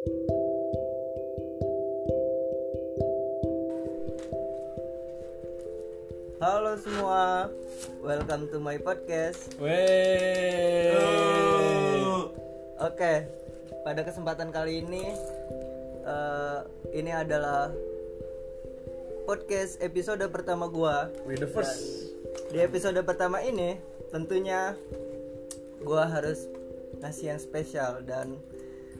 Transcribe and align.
Halo 0.00 0.08
semua, 6.80 7.52
welcome 8.00 8.48
to 8.48 8.56
my 8.64 8.80
podcast. 8.80 9.60
Wey. 9.60 10.96
Oke, 12.80 13.28
pada 13.84 14.00
kesempatan 14.00 14.48
kali 14.48 14.80
ini, 14.80 15.04
eh, 16.08 16.58
ini 16.96 17.12
adalah 17.12 17.68
podcast 19.28 19.84
episode 19.84 20.24
pertama 20.32 20.64
gua. 20.72 21.12
We 21.28 21.36
the 21.36 21.44
first. 21.44 22.08
Di 22.48 22.64
episode 22.64 22.96
pertama 23.04 23.44
ini, 23.44 23.76
tentunya 24.08 24.72
gua 25.84 26.08
harus 26.08 26.48
ngasih 27.04 27.36
yang 27.36 27.40
spesial 27.44 28.00
dan 28.00 28.40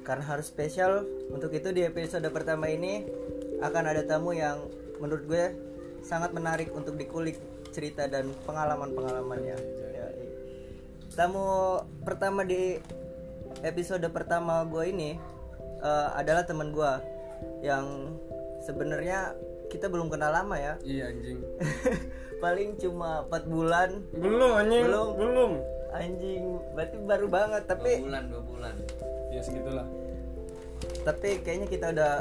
karena 0.03 0.25
harus 0.25 0.49
spesial, 0.49 1.05
untuk 1.31 1.53
itu 1.53 1.71
di 1.71 1.85
episode 1.85 2.25
pertama 2.33 2.69
ini 2.69 3.05
akan 3.61 3.85
ada 3.85 4.03
tamu 4.05 4.33
yang 4.33 4.65
menurut 4.99 5.25
gue 5.29 5.45
sangat 6.01 6.33
menarik 6.33 6.73
untuk 6.73 6.97
dikulik 6.97 7.37
cerita 7.71 8.09
dan 8.09 8.33
pengalaman-pengalamannya. 8.49 9.57
Ya, 9.93 10.07
tamu 11.15 11.81
pertama 12.03 12.43
di 12.47 12.81
episode 13.61 14.07
pertama 14.09 14.65
gue 14.65 14.85
ini 14.89 15.11
eh, 15.83 16.09
adalah 16.17 16.47
teman 16.49 16.73
gue 16.73 16.93
yang 17.61 18.17
sebenarnya 18.65 19.37
kita 19.71 19.87
belum 19.87 20.11
kenal 20.11 20.35
lama 20.35 20.59
ya 20.59 20.75
Iya 20.83 21.15
anjing. 21.15 21.39
paling 22.43 22.77
cuma 22.81 23.23
4 23.29 23.47
bulan 23.47 23.89
Belum 24.17 24.51
anjing. 24.57 24.85
Belum. 24.89 25.11
Belum. 25.17 25.53
Anjing 25.93 26.45
berarti 26.73 26.97
baru 27.01 27.27
banget 27.27 27.63
tapi 27.65 27.91
bulan 28.01 28.25
dua 28.27 28.43
bulan 28.43 28.75
Ya 29.31 29.41
segitulah. 29.41 29.87
tapi 31.03 31.39
kayaknya 31.41 31.67
kita 31.67 31.87
udah 31.91 32.15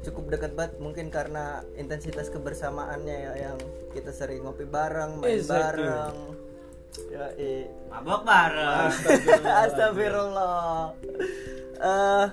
cukup 0.00 0.30
dekat 0.30 0.52
banget 0.54 0.74
mungkin 0.78 1.06
karena 1.08 1.60
intensitas 1.74 2.28
kebersamaannya 2.28 3.16
ya 3.18 3.32
yang 3.44 3.58
kita 3.90 4.08
sering 4.10 4.40
ngopi 4.40 4.64
bareng 4.64 5.18
main 5.18 5.34
Exactly. 5.34 5.84
bareng 5.84 6.16
ya 7.08 7.26
i 7.36 7.50
mabok 7.86 8.22
bareng 8.22 8.90
Astagfirullah. 9.62 10.94
Eh, 11.78 12.26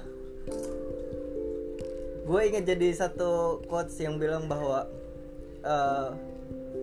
gue 2.25 2.41
ingat 2.43 2.65
jadi 2.65 2.87
satu 2.91 3.61
quotes 3.65 3.93
yang 3.97 4.17
bilang 4.17 4.45
bahwa 4.45 4.89
eh, 5.61 6.07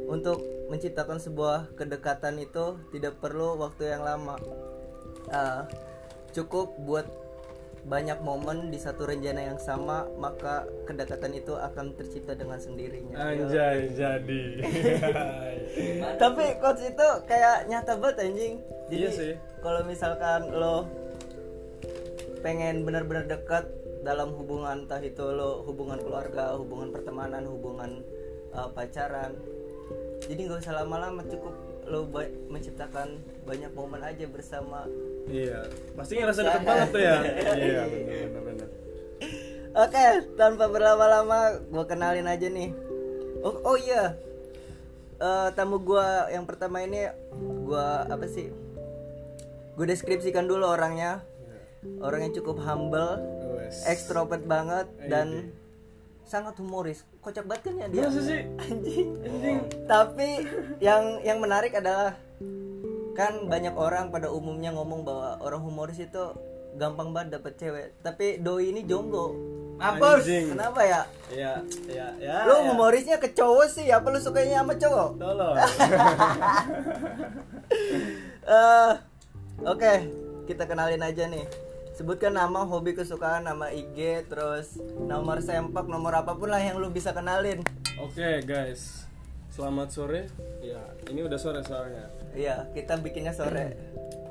untuk 0.06 0.38
menciptakan 0.72 1.20
sebuah 1.20 1.76
kedekatan 1.76 2.40
itu 2.40 2.80
tidak 2.96 3.20
perlu 3.20 3.60
waktu 3.60 3.92
yang 3.92 4.00
lama. 4.08 4.40
Eh, 5.28 5.62
cukup 6.32 6.72
buat 6.80 7.04
banyak 7.82 8.22
momen 8.22 8.70
di 8.70 8.78
satu 8.78 9.10
rencana 9.10 9.52
yang 9.52 9.58
sama 9.58 10.06
maka 10.14 10.70
kedekatan 10.86 11.34
itu 11.34 11.52
akan 11.58 11.98
tercipta 11.98 12.32
dengan 12.32 12.56
sendirinya. 12.56 13.18
Anjay 13.18 13.90
jadi. 13.92 14.42
Tapi 16.22 16.44
quotes 16.62 16.88
itu 16.88 17.08
kayak 17.26 17.66
nyata 17.66 17.98
banget 17.98 18.16
anjing. 18.22 18.54
Jadi 18.86 18.96
Iya 18.96 19.10
sih. 19.10 19.32
kalau 19.60 19.82
misalkan 19.82 20.40
lo 20.54 20.86
pengen 22.40 22.86
benar-benar 22.86 23.26
dekat 23.26 23.66
dalam 24.02 24.34
hubungan 24.34 24.86
entah 24.86 25.02
itu 25.02 25.22
lo 25.22 25.66
hubungan 25.66 25.98
keluarga, 25.98 26.54
hubungan 26.58 26.90
pertemanan, 26.94 27.46
hubungan 27.50 28.02
uh, 28.54 28.70
pacaran. 28.70 29.34
Jadi 30.26 30.40
nggak 30.46 30.60
usah 30.62 30.74
lama-lama 30.82 31.22
cukup 31.26 31.54
lo 31.82 32.06
ba- 32.06 32.30
menciptakan 32.46 33.18
banyak 33.42 33.72
momen 33.74 34.00
aja 34.00 34.24
bersama. 34.30 34.86
iya. 35.26 35.66
Pasti 35.98 36.16
ngerasa 36.16 36.40
deket 36.42 36.62
banget 36.62 36.88
tuh 36.94 37.02
ya. 37.02 37.16
Iya 37.58 37.82
benar 37.86 38.16
benar 38.30 38.42
benar. 38.46 38.68
Oke, 39.72 40.06
tanpa 40.36 40.64
berlama-lama 40.68 41.38
gue 41.58 41.84
kenalin 41.88 42.28
aja 42.28 42.46
nih. 42.46 42.70
Oh, 43.42 43.74
oh 43.74 43.76
iya. 43.76 44.14
Eh, 45.22 45.48
tamu 45.54 45.78
gua 45.78 46.26
yang 46.34 46.42
pertama 46.42 46.82
ini 46.82 47.06
gua 47.62 48.02
apa 48.10 48.26
sih? 48.26 48.50
Gue 49.78 49.86
deskripsikan 49.86 50.50
dulu 50.50 50.66
orangnya. 50.66 51.22
Orang 52.02 52.26
yang 52.26 52.34
cukup 52.34 52.62
humble, 52.62 53.18
ekstrovert 53.86 54.42
banget 54.46 54.86
dan 55.06 55.50
sangat 56.22 56.54
humoris. 56.58 57.02
Kocak 57.22 57.44
banget 57.46 57.62
kan 57.70 57.74
ya 57.78 57.86
dia. 57.86 58.02
Masa 58.02 58.20
sih? 58.26 58.42
Anjing, 58.58 59.08
anjing. 59.22 59.58
Tapi 59.86 60.28
yang 60.82 61.22
yang 61.22 61.38
menarik 61.38 61.70
adalah 61.78 62.18
kan 63.14 63.46
banyak 63.46 63.74
orang 63.78 64.10
pada 64.10 64.26
umumnya 64.32 64.74
ngomong 64.74 65.06
bahwa 65.06 65.38
orang 65.38 65.62
humoris 65.62 66.02
itu 66.02 66.24
gampang 66.74 67.14
banget 67.14 67.38
dapet 67.38 67.54
cewek. 67.62 67.88
Tapi 68.02 68.42
doi 68.42 68.74
ini 68.74 68.82
jomblo. 68.82 69.38
Anjing. 69.78 70.50
Kenapa 70.54 70.82
ya? 70.82 71.02
Iya 71.30 71.52
iya 71.86 72.06
ya. 72.18 72.36
Lu 72.46 72.58
ya. 72.58 72.74
humorisnya 72.74 73.16
ke 73.22 73.30
cowok 73.30 73.66
sih, 73.70 73.86
apa 73.90 74.06
lu 74.10 74.18
sukanya 74.18 74.66
sama 74.66 74.74
cowok? 74.74 75.10
Tolong. 75.18 75.56
Eh, 78.42 78.92
Oke, 79.62 79.92
kita 80.50 80.66
kenalin 80.66 80.98
aja 81.06 81.30
nih. 81.30 81.46
Sebutkan 82.02 82.34
nama, 82.34 82.66
hobi, 82.66 82.98
kesukaan, 82.98 83.46
nama 83.46 83.70
IG, 83.70 84.26
terus 84.26 84.74
nomor 85.06 85.38
sempak, 85.38 85.86
nomor 85.86 86.10
apa 86.18 86.34
pun 86.34 86.50
lah 86.50 86.58
yang 86.58 86.82
lu 86.82 86.90
bisa 86.90 87.14
kenalin. 87.14 87.62
Oke 88.02 88.42
guys. 88.42 89.06
Selamat 89.54 89.94
sore. 89.94 90.26
Ya, 90.58 90.82
ini 91.06 91.22
udah 91.22 91.38
sore 91.38 91.62
soalnya. 91.62 92.10
Iya, 92.34 92.66
kita 92.74 92.98
bikinnya 92.98 93.30
sore. 93.30 93.78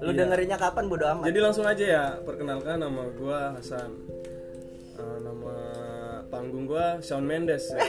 Lu 0.03 0.11
Iya. 0.11 0.19
dengerinnya 0.27 0.59
kapan 0.59 0.91
bodo 0.91 1.07
amat. 1.15 1.31
Jadi 1.31 1.39
langsung 1.39 1.63
aja 1.63 1.85
ya, 1.87 2.05
perkenalkan 2.19 2.83
nama 2.83 3.07
gua 3.15 3.55
Hasan. 3.55 3.87
Eh, 4.99 5.17
nama 5.23 5.55
panggung 6.27 6.67
gua 6.67 6.99
Shawn 6.99 7.23
Mendes. 7.23 7.71
Ya. 7.71 7.79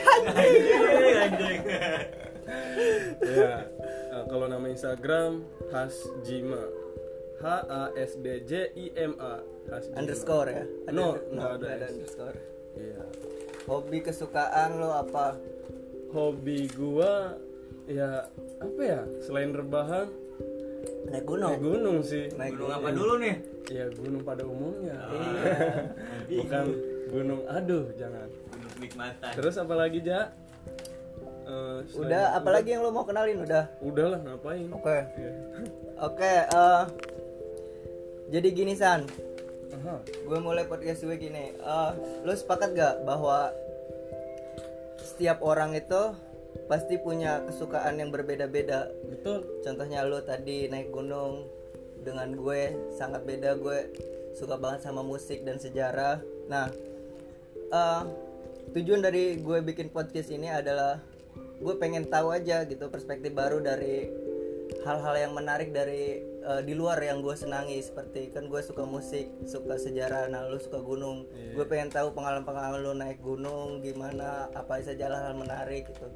ya. 3.19 3.67
eh, 4.15 4.25
kalau 4.31 4.47
nama 4.47 4.63
Instagram 4.71 5.43
Hasjima. 5.75 6.71
H 7.43 7.67
A 7.67 7.91
S 7.99 8.15
D 8.23 8.47
J 8.47 8.71
I 8.79 8.95
M 8.95 9.19
A. 9.19 9.52
Hasjima. 9.73 9.97
underscore 9.97 10.49
ya? 10.49 10.65
Ada- 10.85 10.93
No, 10.93 11.07
nggak 11.17 11.49
ada 11.49 11.57
nggak 11.57 11.73
ada 11.73 11.87
S. 11.87 11.93
underscore. 11.93 12.39
Iya. 12.73 13.03
Hobi, 13.63 13.99
kesukaan 14.01 14.71
lu 14.77 14.89
apa? 14.89 15.27
Hobi 16.11 16.59
gua 16.73 17.37
ya 17.85 18.27
apa 18.59 18.81
ya? 18.81 19.01
Selain 19.21 19.51
rebahan, 19.51 20.07
Naik 21.09 21.11
naik 21.11 21.25
gunung. 21.25 21.55
gunung 21.59 21.99
sih. 22.03 22.29
Naik 22.35 22.55
gunung 22.55 22.73
apa 22.73 22.89
gunung. 22.89 22.99
dulu 22.99 23.15
nih 23.19 23.37
Ya 23.71 23.85
gunung 23.89 24.23
pada 24.23 24.43
umumnya. 24.43 24.99
Iya. 25.09 25.55
Bukan 26.43 26.65
gunung 27.09 27.41
aduh, 27.47 27.85
jangan. 27.95 28.29
gunung 28.49 28.73
kenikmatan 28.77 29.33
Terus 29.33 29.55
apa 29.57 29.75
lagi, 29.75 29.99
Ja? 30.01 30.33
Eh, 31.43 31.79
selain- 31.87 32.07
Udah, 32.07 32.25
apalagi 32.35 32.69
yang 32.71 32.83
lu 32.83 32.91
mau 32.91 33.03
kenalin 33.03 33.43
udah? 33.43 33.67
Udah 33.81 34.07
lah, 34.15 34.21
ngapain? 34.21 34.67
Oke. 34.71 34.99
Iya. 35.17 35.33
Oke, 36.01 36.33
eh 36.45 36.83
jadi 38.29 38.49
gini 38.51 38.73
San, 38.73 39.05
Gue 40.27 40.39
mulai 40.39 40.65
podcast 40.67 41.03
gue 41.03 41.17
gini. 41.19 41.53
Eh, 41.55 41.91
lu 42.23 42.33
sepakat 42.33 42.71
gak 42.75 42.95
bahwa 43.03 43.51
setiap 45.03 45.43
orang 45.43 45.75
itu 45.75 46.15
pasti 46.71 46.97
punya 47.03 47.43
kesukaan 47.45 47.99
yang 47.99 48.15
berbeda-beda? 48.15 48.89
Betul. 49.11 49.43
Contohnya 49.67 50.07
lu 50.07 50.23
tadi 50.23 50.71
naik 50.71 50.95
gunung 50.95 51.47
dengan 52.03 52.35
gue 52.39 52.95
sangat 52.95 53.27
beda. 53.27 53.59
Gue 53.59 53.91
suka 54.39 54.57
banget 54.57 54.87
sama 54.87 55.03
musik 55.03 55.43
dan 55.43 55.59
sejarah. 55.59 56.23
Nah, 56.47 56.71
eh, 57.71 58.03
tujuan 58.73 59.03
dari 59.03 59.43
gue 59.43 59.59
bikin 59.67 59.91
podcast 59.91 60.31
ini 60.31 60.49
adalah 60.49 61.03
gue 61.63 61.75
pengen 61.79 62.11
tahu 62.11 62.35
aja 62.35 62.67
gitu 62.67 62.91
perspektif 62.91 63.31
baru 63.31 63.63
dari 63.63 64.11
hal-hal 64.83 65.15
yang 65.15 65.33
menarik 65.37 65.71
dari 65.71 66.32
eh, 66.43 66.63
di 66.67 66.75
luar 66.75 66.99
yang 66.99 67.23
gue 67.23 67.33
senangi 67.33 67.79
seperti 67.79 68.35
kan 68.35 68.51
gue 68.51 68.61
suka 68.61 68.83
musik 68.83 69.31
suka 69.47 69.79
sejarah 69.79 70.27
nah 70.29 70.47
lu 70.51 70.59
suka 70.59 70.83
gunung. 70.83 71.25
Iya. 71.33 71.55
gue 71.57 71.65
pengen 71.71 71.89
tahu 71.95 72.11
pengalaman-pengalaman 72.13 72.81
lu 72.83 72.93
naik 72.99 73.23
gunung 73.23 73.81
gimana 73.81 74.51
apa 74.53 74.83
saja 74.83 75.09
hal-hal 75.09 75.39
menarik 75.39 75.89
gitu. 75.89 76.07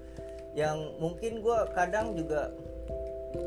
Yang 0.56 0.78
mungkin 0.98 1.32
gue 1.40 1.58
kadang 1.72 2.18
juga 2.18 2.50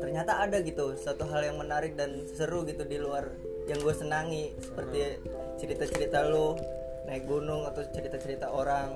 ternyata 0.00 0.40
ada 0.46 0.62
gitu 0.62 0.94
satu 0.94 1.26
hal 1.26 1.42
yang 1.42 1.58
menarik 1.58 1.98
dan 1.98 2.22
seru 2.30 2.62
gitu 2.62 2.86
di 2.86 3.00
luar 3.02 3.26
yang 3.66 3.82
gue 3.82 3.94
senangi 3.94 4.54
seperti 4.62 5.18
cerita-cerita 5.58 6.30
lu 6.30 6.54
naik 7.10 7.26
gunung 7.26 7.66
atau 7.66 7.82
cerita-cerita 7.90 8.50
orang 8.54 8.94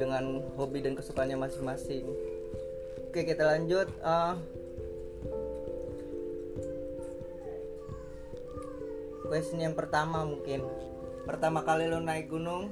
dengan 0.00 0.40
hobi 0.56 0.80
dan 0.80 0.96
kesukaannya 0.96 1.36
masing-masing. 1.36 2.06
Oke 3.12 3.28
kita 3.28 3.44
lanjut. 3.44 3.92
Eh, 3.92 4.34
question 9.32 9.56
yang 9.58 9.72
pertama 9.72 10.28
mungkin 10.28 10.60
pertama 11.24 11.64
kali 11.64 11.88
lo 11.88 12.04
naik 12.04 12.28
gunung 12.28 12.68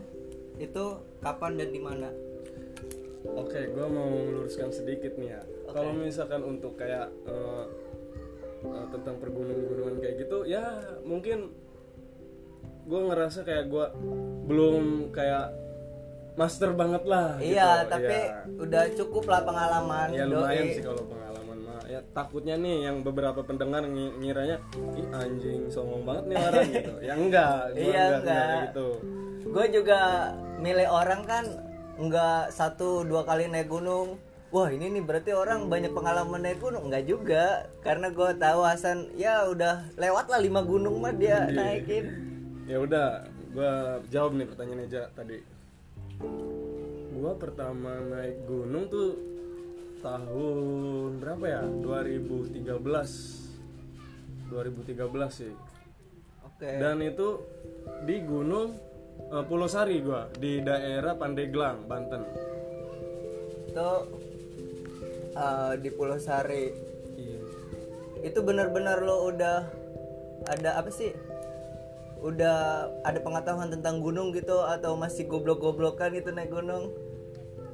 itu 0.60 0.84
kapan 1.24 1.56
dan 1.56 1.72
di 1.72 1.80
mana 1.80 2.12
Oke, 3.20 3.68
gue 3.68 3.84
mau 3.84 4.08
meluruskan 4.08 4.72
sedikit 4.72 5.12
nih 5.20 5.36
ya. 5.36 5.40
Kalau 5.68 5.92
misalkan 5.92 6.40
untuk 6.40 6.80
kayak 6.80 7.12
eh, 7.28 7.64
eh, 8.64 8.86
tentang 8.90 9.20
pergunungan-gunungan 9.20 10.00
kayak 10.00 10.24
gitu, 10.24 10.48
ya 10.48 10.80
mungkin 11.04 11.52
gue 12.88 13.00
ngerasa 13.12 13.44
kayak 13.44 13.68
gue 13.68 13.86
belum 14.48 15.12
kayak 15.12 15.52
master 16.34 16.72
banget 16.72 17.04
lah 17.04 17.36
iya 17.38 17.84
gitu. 17.84 17.90
tapi 17.92 18.16
Iya. 18.16 18.32
udah 18.56 18.84
cukup 18.96 19.24
lah 19.28 19.40
pengalaman 19.44 20.08
ya 20.10 20.24
lumayan 20.24 20.64
doi. 20.64 20.74
sih 20.74 20.82
kalau 20.82 21.02
pengalaman 21.04 21.29
ya 21.90 22.00
takutnya 22.08 22.54
nih 22.54 22.86
yang 22.86 23.02
beberapa 23.02 23.42
pendengar 23.42 23.82
ngi- 23.82 24.14
ngiranya 24.16 24.56
ih 24.92 25.06
anjing 25.10 25.66
songong 25.66 26.02
banget 26.02 26.24
nih 26.24 26.36
orang 26.38 26.68
gitu. 26.76 26.92
Ya 27.00 27.12
enggak 27.14 27.54
gua 27.66 27.76
Iya, 27.76 27.82
enggak, 27.82 28.14
enggak. 28.16 28.46
kayak 28.46 28.62
gitu. 28.64 28.88
Gue 29.42 29.64
juga 29.72 30.00
milih 30.56 30.88
orang 30.88 31.22
kan 31.24 31.44
nggak 31.98 32.42
satu 32.50 33.02
dua 33.02 33.22
kali 33.22 33.44
naik 33.46 33.66
gunung. 33.66 34.16
Wah 34.50 34.66
ini 34.66 34.86
nih 34.88 35.00
berarti 35.00 35.30
orang 35.32 35.66
banyak 35.66 35.90
pengalaman 35.90 36.40
naik 36.40 36.58
gunung. 36.58 36.86
Nggak 36.86 37.04
juga 37.04 37.44
karena 37.80 38.08
gue 38.08 38.30
tahu 38.36 38.60
Hasan 38.62 39.10
ya 39.14 39.46
udah 39.46 39.90
lewat 39.94 40.26
lah 40.26 40.38
lima 40.38 40.62
gunung 40.62 40.98
mah 40.98 41.12
dia 41.12 41.44
Iya. 41.44 41.52
naikin. 41.52 42.04
Ya 42.64 42.78
udah 42.78 43.08
gua 43.50 43.72
jawab 44.06 44.32
nih 44.32 44.46
pertanyaan 44.46 44.84
Eja 44.84 45.10
tadi. 45.10 45.42
Gua 47.12 47.34
pertama 47.34 47.98
naik 48.00 48.44
gunung 48.44 48.86
tuh 48.86 49.18
tahun 50.00 51.20
berapa 51.20 51.44
ya? 51.44 51.62
2013 51.62 52.80
2013 54.50 55.30
sih. 55.30 55.54
Oke. 56.42 56.70
Dan 56.80 56.98
itu 57.04 57.38
di 58.04 58.16
gunung 58.24 58.74
eh, 59.30 59.44
Pulau 59.46 59.70
Sari 59.70 60.02
gua 60.02 60.26
di 60.34 60.58
daerah 60.64 61.14
Pandeglang 61.14 61.86
Banten. 61.86 62.26
Itu 63.70 63.90
eh, 65.36 65.72
di 65.78 65.88
Pulau 65.94 66.18
Sari. 66.18 66.64
Iya. 67.14 67.40
Itu 68.26 68.42
benar-benar 68.42 69.04
lo 69.04 69.30
udah 69.30 69.58
ada 70.50 70.80
apa 70.80 70.90
sih? 70.90 71.14
Udah 72.20 72.90
ada 73.06 73.16
pengetahuan 73.22 73.72
tentang 73.72 74.04
gunung 74.04 74.32
gitu 74.36 74.60
atau 74.60 74.92
masih 74.92 75.24
goblok-goblokan 75.24 76.12
itu 76.12 76.28
naik 76.28 76.52
gunung 76.52 76.92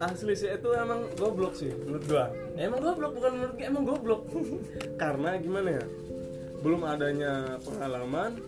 asli 0.00 0.36
sih 0.36 0.52
itu 0.52 0.68
emang 0.76 1.08
goblok 1.16 1.56
sih 1.56 1.72
menurut 1.72 2.04
gua. 2.04 2.26
Emang 2.56 2.80
goblok 2.84 3.12
bukan 3.16 3.32
menurut 3.36 3.54
gua 3.56 3.66
emang 3.66 3.84
goblok. 3.84 4.22
Karena 5.02 5.30
gimana 5.40 5.68
ya 5.80 5.84
belum 6.60 6.82
adanya 6.82 7.60
pengalaman 7.62 8.40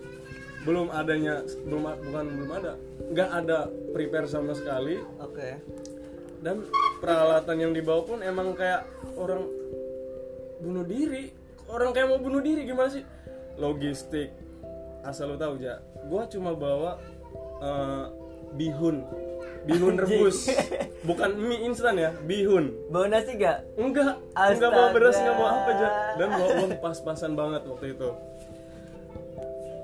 belum 0.66 0.90
adanya 0.90 1.46
belum 1.68 1.82
bukan 2.10 2.24
belum 2.34 2.50
ada 2.50 2.72
nggak 3.14 3.30
ada 3.44 3.58
prepare 3.94 4.28
sama 4.28 4.52
sekali. 4.52 5.00
Oke. 5.22 5.60
Dan 6.38 6.66
peralatan 7.02 7.56
yang 7.58 7.72
dibawa 7.74 8.02
pun 8.06 8.18
emang 8.22 8.54
kayak 8.54 8.86
orang 9.18 9.48
bunuh 10.60 10.84
diri. 10.86 11.32
Orang 11.68 11.92
kayak 11.92 12.08
mau 12.08 12.20
bunuh 12.20 12.40
diri 12.40 12.64
gimana 12.64 12.88
sih? 12.88 13.04
Logistik. 13.60 14.32
Asal 15.04 15.34
lo 15.34 15.36
tahu 15.36 15.60
ja. 15.60 15.80
Gua 16.08 16.28
cuma 16.28 16.52
bawa 16.56 16.96
eh, 17.60 18.04
bihun 18.56 19.27
bihun 19.64 19.94
rebus. 19.98 20.52
Bukan 21.08 21.30
mie 21.40 21.64
instan 21.66 21.96
ya 21.98 22.10
bihun. 22.26 22.74
Bawa 22.92 23.06
nasi 23.10 23.34
gak 23.34 23.64
enggak 23.80 24.20
enggak 24.36 24.70
bawa 24.70 24.88
beras 24.92 25.16
Astaga. 25.16 25.22
enggak 25.24 25.36
bawa 25.38 25.50
apa 25.50 25.70
aja. 25.72 25.88
Dan 26.18 26.28
bawa 26.34 26.48
uang 26.62 26.72
pas-pasan 26.82 27.32
banget 27.34 27.62
waktu 27.66 27.86
itu. 27.96 28.10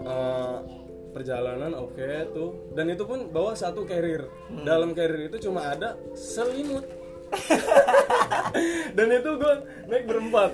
Eh, 0.04 0.56
perjalanan 1.14 1.72
oke 1.78 2.08
tuh. 2.34 2.50
Dan 2.76 2.92
itu 2.92 3.04
pun 3.08 3.30
bawa 3.32 3.56
satu 3.56 3.86
carrier. 3.88 4.28
Dalam 4.66 4.92
carrier 4.92 5.32
itu 5.32 5.48
cuma 5.48 5.72
ada 5.72 5.96
selimut. 6.12 6.84
Dan 8.96 9.08
itu 9.10 9.30
gue 9.38 9.54
naik 9.90 10.04
berempat. 10.06 10.50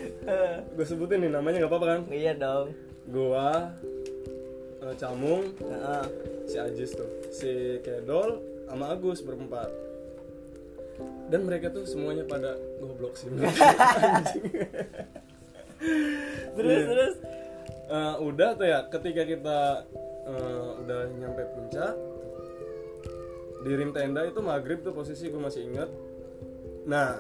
Gue 0.77 0.87
sebutin 0.87 1.25
nih 1.27 1.33
namanya 1.33 1.65
nggak 1.65 1.73
apa-apa 1.73 1.87
kan? 1.87 2.01
Iya 2.09 2.33
dong. 2.37 2.73
Gua 3.11 3.75
eh, 4.81 4.95
Camung. 4.97 5.45
Heeh. 5.61 6.05
si 6.47 6.57
Ajis 6.57 6.91
tuh. 6.95 7.11
Si 7.33 7.51
Kedol 7.85 8.50
sama 8.71 8.95
Agus 8.95 9.19
berempat. 9.27 9.67
Dan 11.27 11.43
mereka 11.47 11.75
tuh 11.75 11.83
semuanya 11.87 12.23
pada 12.23 12.55
goblok 12.79 13.19
sih. 13.19 13.27
Terus 16.55 16.83
terus. 16.87 17.15
Eh, 17.91 18.15
udah 18.23 18.55
tuh 18.55 18.69
ya 18.69 18.87
ketika 18.87 19.23
kita 19.27 19.59
eh, 20.29 20.69
udah 20.85 21.01
nyampe 21.19 21.43
puncak 21.57 21.97
di 23.67 23.73
rim 23.75 23.91
tenda 23.91 24.23
itu 24.29 24.39
maghrib 24.45 24.85
tuh 24.85 24.95
posisi 24.95 25.27
gue 25.29 25.41
masih 25.41 25.69
inget 25.69 25.91
nah 26.85 27.17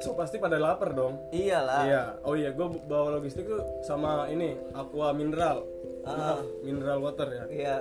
so 0.00 0.16
pasti 0.16 0.40
pada 0.40 0.56
lapar 0.56 0.96
dong. 0.96 1.28
Iyalah. 1.28 1.82
Iya. 1.84 2.04
Oh 2.24 2.32
iya 2.32 2.56
gue 2.56 2.66
bawa 2.88 3.20
logistik 3.20 3.44
tuh 3.44 3.60
sama 3.84 4.32
ini 4.32 4.56
aqua 4.72 5.12
mineral. 5.12 5.68
Maaf, 6.08 6.40
mineral 6.64 7.04
water 7.04 7.28
ya. 7.28 7.44
Iya. 7.52 7.76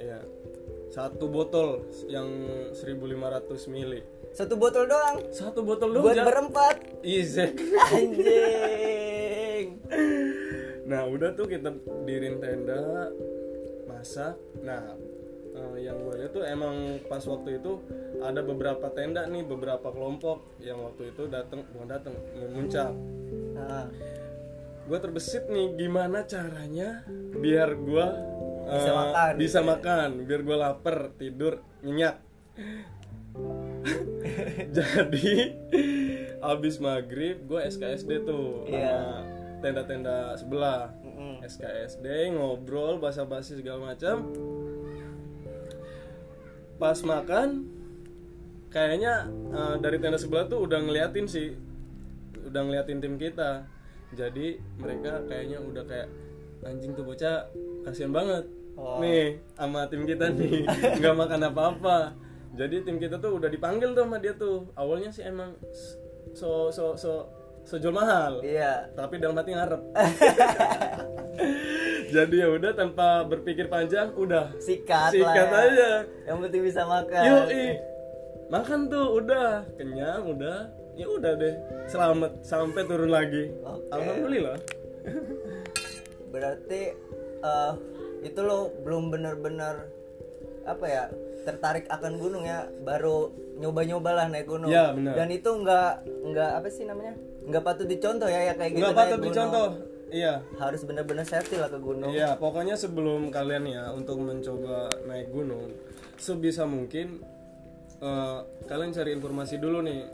Iya 0.00 0.18
satu 0.88 1.28
botol 1.28 1.84
yang 2.08 2.28
1500 2.72 3.68
mili. 3.68 4.00
Satu 4.32 4.56
botol 4.56 4.88
doang? 4.88 5.20
Satu 5.32 5.60
botol 5.60 5.92
dong 5.92 6.04
buat 6.04 6.16
berempat? 6.16 7.04
Izek 7.04 7.56
anjing. 7.96 9.66
Nah 10.88 11.04
udah 11.04 11.36
tuh 11.36 11.44
kita 11.48 11.76
dirin 12.08 12.40
tenda 12.40 13.12
masak. 13.84 14.36
Nah 14.64 14.96
eh, 15.52 15.76
yang 15.84 16.00
gue 16.00 16.24
lihat 16.24 16.32
tuh 16.32 16.44
emang 16.44 17.04
pas 17.04 17.20
waktu 17.24 17.60
itu 17.60 17.80
ada 18.24 18.40
beberapa 18.40 18.88
tenda 18.92 19.28
nih 19.28 19.44
beberapa 19.44 19.92
kelompok 19.92 20.56
yang 20.64 20.80
waktu 20.80 21.12
itu 21.12 21.28
datang 21.28 21.68
bukan 21.76 21.88
datang 21.88 22.14
memuncak. 22.36 22.90
nah, 23.56 23.86
Gue 24.88 24.96
terbesit 25.04 25.44
nih 25.52 25.76
gimana 25.76 26.24
caranya 26.24 27.04
biar 27.36 27.76
gue 27.76 28.06
Bisa 28.68 28.92
makan. 28.92 29.32
bisa 29.36 29.58
makan, 29.62 30.08
biar 30.22 30.40
gue 30.42 30.56
lapar 30.56 30.96
tidur 31.16 31.62
nyenyak. 31.80 32.16
Jadi 34.70 35.52
abis 36.38 36.78
maghrib 36.78 37.42
gue 37.44 37.60
SKSD 37.64 38.22
tuh 38.22 38.64
Iya. 38.64 38.78
sama 38.78 39.10
tenda-tenda 39.58 40.34
sebelah. 40.34 40.90
mm-mm. 41.02 41.42
SKSD 41.42 42.30
ngobrol 42.30 42.98
basa-basi 42.98 43.56
segala 43.56 43.90
macam 43.90 44.26
pas 46.78 46.98
makan 47.02 47.66
kayaknya 48.70 49.26
eh, 49.50 49.74
dari 49.78 49.98
tenda 49.98 50.14
sebelah 50.14 50.46
tuh 50.46 50.62
udah 50.62 50.78
ngeliatin 50.78 51.26
sih 51.26 51.58
udah 52.38 52.60
ngeliatin 52.62 53.02
tim 53.02 53.18
kita 53.18 53.66
jadi 54.14 54.62
mereka 54.78 55.26
kayaknya 55.26 55.58
udah 55.58 55.84
kayak 55.84 56.08
anjing 56.62 56.94
tuh 56.94 57.02
bocah 57.02 57.50
kasihan 57.82 58.10
banget 58.10 58.46
Oh. 58.78 59.02
nih 59.02 59.42
sama 59.58 59.90
tim 59.90 60.06
kita 60.06 60.30
nih. 60.30 60.62
Nggak 61.02 61.14
makan 61.18 61.40
apa-apa. 61.50 61.98
Jadi 62.54 62.86
tim 62.86 63.02
kita 63.02 63.18
tuh 63.18 63.42
udah 63.42 63.50
dipanggil 63.50 63.90
tuh 63.92 64.06
sama 64.06 64.22
dia 64.22 64.32
tuh. 64.38 64.70
Awalnya 64.78 65.10
sih 65.10 65.26
emang 65.26 65.58
so 66.32 66.70
so 66.70 66.94
so 66.94 67.26
sejual 67.66 67.90
mahal. 67.90 68.38
Iya. 68.40 68.86
Tapi 68.94 69.18
dalam 69.18 69.34
hati 69.34 69.50
ngarep. 69.52 69.82
Jadi 72.14 72.34
ya 72.40 72.48
udah 72.48 72.72
tanpa 72.72 73.26
berpikir 73.26 73.66
panjang 73.66 74.14
udah. 74.14 74.54
Sikat, 74.62 75.12
sikat 75.12 75.48
lah 75.50 75.62
ya. 75.66 75.70
aja. 75.74 75.90
Yang 76.30 76.38
penting 76.48 76.62
bisa 76.64 76.82
makan. 76.86 77.22
Yuk 77.26 77.44
makan 78.48 78.80
tuh 78.88 79.06
udah. 79.20 79.66
Kenyang 79.76 80.22
udah. 80.24 80.58
Ya 80.98 81.06
udah 81.06 81.32
deh. 81.36 81.54
Selamat 81.86 82.32
sampai 82.42 82.82
turun 82.88 83.10
lagi. 83.12 83.52
Oke. 83.62 83.86
alhamdulillah. 83.92 84.58
Berarti 86.32 86.82
eh, 87.44 87.72
itu 88.20 88.40
lo 88.40 88.70
belum 88.80 89.08
benar-benar 89.08 89.86
apa 90.64 90.84
ya 90.84 91.04
tertarik 91.42 91.88
akan 91.88 92.12
gunung 92.16 92.44
ya 92.44 92.68
baru 92.82 93.30
nyoba-nyoba 93.56 94.10
lah 94.12 94.26
naik 94.28 94.46
gunung 94.46 94.68
Ya, 94.68 94.92
benar. 94.92 95.16
dan 95.16 95.28
itu 95.28 95.48
nggak 95.48 95.90
nggak 96.26 96.50
apa 96.54 96.68
sih 96.68 96.84
namanya 96.84 97.14
nggak 97.42 97.64
patut 97.64 97.86
dicontoh 97.86 98.28
ya 98.28 98.40
ya 98.42 98.54
kayak 98.54 98.72
gitu 98.72 98.82
nggak 98.82 98.94
patut 98.94 99.16
gunung. 99.16 99.26
dicontoh 99.32 99.66
iya 100.08 100.34
harus 100.56 100.80
benar-benar 100.82 101.24
safety 101.24 101.56
lah 101.56 101.66
ke 101.66 101.78
gunung 101.78 102.08
Iya, 102.08 102.36
pokoknya 102.36 102.76
sebelum 102.76 103.28
kalian 103.28 103.64
ya 103.66 103.84
untuk 103.90 104.16
mencoba 104.18 104.88
naik 105.04 105.28
gunung, 105.28 105.72
sebisa 106.16 106.64
mungkin 106.64 107.20
eh, 107.98 108.38
kalian 108.64 108.88
cari 108.90 109.10
informasi 109.10 109.56
dulu 109.56 109.82
nih, 109.82 110.06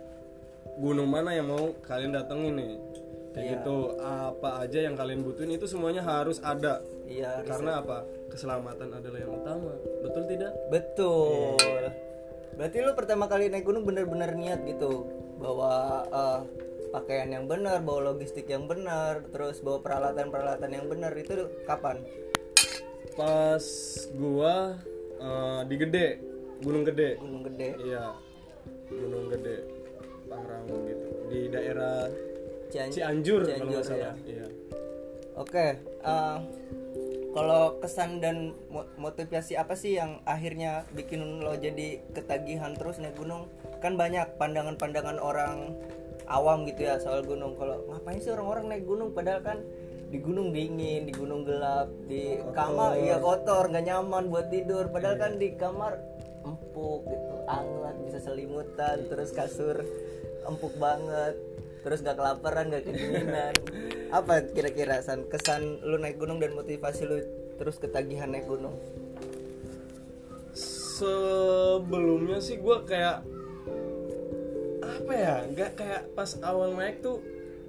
gunung 0.77 1.07
mana 1.07 1.31
yang 1.31 1.47
mau 1.47 1.69
kalian 1.81 2.11
datengin 2.11 2.55
nih, 2.57 2.73
kayak 3.31 3.45
Iya. 3.45 3.53
gitu. 3.55 3.77
Apa 4.01 4.51
aja 4.63 4.79
yang 4.81 4.95
kalian 4.95 5.21
butuhin 5.21 5.53
itu 5.53 5.67
semuanya 5.67 6.01
harus 6.01 6.41
ada, 6.41 6.81
iya 7.09 7.41
karena 7.45 7.81
apa? 7.85 7.99
Keselamatan 8.33 8.89
adalah 8.91 9.19
yang 9.21 9.33
utama, 9.33 9.73
betul 10.03 10.23
tidak? 10.27 10.53
betul 10.73 11.55
berarti 12.55 12.77
lo 12.87 12.95
pertama 12.95 13.27
kali 13.27 13.51
naik 13.51 13.67
gunung 13.67 13.83
benar-benar 13.83 14.39
niat 14.39 14.63
gitu 14.63 15.11
bawa 15.43 16.07
eh, 16.07 16.41
pakaian 16.95 17.27
yang 17.35 17.51
benar 17.51 17.83
bawa 17.83 18.15
logistik 18.15 18.47
yang 18.47 18.71
benar 18.71 19.27
terus 19.35 19.59
bawa 19.59 19.83
peralatan-peralatan 19.83 20.71
yang 20.71 20.87
benar 20.87 21.11
itu 21.19 21.51
kapan 21.67 21.99
Pas 23.15 23.67
gua 24.15 24.79
eh, 25.19 25.61
di 25.67 25.75
Gede, 25.79 26.09
Gunung 26.63 26.87
Gede, 26.87 27.19
gunung 27.19 27.43
gede 27.47 27.71
iya, 27.83 28.15
Gunung 28.91 29.27
Gede, 29.31 29.57
Pangrango 30.31 30.77
gitu, 30.87 31.07
di 31.31 31.41
daerah 31.51 32.07
Cian- 32.71 32.91
Cianjur, 32.91 33.43
kalau 33.47 33.51
Cianjur, 33.55 33.71
nggak 33.71 33.87
salah. 33.87 34.03
ya. 34.03 34.13
Iya. 34.27 34.47
Oke, 35.35 35.67
eh, 35.83 36.37
kalau 37.35 37.83
kesan 37.83 38.23
dan 38.23 38.55
mo- 38.71 38.87
motivasi 38.95 39.59
apa 39.59 39.75
sih 39.75 39.99
yang 39.99 40.23
akhirnya 40.23 40.87
bikin 40.95 41.43
lo 41.43 41.59
jadi 41.59 41.99
ketagihan 42.15 42.79
terus 42.79 43.03
naik 43.03 43.19
gunung? 43.19 43.51
Kan 43.83 43.99
banyak 43.99 44.39
pandangan-pandangan 44.39 45.19
orang 45.19 45.75
awam 46.31 46.63
gitu 46.65 46.87
ya 46.87 47.03
soal 47.03 47.27
gunung. 47.27 47.59
Kalau 47.59 47.83
ngapain 47.91 48.23
sih 48.23 48.31
orang-orang 48.31 48.71
naik 48.71 48.87
gunung? 48.87 49.11
Padahal 49.11 49.43
kan 49.43 49.59
di 50.15 50.23
gunung 50.23 50.55
dingin 50.55 51.11
di 51.11 51.13
gunung 51.13 51.43
gelap 51.43 51.91
di 52.07 52.39
kamar 52.55 52.95
iya 53.03 53.19
kotor 53.19 53.67
nggak 53.67 53.83
nyaman 53.83 54.31
buat 54.31 54.47
tidur. 54.55 54.95
Padahal 54.95 55.19
kan 55.19 55.33
di 55.35 55.59
kamar 55.59 55.99
empuk 56.47 57.03
gitu 57.03 57.35
hangat 57.51 57.97
bisa 58.07 58.19
selimutan 58.23 59.11
terus 59.11 59.35
kasur 59.35 59.83
empuk 60.47 60.77
banget 60.79 61.35
terus 61.85 62.01
gak 62.01 62.17
kelaparan 62.17 62.73
gak 62.73 62.89
kedinginan. 62.89 63.55
Apa 64.19 64.41
kira-kira 64.51 65.05
san 65.05 65.29
kesan 65.29 65.85
lu 65.85 66.01
naik 66.01 66.17
gunung 66.17 66.41
dan 66.41 66.57
motivasi 66.57 67.05
lu 67.05 67.21
terus 67.61 67.77
ketagihan 67.77 68.33
naik 68.33 68.49
gunung? 68.49 68.75
Sebelumnya 70.55 72.41
sih 72.41 72.57
gue 72.57 72.77
kayak 72.89 73.27
apa 74.85 75.13
ya 75.13 75.35
nggak 75.53 75.71
kayak 75.75 76.03
pas 76.17 76.39
awal 76.41 76.73
naik 76.73 77.03
tuh 77.03 77.21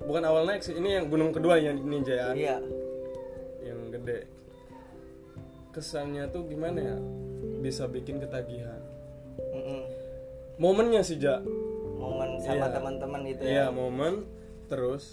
bukan 0.05 0.23
awal 0.23 0.45
naik 0.45 0.61
sih 0.61 0.77
ini 0.77 1.01
yang 1.01 1.09
gunung 1.09 1.33
kedua 1.33 1.57
yang 1.57 1.81
ninja 1.81 2.13
ya 2.13 2.27
iya. 2.31 2.57
Yang 3.65 3.79
gede. 3.97 4.19
Kesannya 5.73 6.29
tuh 6.29 6.45
gimana 6.47 6.79
ya 6.79 6.97
bisa 7.59 7.89
bikin 7.89 8.21
ketagihan. 8.21 8.79
Mm-mm. 9.35 9.83
momennya 10.55 11.03
sih 11.03 11.19
ja 11.19 11.43
momen 12.35 12.43
sama 12.43 12.65
Iya. 12.67 12.73
teman-teman 12.75 13.19
gitu 13.23 13.41
iya 13.43 13.55
ya. 13.57 13.65
momen 13.69 14.13
terus 14.67 15.03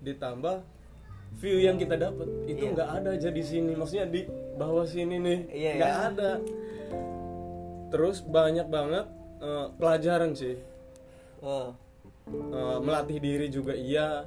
ditambah 0.00 0.56
view 1.34 1.58
yang 1.58 1.76
kita 1.76 1.96
dapat 1.96 2.28
itu 2.46 2.62
Iya. 2.62 2.72
nggak 2.76 2.90
ada 2.94 3.08
aja 3.10 3.30
di 3.32 3.42
sini. 3.42 3.74
Maksudnya 3.74 4.06
di 4.06 4.22
bawah 4.54 4.86
sini 4.86 5.18
nih. 5.18 5.38
Iya, 5.50 5.70
nggak 5.74 5.90
iya. 5.90 6.06
ada. 6.06 6.30
Terus 7.90 8.22
banyak 8.22 8.66
banget 8.68 9.06
eh, 9.40 9.66
pelajaran 9.76 10.30
sih. 10.32 10.56
Oh, 11.42 11.74
Eh, 12.24 12.78
melatih 12.80 13.20
diri 13.20 13.52
juga 13.52 13.76
iya. 13.76 14.24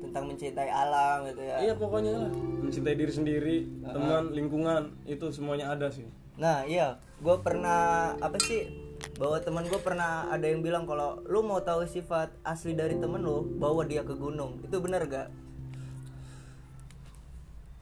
Tentang 0.00 0.24
mencintai 0.24 0.72
alam 0.72 1.28
gitu 1.28 1.44
ya. 1.44 1.56
Iya 1.60 1.74
pokoknya 1.76 2.12
lah. 2.16 2.30
Mencintai 2.32 2.96
diri 2.96 3.12
sendiri 3.12 3.56
teman 3.84 4.32
lingkungan 4.32 4.96
itu 5.04 5.28
semuanya 5.28 5.68
ada 5.68 5.92
sih. 5.92 6.08
Nah 6.40 6.64
iya, 6.64 6.96
gue 7.20 7.36
pernah 7.44 8.16
apa 8.16 8.40
sih? 8.40 8.81
Bahwa 9.14 9.38
teman 9.38 9.64
gue 9.64 9.78
pernah 9.78 10.26
ada 10.26 10.42
yang 10.42 10.60
bilang 10.60 10.84
kalau 10.84 11.20
lu 11.24 11.40
mau 11.40 11.58
tahu 11.58 11.84
sifat 11.84 12.30
asli 12.42 12.72
dari 12.72 12.94
temen 12.94 13.18
lu, 13.18 13.44
bawa 13.52 13.82
dia 13.82 14.00
ke 14.00 14.12
gunung. 14.12 14.62
Itu 14.62 14.78
benar 14.78 15.04
gak? 15.04 15.28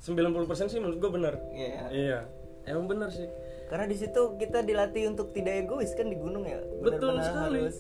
90% 0.01 0.33
sih 0.67 0.79
menurut 0.79 0.99
gue 0.99 1.11
benar 1.13 1.35
Iya. 1.53 1.85
iya 1.91 2.21
emang 2.65 2.89
benar 2.89 3.13
sih 3.13 3.29
Karena 3.69 3.85
di 3.85 3.95
situ 3.95 4.35
kita 4.35 4.65
dilatih 4.65 5.07
untuk 5.07 5.31
tidak 5.31 5.61
egois 5.61 5.93
kan 5.93 6.05
di 6.05 6.17
gunung 6.17 6.43
ya. 6.43 6.59
Betul 6.81 7.15
Benar-benar 7.15 7.23
sekali. 7.23 7.59
harus 7.61 7.77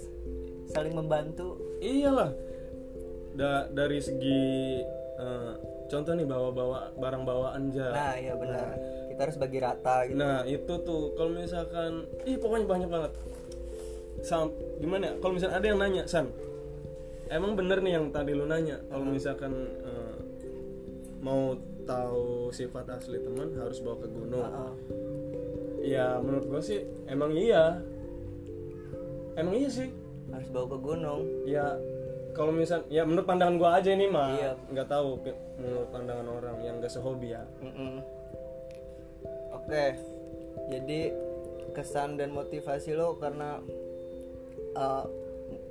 saling 0.69 0.95
membantu. 0.95 1.59
iyalah 1.81 2.31
da 3.33 3.67
dari 3.67 3.99
segi 3.99 4.79
eh, 5.17 5.53
contoh 5.87 6.13
nih 6.13 6.23
bawa 6.25 6.49
bawa 6.51 6.79
barang 6.95 7.23
bawaan 7.25 7.63
aja 7.71 7.89
Nah 7.91 8.15
iya 8.15 8.35
benar. 8.37 8.69
Kita 8.71 9.00
harus 9.21 9.37
bagi 9.37 9.59
rata 9.61 10.09
gitu. 10.09 10.17
Nah 10.17 10.43
itu 10.49 10.73
tuh 10.81 11.13
kalau 11.15 11.31
misalkan, 11.33 12.09
ih 12.25 12.41
pokoknya 12.41 12.67
banyak 12.67 12.89
banget. 12.89 13.13
Sam, 14.21 14.53
gimana 14.81 15.13
ya? 15.13 15.13
Kalau 15.21 15.33
misalkan 15.37 15.57
ada 15.61 15.67
yang 15.69 15.79
nanya, 15.81 16.03
San, 16.05 16.29
emang 17.29 17.57
bener 17.57 17.81
nih 17.81 17.97
yang 18.01 18.13
tadi 18.13 18.33
lu 18.33 18.45
nanya, 18.45 18.81
kalau 18.89 19.05
misalkan 19.05 19.53
eh, 19.81 20.17
mau 21.21 21.57
tahu 21.85 22.53
sifat 22.53 22.87
asli 22.93 23.21
teman 23.21 23.53
harus 23.57 23.81
bawa 23.81 23.97
ke 24.01 24.09
gunung. 24.09 24.45
Heeh. 24.45 24.73
Ya 25.81 26.21
menurut 26.21 26.45
gua 26.45 26.61
sih 26.61 26.85
emang 27.09 27.33
iya, 27.33 27.81
emang 29.37 29.57
iya 29.57 29.69
sih. 29.73 29.89
Harus 30.29 30.49
bawa 30.53 30.67
ke 30.69 30.79
gunung. 30.79 31.21
Ya 31.49 31.81
kalau 32.37 32.53
misal, 32.55 32.85
ya 32.93 33.03
menurut 33.03 33.27
pandangan 33.27 33.57
gua 33.57 33.81
aja 33.81 33.91
ini 33.91 34.07
mah, 34.07 34.37
Iya. 34.37 34.53
nggak 34.71 34.89
tahu 34.89 35.19
pi- 35.25 35.41
menurut 35.59 35.89
pandangan 35.91 36.29
orang 36.31 36.57
yang 36.63 36.79
gak 36.79 36.93
sehobi 36.93 37.35
ya. 37.35 37.43
Mm-mm. 37.59 38.01
Oke, 39.71 39.95
jadi 40.67 41.15
kesan 41.71 42.19
dan 42.19 42.35
motivasi 42.35 42.91
lo 42.93 43.15
karena 43.15 43.63
uh, 44.75 45.07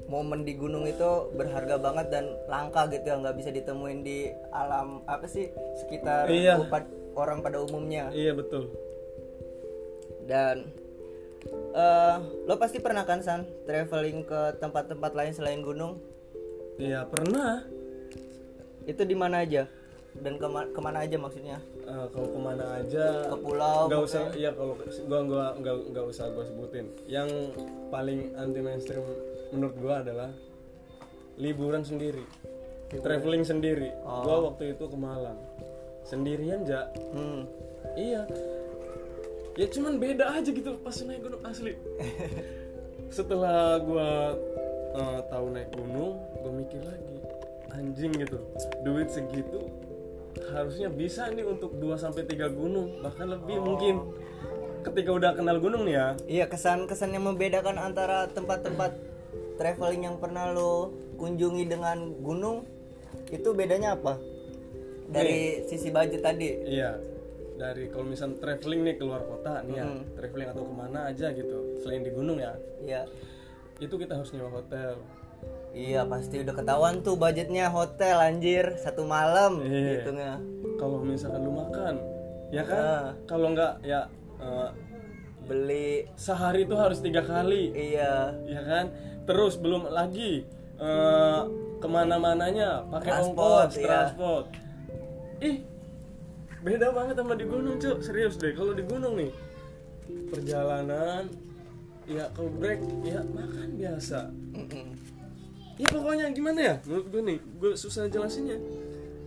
momen 0.08 0.42
di 0.42 0.56
gunung 0.56 0.88
itu 0.88 1.04
berharga 1.36 1.76
banget 1.76 2.08
dan 2.08 2.32
langka 2.48 2.88
gitu 2.88 3.04
ya 3.06 3.20
nggak 3.20 3.36
bisa 3.36 3.52
ditemuin 3.52 4.00
di 4.00 4.32
alam 4.50 5.04
apa 5.04 5.28
sih 5.28 5.52
sekitar 5.76 6.32
Iya. 6.32 6.58
upat- 6.58 6.88
orang 7.14 7.44
pada 7.44 7.60
umumnya 7.60 8.08
Iya 8.10 8.32
betul. 8.34 8.72
dan 10.24 10.72
eh 11.70 12.16
lo 12.46 12.56
pasti 12.56 12.80
pernah 12.80 13.04
kan 13.04 13.20
san 13.20 13.44
traveling 13.66 14.24
ke 14.24 14.56
tempat-tempat 14.58 15.12
lain 15.12 15.36
selain 15.36 15.60
gunung 15.60 16.00
Iya 16.80 17.04
pernah. 17.04 17.68
itu 18.88 19.04
di 19.04 19.14
mana 19.14 19.44
aja 19.44 19.68
dan 20.18 20.34
kema- 20.42 20.70
ke 20.74 20.80
mana 20.82 21.06
aja 21.06 21.16
maksudnya? 21.22 21.58
Eh, 21.86 22.06
kalau 22.12 22.28
ke 22.34 22.40
mana 22.42 22.66
aja 22.82 23.06
ke 23.30 23.38
pulau 23.38 23.86
nggak 23.88 24.02
usah 24.04 24.22
iya 24.34 24.52
kalau 24.52 24.74
gua 25.06 25.20
gua 25.24 25.46
nggak 25.62 25.76
nggak 25.94 26.06
usah 26.10 26.26
gua 26.34 26.44
sebutin. 26.46 26.86
Yang 27.06 27.30
paling 27.94 28.34
anti 28.36 28.60
mainstream 28.60 29.06
menurut 29.54 29.76
gua 29.78 29.96
adalah 30.02 30.30
liburan 31.38 31.86
sendiri. 31.86 32.26
Traveling 32.90 33.46
sendiri. 33.46 33.94
Gua 34.02 34.50
waktu 34.50 34.74
itu 34.74 34.84
ke 34.90 34.98
Malang. 34.98 35.40
Sendirian 36.04 36.66
ja. 36.66 36.90
Hmm. 37.14 37.46
iya. 37.94 38.26
Ya 39.54 39.68
cuman 39.70 40.00
beda 40.02 40.40
aja 40.40 40.50
gitu 40.50 40.74
pas 40.82 40.96
naik 41.06 41.22
gunung 41.22 41.44
asli. 41.46 41.78
Setelah 43.18 43.78
gua 43.82 44.34
eh, 44.98 45.20
tahu 45.30 45.46
naik 45.54 45.70
gunung 45.74 46.18
gua 46.42 46.52
mikir 46.54 46.82
lagi 46.82 47.20
anjing 47.80 48.12
gitu 48.12 48.40
duit 48.84 49.08
segitu 49.08 49.70
harusnya 50.54 50.88
bisa 50.90 51.30
nih 51.34 51.46
untuk 51.46 51.76
2 51.78 51.96
sampai 51.98 52.26
3 52.26 52.50
gunung 52.54 53.02
bahkan 53.02 53.30
lebih 53.30 53.58
mungkin. 53.62 53.96
Ketika 54.80 55.12
udah 55.12 55.32
kenal 55.36 55.60
gunung 55.60 55.84
nih 55.84 55.96
ya. 55.96 56.08
Iya 56.26 56.46
kesan-kesan 56.48 57.12
yang 57.12 57.28
membedakan 57.28 57.76
antara 57.76 58.32
tempat-tempat 58.32 58.96
traveling 59.60 60.08
yang 60.08 60.16
pernah 60.24 60.56
lo 60.56 60.96
kunjungi 61.20 61.68
dengan 61.68 62.16
gunung 62.24 62.64
itu 63.28 63.52
bedanya 63.52 64.00
apa? 64.00 64.16
Dari 65.10 65.68
sisi 65.68 65.92
budget 65.92 66.22
tadi. 66.24 66.50
iya. 66.64 66.96
Dari 67.60 67.92
kalau 67.92 68.08
misal 68.08 68.40
traveling 68.40 68.88
nih 68.88 68.96
keluar 68.96 69.20
kota 69.28 69.60
nih 69.68 69.84
ya. 69.84 69.86
Traveling 70.16 70.48
atau 70.56 70.64
ke 70.64 70.74
mana 70.74 71.00
aja 71.12 71.28
gitu 71.36 71.76
selain 71.84 72.08
di 72.08 72.12
gunung 72.16 72.40
ya. 72.40 72.56
Iya. 72.80 73.04
itu 73.80 73.96
kita 73.96 74.20
harus 74.20 74.36
nyewa 74.36 74.60
hotel 74.60 75.00
Iya 75.70 76.02
pasti 76.04 76.42
udah 76.42 76.56
ketahuan 76.56 77.00
tuh 77.00 77.14
budgetnya 77.14 77.70
hotel 77.70 78.18
anjir 78.18 78.74
satu 78.76 79.06
malam 79.06 79.62
Iya. 79.62 80.02
hitungnya. 80.02 80.34
kalau 80.76 81.04
misalkan 81.04 81.44
lu 81.44 81.52
makan 81.54 82.00
ya 82.50 82.64
kan 82.64 82.80
Ah. 82.80 83.08
kalau 83.28 83.52
nggak 83.52 83.84
ya 83.84 84.08
eh, 84.38 84.70
Beli 85.44 86.06
sehari 86.14 86.64
itu 86.64 86.72
harus 86.74 87.02
tiga 87.02 87.20
kali 87.20 87.70
iya 87.70 88.32
ya 88.46 88.62
kan 88.62 88.86
terus 89.26 89.58
belum 89.58 89.90
lagi 89.90 90.48
eh, 90.78 91.42
ke 91.78 91.88
mana-mananya 91.88 92.88
pakai 92.88 93.12
Transport, 93.12 93.68
ongkos 93.68 93.72
iya. 93.76 93.86
transport 93.86 94.46
ih 95.40 95.58
beda 96.60 96.88
banget 96.92 97.16
sama 97.16 97.34
di 97.34 97.46
gunung 97.46 97.76
cuk 97.76 97.98
serius 98.00 98.36
deh 98.36 98.52
kalau 98.52 98.72
di 98.72 98.84
gunung 98.84 99.16
nih 99.16 99.32
perjalanan 100.28 101.28
ya 102.06 102.26
kalau 102.32 102.50
break 102.52 102.80
ya 103.04 103.22
makan 103.28 103.68
biasa. 103.76 104.20
Ya 105.80 105.88
pokoknya 105.88 106.26
gimana 106.30 106.60
ya? 106.60 106.76
Menurut 106.84 107.08
gue 107.08 107.22
nih 107.24 107.38
gue 107.40 107.72
susah 107.74 108.06
jelasinnya. 108.06 108.60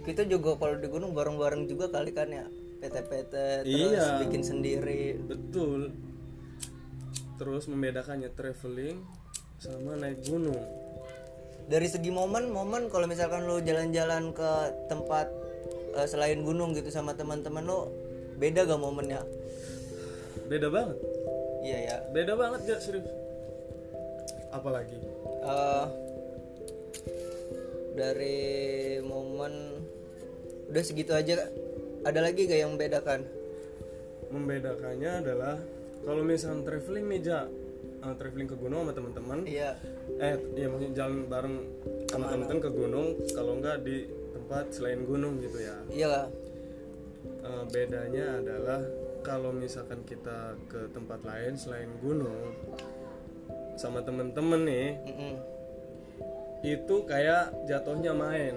Kita 0.02 0.26
juga 0.26 0.54
kalau 0.54 0.76
di 0.76 0.86
gunung 0.86 1.16
bareng-bareng 1.16 1.64
juga 1.64 1.88
kali 1.88 2.12
kan 2.12 2.28
ya 2.28 2.44
PT-PT 2.78 3.34
terus 3.64 3.94
Iya. 3.94 4.20
bikin 4.20 4.42
sendiri. 4.42 5.16
betul. 5.22 5.94
Terus 7.38 7.66
membedakannya 7.66 8.30
traveling 8.30 9.00
sama 9.56 9.96
naik 9.96 10.22
gunung. 10.22 10.58
Dari 11.64 11.86
segi 11.86 12.10
momen 12.10 12.50
momen 12.50 12.90
kalau 12.90 13.06
misalkan 13.06 13.46
lo 13.46 13.58
jalan-jalan 13.58 14.34
ke 14.34 14.50
tempat 14.86 15.30
eh, 15.94 16.06
selain 16.06 16.42
gunung 16.42 16.74
gitu 16.74 16.90
sama 16.90 17.14
teman-teman 17.14 17.62
lo 17.62 17.88
beda 18.36 18.66
gak 18.66 18.76
momennya? 18.76 19.22
Beda 20.50 20.66
banget. 20.68 20.98
Iya 21.62 21.78
ya. 21.80 21.96
Beda 22.10 22.34
banget 22.34 22.60
gak 22.66 22.80
serius 22.82 23.06
apalagi? 24.50 24.98
Eh, 25.42 25.86
dari 27.92 28.98
momen 29.04 29.52
udah 30.72 30.82
segitu 30.84 31.12
aja 31.12 31.48
ada 32.02 32.20
lagi 32.20 32.48
gak 32.48 32.60
yang 32.60 32.74
membedakan? 32.74 33.28
Membedakannya 34.32 35.10
adalah 35.22 35.56
kalau 36.02 36.22
misalnya 36.24 36.66
traveling 36.66 37.06
nih 37.06 37.20
ja 37.22 37.40
eh, 38.02 38.14
traveling 38.18 38.48
ke 38.50 38.56
gunung 38.58 38.82
sama 38.82 38.92
teman-teman. 38.96 39.38
Iya. 39.46 39.78
Eh 40.18 40.34
iya 40.58 40.66
maksudnya 40.66 40.92
jalan 40.96 41.30
bareng 41.30 41.56
sama 42.10 42.24
teman-teman 42.32 42.60
ke 42.64 42.70
gunung 42.72 43.06
kalau 43.36 43.52
enggak 43.60 43.84
di 43.86 44.08
tempat 44.32 44.64
selain 44.74 45.04
gunung 45.06 45.38
gitu 45.38 45.58
ya. 45.62 45.76
Iya 45.92 46.06
lah 46.08 46.26
eh, 47.22 47.64
bedanya 47.70 48.42
adalah 48.42 48.80
kalau 49.22 49.54
misalkan 49.54 50.02
kita 50.02 50.58
ke 50.66 50.90
tempat 50.90 51.22
lain 51.22 51.54
selain 51.54 51.90
gunung 52.02 52.58
sama 53.78 54.02
temen-temen 54.02 54.60
nih 54.66 54.88
Mm-mm. 55.06 55.34
Itu 56.62 56.94
kayak 57.02 57.66
jatuhnya 57.66 58.10
main 58.10 58.54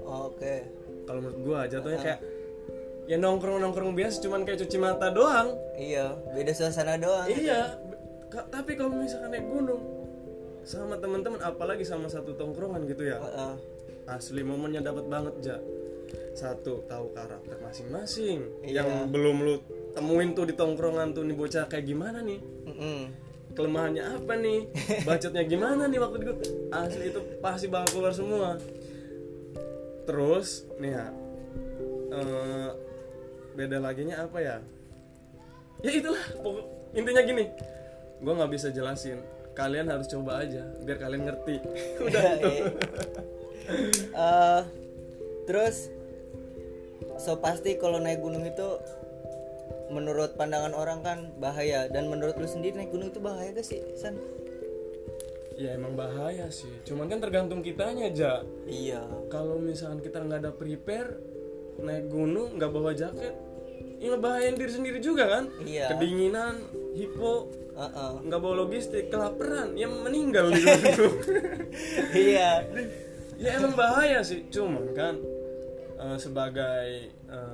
Oke. 0.00 0.66
kalau 1.04 1.20
menurut 1.20 1.38
gua 1.40 1.60
jatuhnya 1.64 1.98
kayak 1.98 2.20
ya 3.06 3.16
nongkrong 3.16 3.58
nongkrong 3.58 3.92
biasa 3.92 4.18
cuman 4.20 4.42
kayak 4.42 4.60
cuci 4.60 4.76
mata 4.76 5.10
doang 5.10 5.54
Iya, 5.74 6.14
beda 6.28 6.52
suasana 6.52 6.94
doang. 6.94 7.26
iya 7.26 7.74
tapi 8.30 8.74
kalau 8.74 8.94
misalkan 8.94 9.30
naik 9.30 9.42
gunung 9.44 9.82
sama 10.62 10.94
teman-teman 10.94 11.40
apalagi 11.40 11.82
sama 11.82 12.06
satu 12.06 12.30
tongkrongan 12.32 12.86
gitu 12.86 13.02
ya 13.04 13.18
Heeh. 13.18 13.54
asli 14.06 14.42
momennya 14.42 14.82
dapat 14.84 15.06
banget 15.06 15.34
ja 15.40 15.56
satu 16.32 16.82
tahu 16.84 17.10
karakter 17.10 17.58
masing-masing 17.60 18.42
Iya. 18.62 18.82
yang 18.82 19.10
belum 19.10 19.36
lu 19.40 19.54
temuin 19.90 20.30
tuh 20.30 20.46
di 20.46 20.54
tongkrongan 20.54 21.10
tuh 21.10 21.22
nih 21.22 21.34
bocah 21.34 21.66
kayak 21.66 21.82
gimana 21.84 22.22
nih 22.22 22.38
Mm-mm. 22.68 23.00
Kelemahannya 23.54 24.04
apa 24.04 24.32
nih? 24.38 24.60
Bacotnya 25.02 25.42
gimana 25.46 25.86
nih 25.90 25.98
waktu 25.98 26.16
itu? 26.22 26.32
Asli 26.70 27.04
itu 27.10 27.20
pasti 27.42 27.66
bakal 27.66 27.88
keluar 27.98 28.14
semua. 28.14 28.48
Terus 30.06 30.66
nih 30.78 30.92
ya 30.96 31.06
eh, 32.10 32.70
beda 33.54 33.78
laginya 33.82 34.26
apa 34.26 34.38
ya? 34.42 34.56
Ya 35.80 35.90
itulah 35.96 36.24
pokok 36.44 36.64
intinya 36.90 37.22
gini 37.22 37.44
gue 38.20 38.32
nggak 38.36 38.52
bisa 38.52 38.68
jelasin. 38.68 39.20
Kalian 39.56 39.90
harus 39.90 40.06
coba 40.06 40.46
aja 40.46 40.62
biar 40.84 40.98
kalian 41.00 41.26
ngerti. 41.26 41.56
Udah 42.06 42.22
itu 42.38 42.50
Eh, 44.10 44.62
terus 45.46 45.94
so 47.22 47.38
pasti 47.38 47.78
kalau 47.78 48.02
naik 48.02 48.18
gunung 48.18 48.42
itu 48.42 48.68
menurut 49.90 50.38
pandangan 50.38 50.72
orang 50.72 51.02
kan 51.02 51.18
bahaya 51.36 51.90
dan 51.90 52.06
menurut 52.06 52.38
lu 52.38 52.46
sendiri 52.46 52.78
naik 52.78 52.94
gunung 52.94 53.10
itu 53.10 53.18
bahaya 53.18 53.50
gak 53.50 53.66
sih 53.66 53.82
San? 53.98 54.14
ya 55.60 55.76
emang 55.76 55.92
bahaya 55.92 56.48
sih 56.48 56.72
cuman 56.88 57.10
kan 57.10 57.20
tergantung 57.20 57.60
kitanya 57.60 58.08
aja 58.08 58.32
Iya. 58.64 59.04
kalau 59.28 59.60
misalkan 59.60 60.00
kita 60.00 60.24
nggak 60.24 60.40
ada 60.40 60.52
prepare 60.56 61.20
naik 61.76 62.08
gunung 62.08 62.56
nggak 62.56 62.70
bawa 62.72 62.96
jaket 62.96 63.36
ya 64.00 64.16
ngebahayain 64.16 64.56
diri 64.56 64.72
sendiri 64.72 64.98
juga 65.04 65.28
kan 65.28 65.44
Iya. 65.60 65.92
kedinginan 65.92 66.64
hipo 66.96 67.52
nggak 68.24 68.40
bawa 68.40 68.54
logistik 68.64 69.12
kelaparan 69.12 69.76
ya 69.76 69.84
meninggal 69.84 70.48
di 70.48 70.64
gunung 70.64 71.16
iya. 72.32 72.64
ya 73.36 73.50
emang 73.60 73.76
bahaya 73.76 74.24
sih 74.24 74.48
cuman 74.48 74.96
kan 74.96 75.20
eh, 76.00 76.16
sebagai 76.16 76.88
eh, 77.28 77.49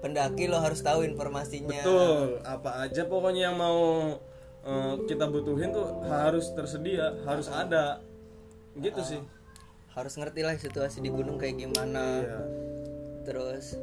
Pendaki 0.00 0.48
lo 0.48 0.58
harus 0.58 0.80
tahu 0.80 1.04
informasinya. 1.04 1.68
betul 1.70 2.40
apa 2.40 2.88
aja 2.88 3.04
pokoknya 3.04 3.52
yang 3.52 3.56
mau 3.56 4.16
eh, 4.60 4.94
kita 5.04 5.28
butuhin 5.28 5.70
tuh 5.70 5.84
harus 6.04 6.48
tersedia 6.52 7.12
harus 7.24 7.48
ada 7.48 8.00
gitu 8.74 9.00
sih 9.00 9.20
Harus 9.90 10.14
ngerti 10.14 10.40
lah 10.40 10.54
situasi 10.54 11.02
di 11.02 11.10
gunung 11.10 11.34
kayak 11.34 11.58
gimana. 11.58 12.22
Iya. 12.22 12.40
Terus 13.26 13.74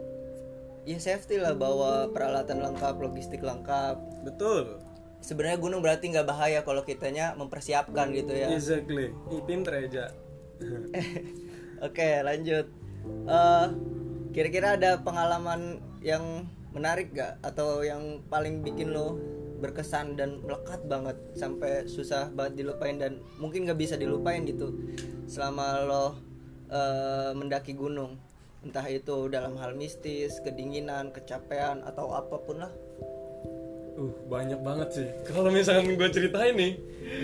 ya 0.87 0.97
safety 0.97 1.35
lah 1.35 1.51
bawa 1.51 2.09
peralatan 2.09 2.63
lengkap, 2.63 2.95
logistik 2.97 3.43
lengkap. 3.43 3.99
betul 4.23 4.79
Sebenarnya 5.19 5.59
gunung 5.59 5.83
berarti 5.83 6.07
nggak 6.07 6.23
bahaya 6.25 6.59
kalau 6.63 6.81
kitanya 6.81 7.35
mempersiapkan 7.35 8.13
gitu 8.15 8.31
ya. 8.31 8.47
exactly 8.49 9.11
Ih, 9.27 9.41
pinter 9.43 9.73
aja 9.83 10.09
Oke, 11.85 12.09
lanjut. 12.23 12.65
Eh, 13.27 13.65
kira-kira 14.31 14.73
ada 14.73 14.97
pengalaman 14.97 15.81
yang 16.01 16.45
menarik 16.73 17.13
gak? 17.13 17.39
Atau 17.41 17.81
yang 17.85 18.21
paling 18.27 18.61
bikin 18.61 18.93
lo 18.93 19.17
berkesan 19.57 20.13
dan 20.13 20.37
melekat 20.45 20.85
banget 20.85 21.17
sampai 21.33 21.89
susah 21.89 22.29
banget 22.29 22.61
dilupain 22.61 23.01
dan 23.01 23.17
mungkin 23.41 23.65
gak 23.65 23.81
bisa 23.81 23.97
dilupain 23.97 24.45
gitu 24.45 24.73
selama 25.25 25.65
lo 25.85 26.05
eh, 26.69 27.31
mendaki 27.33 27.73
gunung? 27.73 28.17
Entah 28.65 28.85
itu 28.89 29.31
dalam 29.31 29.55
hal 29.61 29.77
mistis, 29.77 30.41
kedinginan, 30.43 31.13
kecapean 31.13 31.85
atau 31.85 32.11
apa 32.13 32.35
pun 32.41 32.57
lah. 32.65 32.73
Uh 33.97 34.13
banyak 34.29 34.61
banget 34.61 34.89
sih. 34.93 35.09
Kalau 35.25 35.49
misalkan 35.49 35.97
gue 35.97 36.09
ceritain 36.13 36.53
nih. 36.53 36.73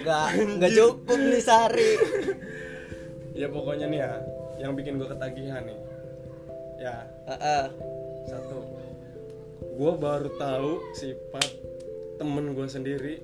Nggak 0.01 0.27
nggak 0.57 0.71
cukup 0.73 1.19
nih 1.19 1.41
sehari 1.43 1.91
ya 3.33 3.49
pokoknya 3.49 3.89
nih 3.89 3.99
ya 3.99 4.11
yang 4.61 4.77
bikin 4.77 5.01
gue 5.01 5.09
ketagihan 5.09 5.65
nih. 5.65 5.79
Ya. 6.79 6.95
Heeh. 7.27 7.65
satu 7.73 8.02
gue 9.73 9.91
baru 9.97 10.29
tahu 10.37 10.71
sifat 10.93 11.49
temen 12.21 12.53
gue 12.53 12.67
sendiri 12.69 13.15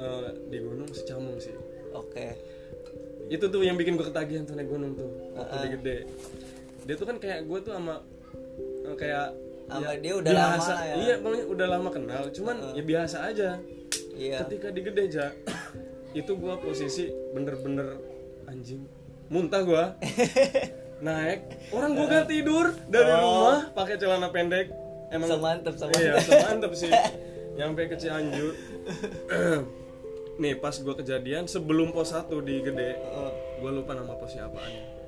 eh, 0.00 0.28
di 0.48 0.58
gunung 0.64 0.88
si 0.90 1.04
camung 1.04 1.36
sih. 1.36 1.54
Oke. 1.92 2.34
Itu 3.28 3.52
tuh 3.52 3.60
yang 3.60 3.76
bikin 3.76 4.00
gue 4.00 4.06
ketagihan 4.08 4.48
tuh 4.48 4.56
naik 4.56 4.72
gunung 4.72 4.96
tuh 4.96 5.10
waktu 5.36 5.54
dia 5.60 5.70
gede. 5.76 5.98
Dia 6.88 6.94
tuh 6.96 7.06
kan 7.06 7.16
kayak 7.20 7.44
gue 7.44 7.58
tuh 7.60 7.72
sama 7.76 8.00
eh, 8.88 8.96
kayak 8.96 9.28
Sama 9.68 10.00
dia 10.00 10.16
udah 10.16 10.32
lama 10.32 10.64
lah 10.64 10.80
ya. 10.80 10.94
iya 10.96 11.14
pokoknya 11.20 11.44
udah 11.44 11.66
lama 11.68 11.88
kenal 11.92 12.22
cuman 12.32 12.56
ya 12.72 12.82
biasa 12.88 13.16
aja. 13.28 13.60
Iya. 14.16 14.48
Ketika 14.48 14.72
di 14.72 14.80
gede 14.80 15.02
aja 15.12 15.26
itu 16.16 16.32
gua 16.40 16.56
posisi 16.56 17.12
bener-bener 17.36 18.00
anjing 18.48 18.80
muntah 19.28 19.60
gua. 19.60 19.84
Naik 21.04 21.68
orang 21.70 21.92
gua 21.94 22.06
gak 22.08 22.26
tidur 22.32 22.72
dari 22.88 23.12
rumah 23.12 23.68
pakai 23.76 24.00
celana 24.00 24.32
pendek 24.32 24.87
emang 25.08 25.28
Semantep, 25.28 25.74
semantep. 25.76 26.00
iya 26.02 26.14
semantep 26.20 26.72
sih. 26.76 26.90
Nyampe 27.58 27.90
ke 27.90 27.96
Cianjur. 27.98 28.54
Nih 30.42 30.54
pas 30.54 30.74
gua 30.78 30.94
kejadian 30.94 31.50
sebelum 31.50 31.90
pos 31.90 32.14
1 32.14 32.30
di 32.46 32.62
gede 32.62 32.94
gua 33.58 33.70
lupa 33.74 33.98
nama 33.98 34.14
posnya 34.14 34.46
apaan 34.46 34.98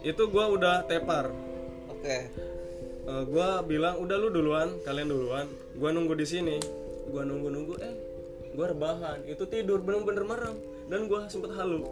itu 0.00 0.22
gua 0.32 0.48
udah 0.48 0.88
tepar. 0.88 1.28
Oke. 1.92 2.18
Eh, 3.04 3.22
gua 3.28 3.60
bilang 3.60 4.00
udah 4.00 4.16
lu 4.16 4.32
duluan 4.32 4.80
kalian 4.80 5.12
duluan. 5.12 5.44
Gua 5.76 5.92
nunggu 5.92 6.16
di 6.16 6.24
sini. 6.24 6.56
Gua 7.12 7.24
nunggu 7.24 7.48
nunggu 7.52 7.74
eh 7.84 7.94
gua 8.56 8.72
rebahan. 8.72 9.28
Itu 9.28 9.44
tidur 9.44 9.84
bener-bener 9.84 10.24
merem. 10.24 10.56
Dan 10.88 11.04
gua 11.04 11.28
sempet 11.28 11.52
halu. 11.52 11.84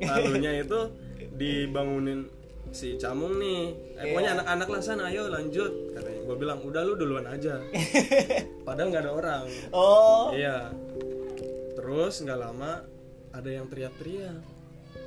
Halunya 0.00 0.64
itu 0.64 0.88
dibangunin 1.36 2.32
si 2.72 2.96
camung 2.96 3.36
nih. 3.36 3.76
Eh, 4.00 4.04
pokoknya 4.10 4.40
anak-anak 4.40 4.68
lah 4.72 4.80
sana 4.80 5.02
ayo 5.12 5.28
lanjut 5.28 5.92
katanya. 5.92 6.20
Gua 6.24 6.36
bilang 6.40 6.58
udah 6.64 6.82
lu 6.82 6.96
duluan 6.96 7.28
aja. 7.28 7.60
Padahal 8.66 8.88
nggak 8.88 9.04
ada 9.04 9.12
orang. 9.12 9.44
Oh. 9.70 10.32
Iya. 10.32 10.72
Terus 11.76 12.24
nggak 12.24 12.40
lama 12.40 12.82
ada 13.32 13.48
yang 13.48 13.68
teriak-teriak 13.68 14.40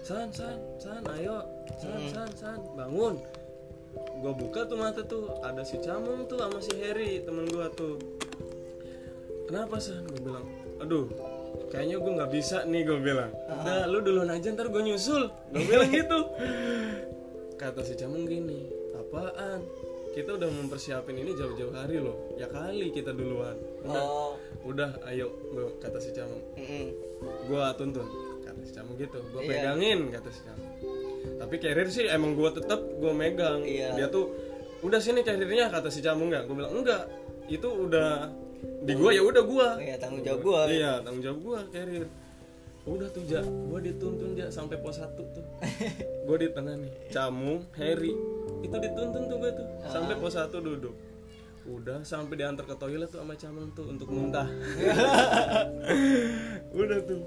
san 0.05 0.29
san 0.33 0.57
san 0.81 1.01
ayo 1.17 1.41
san 1.81 2.01
san 2.13 2.29
san 2.37 2.59
bangun. 2.77 3.17
Gua 4.21 4.33
buka 4.37 4.69
tuh 4.69 4.77
mata 4.77 5.01
tuh 5.01 5.33
ada 5.41 5.65
si 5.65 5.81
camung 5.81 6.29
tuh 6.29 6.37
sama 6.37 6.61
si 6.61 6.77
Harry 6.85 7.25
temen 7.25 7.49
gua 7.49 7.73
tuh. 7.73 7.97
Kenapa 9.49 9.81
san? 9.81 10.05
Gue 10.09 10.21
bilang 10.21 10.45
aduh 10.81 11.09
kayaknya 11.71 11.97
gue 12.03 12.11
nggak 12.17 12.31
bisa 12.33 12.57
nih 12.65 12.81
gue 12.85 12.99
bilang. 13.01 13.31
Udah 13.31 13.89
lu 13.89 14.01
duluan 14.01 14.29
aja 14.29 14.53
ntar 14.53 14.69
gue 14.69 14.81
nyusul. 14.85 15.29
Gue 15.53 15.63
bilang 15.65 15.89
gitu 15.89 16.19
kata 17.55 17.81
si 17.83 17.95
camung 17.95 18.27
gini. 18.27 18.67
Apaan? 18.95 19.63
Kita 20.15 20.39
udah 20.39 20.47
mempersiapin 20.47 21.19
ini 21.19 21.35
jauh-jauh 21.35 21.75
hari 21.75 21.99
loh. 21.99 22.31
Ya 22.39 22.47
kali 22.47 22.91
kita 22.95 23.11
duluan. 23.11 23.59
Udah. 23.83 24.03
Oh. 24.03 24.33
Udah 24.63 24.95
ayo 25.11 25.27
gua 25.51 25.69
kata 25.77 25.99
si 25.99 26.09
camung 26.15 26.41
mm-mm. 26.55 26.85
gua 27.51 27.75
tuntun. 27.75 28.07
Kata 28.47 28.61
si 28.63 28.71
camung 28.71 28.95
gitu. 28.95 29.19
Gua 29.29 29.43
Iya. 29.43 29.49
pegangin 29.51 29.99
kata 30.09 30.29
si 30.31 30.41
camung 30.47 30.73
tapi 31.35 31.59
carrier 31.59 31.89
sih 31.91 32.07
emang 32.07 32.33
gua 32.33 32.49
tetap 32.55 32.79
gua 32.97 33.11
megang. 33.11 33.61
Iya. 33.61 33.93
dia 33.97 34.07
tuh 34.07 34.31
udah 34.81 34.99
sini 35.03 35.21
carriernya 35.21 35.67
kata 35.67 35.91
si 35.91 35.99
camung 35.99 36.31
nggak? 36.31 36.47
Gua 36.47 36.55
bilang 36.63 36.73
enggak. 36.79 37.03
Itu 37.51 37.69
udah 37.69 38.31
di 38.87 38.93
gua 38.95 39.11
ya 39.11 39.21
udah 39.21 39.43
gua. 39.43 39.67
Iya 39.77 39.95
tanggung 39.99 40.23
jawab 40.23 40.41
gua. 40.41 40.61
Iya 40.71 40.91
tanggung 41.03 41.23
jawab 41.23 41.39
gua 41.43 41.59
carrier 41.69 42.07
udah 42.85 43.09
tuh 43.09 43.25
ja. 43.25 43.41
Gua 43.41 43.81
dituntun 43.81 44.37
ja 44.37 44.47
sampai 44.53 44.77
pos 44.77 45.01
satu 45.01 45.25
tuh. 45.33 45.45
Gua 46.25 46.37
di 46.37 46.49
tengah 46.53 46.77
nih 46.77 46.91
camung 47.09 47.65
Harry 47.77 48.13
itu 48.61 48.75
dituntun 48.77 49.29
tuh 49.29 49.37
gua 49.37 49.51
tuh 49.53 49.67
sampai 49.89 50.15
pos 50.17 50.33
satu 50.37 50.57
duduk. 50.61 50.95
Udah 51.65 52.05
sampai 52.05 52.37
diantar 52.37 52.65
ke 52.69 52.75
toilet 52.77 53.09
tuh 53.09 53.25
sama 53.25 53.33
camung 53.33 53.73
tuh 53.73 53.89
untuk 53.89 54.09
muntah. 54.09 54.45
Udah 56.79 56.99
tuh. 57.05 57.21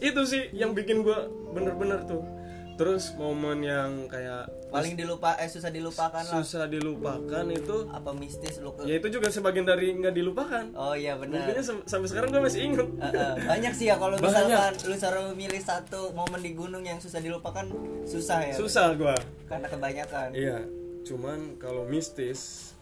Itu 0.00 0.24
sih 0.28 0.52
yang 0.52 0.76
bikin 0.76 1.04
gua 1.04 1.28
bener-bener 1.52 2.04
tuh 2.04 2.39
terus 2.80 3.12
momen 3.20 3.60
yang 3.60 4.08
kayak 4.08 4.48
paling 4.72 4.96
dilupa 4.96 5.36
eh 5.36 5.52
susah 5.52 5.68
dilupakan 5.68 6.24
lah. 6.24 6.40
Susah 6.40 6.64
dilupakan 6.64 7.44
itu 7.52 7.76
apa 7.92 8.16
mistis 8.16 8.56
lu 8.64 8.72
ya 8.88 8.96
itu 8.96 9.12
juga 9.12 9.28
sebagian 9.28 9.68
dari 9.68 9.92
nggak 10.00 10.16
dilupakan. 10.16 10.64
Oh 10.72 10.96
iya 10.96 11.12
benar. 11.20 11.44
Sam- 11.60 11.84
sampai 11.84 12.08
sekarang 12.08 12.32
gue 12.32 12.40
masih 12.40 12.72
inget 12.72 12.88
Heeh, 12.88 13.32
banyak 13.44 13.72
sih 13.76 13.92
ya 13.92 14.00
kalau 14.00 14.16
misalkan 14.16 14.72
lu 14.88 14.96
suruh 14.96 15.28
milih 15.36 15.60
satu 15.60 16.16
momen 16.16 16.40
di 16.40 16.56
gunung 16.56 16.80
yang 16.80 16.96
susah 16.96 17.20
dilupakan 17.20 17.68
susah 18.08 18.48
ya. 18.48 18.54
Susah 18.56 18.96
gue 18.96 19.12
karena 19.44 19.68
kebanyakan. 19.68 20.32
Iya 20.32 20.64
cuman 21.04 21.60
kalau 21.60 21.84
mistis 21.84 22.72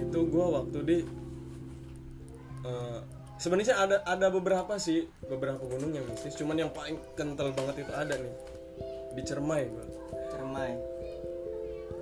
itu 0.00 0.18
gue 0.32 0.46
waktu 0.48 0.78
di 0.80 0.98
eh, 2.64 3.00
sebenarnya 3.36 3.76
ada 3.76 3.96
ada 4.08 4.32
beberapa 4.32 4.80
sih 4.80 5.04
beberapa 5.28 5.60
gunung 5.60 5.92
yang 5.92 6.08
mistis. 6.08 6.40
Cuman 6.40 6.56
yang 6.56 6.72
paling 6.72 6.96
kental 7.12 7.52
banget 7.52 7.84
itu 7.84 7.92
ada 7.92 8.16
nih 8.16 8.32
di 9.12 9.22
Cermai 9.22 9.62
gua 9.66 9.84
Cermai. 10.28 10.70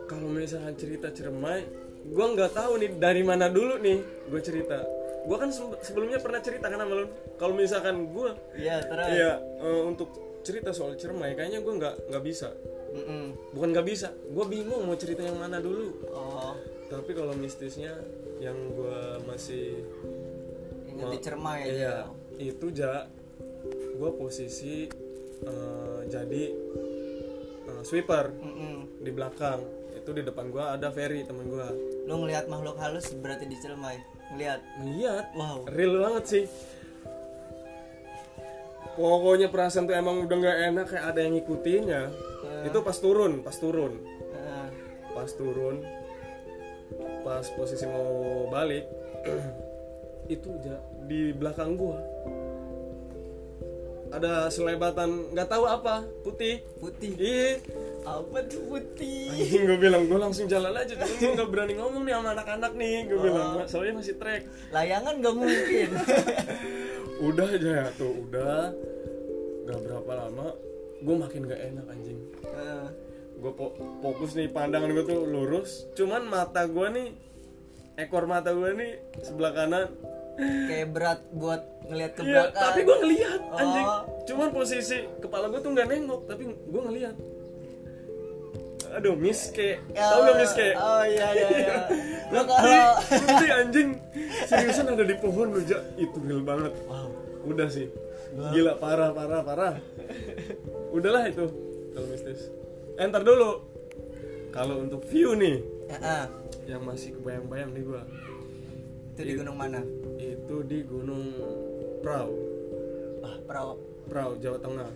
kalau 0.06 0.26
misalkan 0.26 0.74
cerita 0.74 1.08
Cermai 1.10 1.62
gue 2.00 2.26
nggak 2.26 2.50
tahu 2.50 2.72
nih 2.78 2.90
dari 2.96 3.20
mana 3.20 3.46
dulu 3.46 3.76
nih 3.76 4.00
gue 4.26 4.40
cerita. 4.40 4.80
Gue 5.20 5.36
kan 5.36 5.52
se- 5.52 5.78
sebelumnya 5.84 6.16
pernah 6.16 6.40
cerita 6.40 6.66
kan 6.66 6.80
sama 6.80 6.94
lu 6.96 7.06
kalau 7.36 7.52
misalkan 7.52 8.08
gue 8.08 8.30
Iya, 8.56 8.80
terus. 8.88 9.06
iya 9.06 9.32
eh, 9.60 9.82
untuk 9.84 10.08
cerita 10.40 10.72
soal 10.72 10.96
Cermai 10.96 11.36
kayaknya 11.36 11.60
gue 11.60 11.74
nggak 11.76 11.94
nggak 12.08 12.24
bisa. 12.24 12.50
Mm-mm. 12.90 13.54
bukan 13.54 13.70
nggak 13.70 13.86
bisa 13.86 14.10
gue 14.10 14.44
bingung 14.48 14.82
mau 14.82 14.96
cerita 14.96 15.22
yang 15.22 15.38
mana 15.38 15.62
dulu. 15.62 15.94
Oh, 16.10 16.58
tapi 16.88 17.14
kalau 17.14 17.36
mistisnya 17.38 17.94
yang 18.42 18.56
gue 18.72 18.98
masih 19.28 19.84
ingat 20.90 21.06
di 21.06 21.18
Cermai 21.20 21.60
iya 21.70 22.08
itu 22.34 22.66
ja 22.72 23.06
gue 23.94 24.10
posisi 24.16 24.88
eh, 25.44 26.00
jadi 26.08 26.42
sweeper 27.82 28.30
Mm-mm. 28.32 29.00
di 29.00 29.10
belakang 29.10 29.60
itu 29.90 30.10
di 30.10 30.22
depan 30.22 30.48
gue 30.48 30.64
ada 30.64 30.88
Ferry 30.90 31.24
temen 31.24 31.46
gue 31.46 31.68
Lu 32.08 32.24
ngelihat 32.24 32.48
makhluk 32.48 32.80
halus 32.80 33.12
berarti 33.14 33.46
di 33.46 33.54
Cermai. 33.60 34.00
Ngelihat. 34.32 34.60
lihat 34.82 35.24
Wow. 35.34 35.66
real 35.68 35.94
banget 36.00 36.24
sih 36.26 36.44
pokoknya 38.94 39.48
perasaan 39.48 39.86
tuh 39.86 39.96
emang 39.96 40.26
udah 40.26 40.36
nggak 40.36 40.58
enak 40.72 40.86
kayak 40.90 41.04
ada 41.14 41.20
yang 41.22 41.32
ngikutinnya 41.38 42.02
itu 42.66 42.78
pas 42.82 42.96
turun 42.98 43.40
pas 43.40 43.56
turun 43.56 43.92
Heeh. 44.34 44.66
pas 45.14 45.30
turun 45.32 45.76
pas 47.22 47.44
posisi 47.54 47.86
mau 47.86 48.10
balik 48.50 48.84
itu 50.34 50.48
di 51.06 51.32
belakang 51.32 51.74
gua 51.74 51.96
ada 54.10 54.32
selebatan 54.48 55.30
nggak 55.30 55.48
tahu 55.48 55.64
apa 55.64 56.02
putih 56.20 56.58
putih. 56.76 57.14
iya 57.14 57.62
Apa 58.00 58.42
tuh 58.42 58.64
putih? 58.66 59.28
anjing 59.30 59.62
gue 59.62 59.78
bilang 59.78 60.02
gue 60.04 60.16
langsung 60.16 60.48
jalan 60.48 60.72
aja 60.72 60.96
cuma 60.96 61.14
gue 61.14 61.30
nggak 61.30 61.48
berani 61.48 61.74
ngomong 61.76 62.02
nih 62.02 62.14
sama 62.16 62.28
anak-anak 62.32 62.72
nih 62.74 62.96
gue 63.06 63.18
bilang 63.20 63.48
soalnya 63.64 63.94
masih 63.96 64.14
trek 64.16 64.42
Layangan 64.70 65.14
gak 65.20 65.34
mungkin. 65.36 65.88
udah 67.28 67.46
aja 67.46 67.70
ya 67.76 67.86
tuh 67.94 68.12
udah 68.24 68.72
gak 69.64 69.78
berapa 69.80 70.12
lama 70.16 70.46
gue 70.98 71.16
makin 71.16 71.40
gak 71.44 71.60
enak 71.62 71.86
anjing 71.86 72.18
Heeh. 72.42 72.86
gue 73.36 73.52
fokus 74.00 74.30
nih 74.34 74.48
pandangan 74.48 74.90
gue 74.90 75.04
tuh 75.04 75.20
lurus 75.22 75.84
cuman 75.92 76.24
mata 76.24 76.64
gue 76.64 76.86
nih 76.90 77.08
ekor 77.96 78.24
mata 78.24 78.50
gue 78.50 78.70
nih 78.72 78.92
sebelah 79.20 79.52
kanan 79.52 79.86
Kayak 80.40 80.88
berat 80.90 81.20
buat 81.30 81.62
ngelihat 81.84 82.12
ke 82.12 82.20
Iya, 82.22 82.32
belakang. 82.46 82.62
tapi 82.62 82.78
gue 82.80 82.96
ngelihat 82.98 83.40
anjing 83.52 83.86
Oh. 83.86 84.00
cuman 84.22 84.48
posisi 84.50 84.98
kepala 85.18 85.44
gue 85.46 85.58
tuh 85.58 85.70
nggak 85.70 85.86
nengok 85.86 86.20
tapi 86.24 86.42
gue 86.46 86.82
ngelihat 86.82 87.16
aduh 88.90 89.14
miss 89.14 89.50
kayak 89.50 89.78
Ya, 89.88 90.02
tau 90.04 90.20
gak 90.24 90.36
miss 90.36 90.52
kayak 90.52 90.74
Oh 90.76 91.02
iya 91.04 91.28
iya 91.30 91.48
iya. 91.52 91.76
Lo 92.32 92.42
kalau 92.42 92.82
bukti 93.00 93.46
anjing 93.48 93.88
seriusan 94.44 94.86
ada 94.88 95.02
di 95.02 95.14
pohon 95.14 95.50
Ja. 95.60 95.78
itu 95.96 96.18
real 96.20 96.42
banget 96.42 96.72
Wow. 96.84 97.10
udah 97.44 97.68
sih 97.68 97.86
gila 98.50 98.74
parah 98.76 99.10
parah 99.10 99.40
parah 99.40 99.74
udahlah 100.90 101.24
itu 101.24 101.46
kalau 101.90 102.06
mistis 102.06 102.50
Eh, 102.92 103.02
Entar 103.02 103.22
dulu 103.22 103.64
kalau 104.50 104.78
untuk 104.78 105.02
view 105.04 105.34
nih 105.34 105.58
Heeh. 105.88 106.24
yang 106.68 106.82
masih 106.82 107.14
kebayang-bayang 107.14 107.70
nih 107.70 107.82
gua 107.82 108.02
Itu 109.10 109.20
di 109.22 109.32
gunung 109.34 109.54
mana? 109.54 109.80
Itu 110.50 110.66
di 110.66 110.82
Gunung 110.82 111.30
Prau. 112.02 112.34
Ah, 113.22 113.38
perahu. 113.46 113.78
Prau 114.10 114.34
Jawa 114.42 114.58
Tengah. 114.58 114.90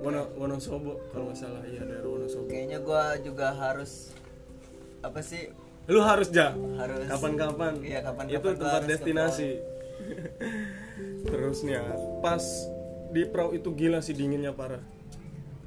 Wono 0.00 0.32
Wonosobo 0.40 0.96
kalau 1.12 1.28
nggak 1.28 1.36
salah. 1.36 1.60
Iya 1.68 1.84
daerah 1.84 2.08
Wonosobo. 2.08 2.48
Kayaknya 2.48 2.80
gua 2.80 3.20
juga 3.20 3.52
harus 3.52 4.16
apa 5.04 5.20
sih? 5.20 5.52
lu 5.88 6.00
harus 6.00 6.32
ja. 6.32 6.56
Harus. 6.80 7.04
Kapan-kapan. 7.04 7.84
Iya, 7.84 8.00
kapan-kapan 8.00 8.40
itu 8.40 8.48
tempat 8.56 8.82
destinasi. 8.88 9.50
Terus 11.28 11.58
nih 11.68 11.80
ya 11.80 11.84
pas 12.24 12.44
di 13.12 13.28
Prau 13.28 13.52
itu 13.52 13.68
gila 13.76 14.00
sih 14.00 14.16
dinginnya 14.16 14.56
parah. 14.56 14.80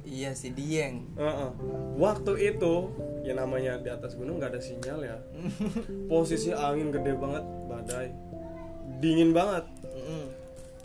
Iya 0.02 0.34
si 0.34 0.50
Dieng. 0.50 1.14
Heeh. 1.14 1.50
Waktu 1.94 2.58
itu 2.58 2.90
ya 3.22 3.38
namanya 3.38 3.78
di 3.78 3.86
atas 3.86 4.18
gunung 4.18 4.42
nggak 4.42 4.58
ada 4.58 4.62
sinyal 4.62 4.98
ya. 5.06 5.18
Posisi 6.10 6.50
angin 6.50 6.90
gede 6.90 7.14
banget, 7.14 7.44
badai, 7.70 8.10
dingin 9.02 9.34
banget. 9.34 9.66
Mm-mm. 9.82 10.24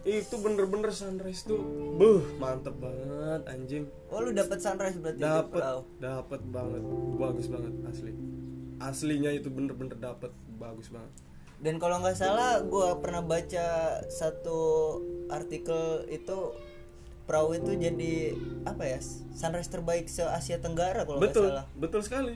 Itu 0.01 0.39
bener-bener 0.39 0.89
sunrise 0.89 1.43
tuh, 1.45 1.59
buh 1.99 2.23
mantep 2.41 2.73
banget 2.79 3.41
anjing. 3.45 3.83
Oh 4.09 4.23
lu 4.23 4.31
dapat 4.33 4.57
sunrise 4.57 4.97
berarti 4.97 5.19
Dapet, 5.21 5.61
dapet 5.99 6.41
banget, 6.47 6.81
bagus 7.19 7.45
banget 7.45 7.73
asli. 7.85 8.11
Aslinya 8.81 9.29
itu 9.35 9.51
bener-bener 9.53 9.99
dapet, 9.99 10.31
bagus 10.57 10.89
banget. 10.89 11.11
Dan 11.59 11.77
kalau 11.77 11.99
nggak 11.99 12.15
salah 12.15 12.61
gua 12.63 12.97
pernah 13.03 13.21
baca 13.25 13.99
satu 14.07 14.59
artikel 15.27 16.07
itu 16.07 16.55
perahu 17.27 17.59
itu 17.59 17.75
jadi 17.75 18.37
apa 18.63 18.87
ya 18.87 18.99
sunrise 19.35 19.67
terbaik 19.67 20.07
se 20.07 20.23
Asia 20.23 20.63
Tenggara 20.63 21.03
kalau 21.03 21.19
nggak 21.19 21.35
Betul, 21.35 21.47
salah. 21.51 21.65
betul 21.75 22.01
sekali. 22.05 22.35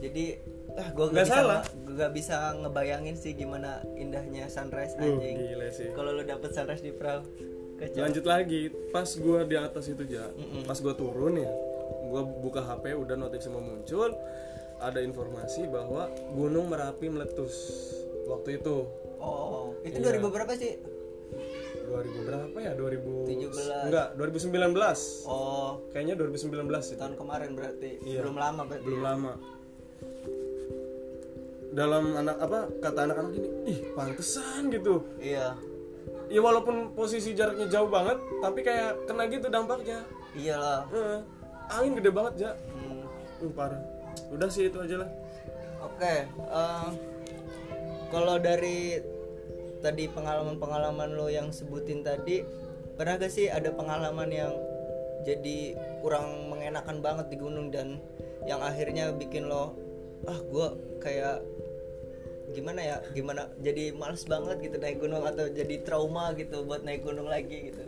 Jadi 0.00 0.40
ah 0.78 0.88
gua 0.90 1.06
Nggak 1.08 1.26
salah. 1.26 1.60
nge- 1.60 1.92
nggak 1.92 2.10
bisa 2.12 2.34
ngebayangin 2.56 3.14
sih 3.14 3.32
gimana 3.32 3.70
indahnya 3.92 4.46
sunrise 4.46 4.94
anjing. 4.96 5.36
gila 5.36 5.68
sih. 5.68 5.90
Kalau 5.90 6.10
lu 6.12 6.22
dapet 6.22 6.50
sunrise 6.50 6.80
di 6.80 6.90
perahu. 6.90 7.26
Kacau. 7.76 8.00
Lanjut 8.00 8.24
lagi, 8.24 8.60
pas 8.88 9.06
gua 9.16 9.42
di 9.42 9.54
atas 9.54 9.86
itu 9.86 10.02
ja, 10.04 10.26
pas 10.64 10.74
gua 10.76 10.94
turun 10.94 11.34
ya, 11.36 11.50
gua 12.04 12.22
buka 12.22 12.58
HP 12.60 12.90
udah 12.92 13.14
notif 13.14 13.38
semua 13.40 13.60
muncul, 13.60 14.10
ada 14.78 14.98
informasi 14.98 15.66
bahwa 15.66 16.06
Gunung 16.32 16.66
Merapi 16.66 17.06
meletus 17.06 17.54
waktu 18.24 18.58
itu. 18.58 18.82
Oh, 19.18 19.74
itu 19.80 19.94
Iya. 19.96 20.10
2000 20.12 20.26
berapa 20.28 20.52
sih? 20.54 20.74
2000 21.84 22.26
berapa 22.26 22.56
ya? 22.58 22.72
2000 22.74 23.26
17. 23.26 23.86
Enggak, 23.86 24.08
2019. 24.14 25.24
Oh, 25.24 25.78
Kayaknya 25.88 26.14
2019 26.16 26.58
itu. 26.84 26.98
tahun 26.98 27.14
kemarin 27.14 27.50
berarti. 27.54 27.90
Iya. 28.02 28.20
Belum 28.22 28.36
lama 28.36 28.62
berarti. 28.64 28.84
Belum 28.84 29.02
lama. 29.02 29.32
Dalam 31.78 32.10
anak 32.18 32.42
apa 32.42 32.66
kata 32.82 33.06
anak-anak 33.06 33.32
ini, 33.38 33.48
ih 33.70 33.78
pantesan 33.94 34.66
gitu. 34.74 35.06
Iya. 35.22 35.54
Ya 36.26 36.40
walaupun 36.42 36.90
posisi 36.98 37.38
jaraknya 37.38 37.70
jauh 37.70 37.86
banget, 37.86 38.18
tapi 38.42 38.66
kayak 38.66 39.06
kena 39.06 39.30
gitu 39.30 39.46
dampaknya. 39.46 40.02
Iyalah. 40.34 40.90
Heeh. 40.90 41.20
angin 41.68 42.00
gede 42.00 42.10
banget 42.10 42.34
ja. 42.48 42.50
Hmm. 42.74 43.04
Uh, 43.46 43.52
parah. 43.54 43.78
Udah 44.34 44.50
sih 44.50 44.66
itu 44.66 44.78
aja 44.82 45.06
lah. 45.06 45.10
Oke, 45.78 46.26
eh, 46.26 46.88
kalau 48.10 48.40
dari 48.42 48.98
tadi 49.78 50.10
pengalaman-pengalaman 50.10 51.14
lo 51.14 51.30
yang 51.30 51.54
sebutin 51.54 52.02
tadi, 52.02 52.42
pernah 52.98 53.14
gak 53.14 53.30
sih 53.30 53.46
ada 53.46 53.70
pengalaman 53.70 54.26
yang 54.32 54.52
jadi 55.22 55.78
kurang 56.02 56.50
mengenakan 56.50 56.98
banget 56.98 57.30
di 57.30 57.36
gunung 57.38 57.70
dan 57.70 58.02
yang 58.48 58.58
akhirnya 58.58 59.14
bikin 59.14 59.46
lo, 59.46 59.78
ah 60.26 60.40
gue 60.40 60.66
kayak 60.98 61.46
gimana 62.56 62.80
ya, 62.80 62.96
gimana 63.12 63.52
jadi 63.60 63.92
males 63.92 64.24
banget 64.24 64.56
gitu 64.64 64.76
naik 64.80 64.98
gunung 65.00 65.24
atau 65.24 65.48
jadi 65.52 65.84
trauma 65.84 66.32
gitu 66.32 66.64
buat 66.64 66.80
naik 66.84 67.04
gunung 67.04 67.28
lagi 67.28 67.72
gitu. 67.72 67.82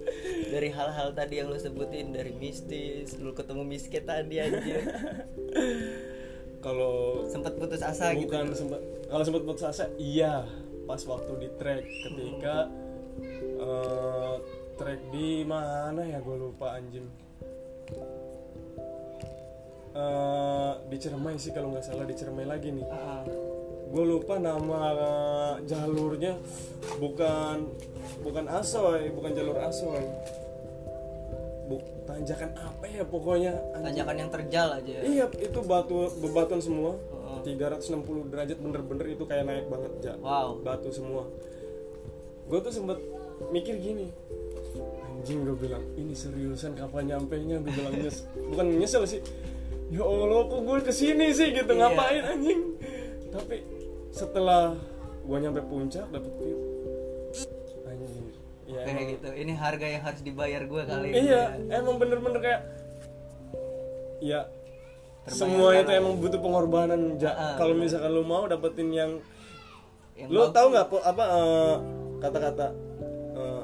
Dari 0.52 0.68
hal-hal 0.68 1.16
tadi 1.16 1.40
yang 1.40 1.48
lo 1.48 1.56
sebutin 1.56 2.12
dari 2.12 2.36
mistis, 2.36 3.16
lo 3.16 3.32
ketemu 3.32 3.62
misket 3.64 4.04
tadi 4.04 4.40
anjir, 4.42 4.84
Kalau 6.64 7.24
sempet 7.24 7.56
putus 7.56 7.80
asa 7.80 8.12
gitu. 8.12 8.28
bukan 8.28 8.52
sempat 8.52 8.80
kalau 9.08 9.24
sempat 9.24 9.42
putus 9.48 9.64
asa, 9.64 9.88
iya 9.96 10.44
pas 10.84 11.00
waktu 11.08 11.32
di 11.40 11.48
trek 11.56 11.88
ketika 11.88 12.68
eh, 13.56 14.34
trek 14.76 15.00
di 15.08 15.40
mana 15.48 16.04
ya 16.04 16.20
gue 16.20 16.36
lupa 16.36 16.76
anjing. 16.76 17.08
Eh, 19.90 20.72
di 20.86 20.96
Ciremai 21.00 21.34
sih 21.40 21.50
kalau 21.50 21.72
nggak 21.72 21.82
salah 21.82 22.04
di 22.04 22.14
Ciremai 22.14 22.46
lagi 22.46 22.70
nih. 22.70 22.86
Ah. 22.92 23.24
Gue 23.90 24.04
lupa 24.06 24.38
nama 24.38 24.82
jalurnya. 25.66 26.38
Bukan 26.96 27.56
bukan 28.22 28.44
asoy 28.46 29.10
bukan 29.10 29.30
jalur 29.34 29.58
asoy. 29.58 30.02
Buk, 31.70 31.82
tanjakan 32.02 32.50
apa 32.58 32.82
ya 32.90 33.06
pokoknya? 33.06 33.54
Anjing. 33.74 33.84
tanjakan 33.94 34.16
yang 34.18 34.30
terjal 34.34 34.68
aja 34.74 34.90
ya. 34.90 35.02
iya 35.06 35.24
itu 35.38 35.58
batu 35.62 36.10
bebatuan 36.18 36.58
semua. 36.58 36.98
Heeh. 37.46 37.54
360 37.54 38.30
derajat 38.30 38.58
bener-bener 38.58 39.06
itu 39.14 39.22
kayak 39.22 39.46
naik 39.46 39.66
banget 39.70 39.92
ja. 40.02 40.14
Wow. 40.18 40.58
Batu 40.62 40.90
semua. 40.90 41.30
Gue 42.50 42.58
tuh 42.58 42.74
sempet 42.74 42.98
mikir 43.54 43.78
gini 43.78 44.12
anjing 45.20 45.44
gue 45.44 45.52
bilang 45.52 45.84
ini 46.00 46.16
seriusan 46.16 46.72
kapan 46.72 47.12
nyampe 47.12 47.36
nya 47.44 47.60
gue 47.60 47.72
bilang 47.72 47.92
nyes 47.92 48.24
bukan 48.52 48.72
nyesel 48.72 49.04
sih 49.04 49.20
ya 49.92 50.00
allah 50.00 50.48
kok 50.48 50.60
gue 50.64 50.78
ke 50.80 50.92
sini 50.96 51.28
sih? 51.34 51.52
Gitu 51.52 51.68
Iya. 51.68 51.92
ngapain 51.92 52.24
anjing? 52.24 52.60
Tapi 53.28 53.56
setelah 54.10 54.74
gue 55.20 55.36
nyampe 55.38 55.60
puncak 55.62 56.06
dapet 56.08 56.32
view. 56.36 56.58
Ya 58.70 58.86
kayak 58.86 59.18
gitu. 59.18 59.28
Ini 59.34 59.52
harga 59.54 59.82
yang 59.84 60.02
harus 60.02 60.20
dibayar 60.22 60.62
gue 60.62 60.82
kali 60.84 61.06
ini. 61.10 61.26
Iya 61.26 61.42
ya. 61.58 61.82
emang 61.82 61.98
bener-bener 61.98 62.38
kayak 62.38 62.60
ya 64.20 64.46
Terbayarkan 65.20 65.34
semua 65.34 65.68
itu 65.74 65.90
emang 65.90 66.14
butuh 66.16 66.38
pengorbanan 66.38 67.00
ja. 67.18 67.34
Ah, 67.34 67.54
kalau 67.58 67.74
misalkan 67.74 68.10
lu 68.10 68.22
mau 68.22 68.46
dapetin 68.46 68.88
yang 68.88 69.12
Yang 70.14 70.28
lu 70.30 70.42
tahu 70.50 70.66
nggak 70.70 70.86
apa 71.02 71.24
eh, 71.26 71.74
kata-kata 72.20 72.66
eh, 73.34 73.62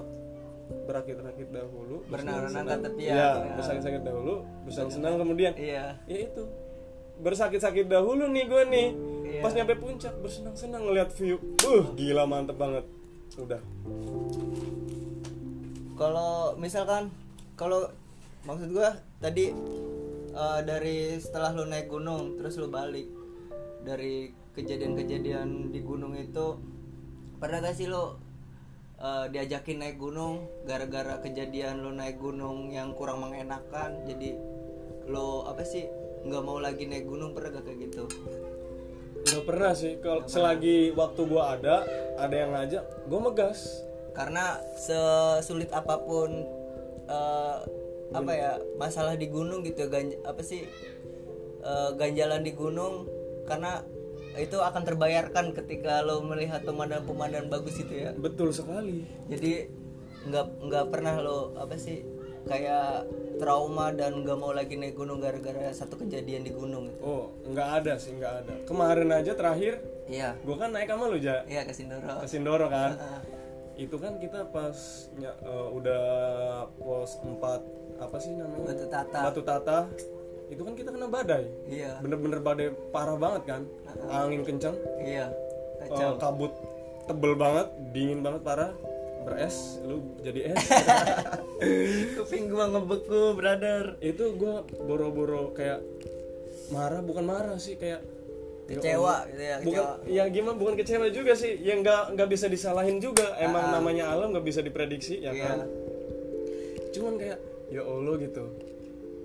berakit-rakit 0.87 1.49
dahulu 1.51 2.03
Berenang-renang 2.11 2.67
tepian. 2.83 3.15
ya 3.15 3.31
Ya. 3.39 3.55
bersakit-sakit 3.55 4.03
dahulu 4.03 4.43
bersenang-senang 4.67 5.15
kemudian. 5.17 5.53
Iya. 5.55 6.03
Ya 6.05 6.19
itu 6.27 6.43
bersakit-sakit 7.21 7.89
dahulu 7.89 8.29
nih 8.29 8.45
gue 8.49 8.63
nih. 8.69 8.89
Iya. 9.27 9.43
pas 9.43 9.53
nyampe 9.53 9.75
puncak 9.77 10.15
bersenang-senang 10.23 10.87
ngeliat 10.87 11.11
view. 11.19 11.37
Uh 11.67 11.93
gila 11.93 12.25
mantep 12.25 12.57
banget. 12.57 12.89
Udah. 13.37 13.61
Kalau 15.99 16.57
misalkan 16.57 17.13
kalau 17.59 17.91
maksud 18.49 18.73
gua 18.73 18.97
tadi 19.19 19.53
eh, 20.33 20.61
dari 20.63 21.21
setelah 21.21 21.53
lu 21.53 21.69
naik 21.69 21.93
gunung 21.93 22.41
terus 22.41 22.57
lu 22.57 22.73
balik 22.73 23.09
dari 23.85 24.33
kejadian-kejadian 24.57 25.69
di 25.69 25.81
gunung 25.85 26.17
itu 26.17 26.57
pernah 27.37 27.61
gak 27.61 27.77
sih 27.77 27.91
lu 27.91 28.17
eh, 29.03 29.27
diajakin 29.35 29.85
naik 29.85 29.99
gunung? 30.01 30.49
Gara-gara 30.65 31.21
kejadian 31.21 31.85
lu 31.85 31.93
naik 31.93 32.17
gunung 32.23 32.73
yang 32.73 32.97
kurang 32.97 33.21
mengenakan 33.21 34.07
jadi 34.07 34.39
lu 35.11 35.45
apa 35.45 35.63
sih 35.67 35.87
nggak 36.27 36.43
mau 36.43 36.59
lagi 36.59 36.85
naik 36.91 37.07
gunung 37.07 37.33
pernah 37.33 37.59
gak 37.59 37.65
kayak 37.71 37.79
gitu? 37.91 38.05
Gak 39.27 39.45
pernah 39.47 39.73
sih. 39.75 39.99
Kalau 39.99 40.23
selagi 40.27 40.95
waktu 40.95 41.21
gua 41.27 41.59
ada 41.59 41.87
ada 42.19 42.35
yang 42.35 42.51
ngajak 42.55 42.85
gua 43.07 43.21
megas. 43.31 43.83
Karena 44.15 44.59
sesulit 44.79 45.71
apa 45.71 46.01
pun 46.03 46.31
eh, 47.07 47.59
apa 48.15 48.33
ya 48.33 48.53
masalah 48.79 49.19
di 49.19 49.27
gunung 49.27 49.67
gitu 49.67 49.91
ganj- 49.91 50.21
apa 50.23 50.41
sih 50.41 50.63
eh, 51.63 51.91
ganjalan 51.99 52.43
di 52.47 52.53
gunung 52.55 53.11
karena 53.47 53.83
itu 54.37 54.61
akan 54.61 54.85
terbayarkan 54.85 55.57
ketika 55.57 56.05
lo 56.05 56.21
melihat 56.21 56.61
pemandangan-pemandangan 56.63 57.49
bagus 57.49 57.81
itu 57.81 58.05
ya. 58.05 58.11
Betul 58.13 58.53
sekali. 58.53 59.09
Jadi 59.33 59.69
nggak 60.27 60.47
nggak 60.67 60.85
pernah 60.91 61.23
lo 61.23 61.55
apa 61.57 61.79
sih 61.79 62.03
kayak 62.47 63.05
trauma 63.37 63.91
dan 63.93 64.23
nggak 64.23 64.39
mau 64.39 64.55
lagi 64.55 64.79
naik 64.79 64.95
gunung 64.97 65.19
gara-gara 65.19 65.69
satu 65.75 65.99
kejadian 66.01 66.47
di 66.47 66.55
gunung 66.55 66.89
gitu. 66.89 67.03
oh 67.03 67.25
nggak 67.51 67.69
ada 67.83 67.93
sih 67.99 68.15
nggak 68.17 68.35
ada. 68.47 68.55
Kemarin 68.65 69.11
aja 69.13 69.35
terakhir 69.35 69.83
iya. 70.07 70.39
gua 70.47 70.57
kan 70.57 70.71
naik 70.73 70.89
sama 70.89 71.11
lu 71.11 71.19
ja? 71.19 71.43
Iya 71.45 71.67
ke 71.67 71.75
Sindoro. 71.75 72.23
Ke 72.23 72.27
Sindoro 72.31 72.67
kan? 72.71 72.97
Itu 73.85 74.01
kan 74.01 74.17
kita 74.17 74.49
pas 74.49 75.11
ny- 75.21 75.29
eh, 75.29 75.69
udah 75.69 76.05
pos 76.81 77.21
4 77.21 78.01
apa 78.01 78.17
sih 78.17 78.33
namanya? 78.33 78.73
Batu 78.73 78.87
Tata. 78.89 79.21
Batu 79.21 79.43
Tata. 79.45 79.79
Itu 80.49 80.63
kan 80.65 80.73
kita 80.79 80.95
kena 80.95 81.11
badai. 81.13 81.45
Iya. 81.69 82.01
Bener-bener 82.01 82.41
badai 82.41 82.73
parah 82.89 83.21
banget 83.21 83.43
kan? 83.45 83.63
Angin 84.09 84.47
kencang 84.47 84.77
iya 85.03 85.29
eh, 85.83 85.89
kacau. 85.89 86.17
kabut 86.19 86.53
tebel 87.07 87.33
banget 87.39 87.67
dingin 87.95 88.21
banget 88.21 88.43
parah 88.43 88.71
beres 89.27 89.83
lu 89.83 90.15
jadi 90.23 90.55
es 90.55 90.63
kuping 92.17 92.47
gua 92.47 92.71
ngebeku 92.71 93.35
brother. 93.35 93.99
Itu 93.99 94.39
gua 94.39 94.63
boro-boro 94.79 95.51
kayak 95.51 95.83
marah 96.71 97.03
bukan 97.03 97.25
marah 97.27 97.59
sih 97.59 97.75
kayak 97.75 98.03
ya 98.67 98.79
kecewa 98.83 99.15
gitu 99.31 99.43
ya 99.43 99.57
bukan 99.63 99.67
kecewa. 99.79 99.91
ya 100.11 100.25
gimana 100.27 100.55
bukan 100.55 100.75
kecewa 100.79 101.07
juga 101.11 101.33
sih. 101.35 101.59
Yang 101.59 101.79
nggak 101.83 102.03
nggak 102.15 102.29
bisa 102.31 102.47
disalahin 102.47 102.99
juga. 102.99 103.35
Emang 103.39 103.71
namanya 103.71 104.11
alam 104.11 104.31
nggak 104.31 104.47
bisa 104.47 104.63
diprediksi 104.63 105.19
ya 105.19 105.35
Iya. 105.35 105.45
kan? 105.45 105.59
Cuman 106.95 107.15
kayak 107.19 107.39
ya 107.69 107.83
allah 107.83 108.15
gitu. 108.17 108.45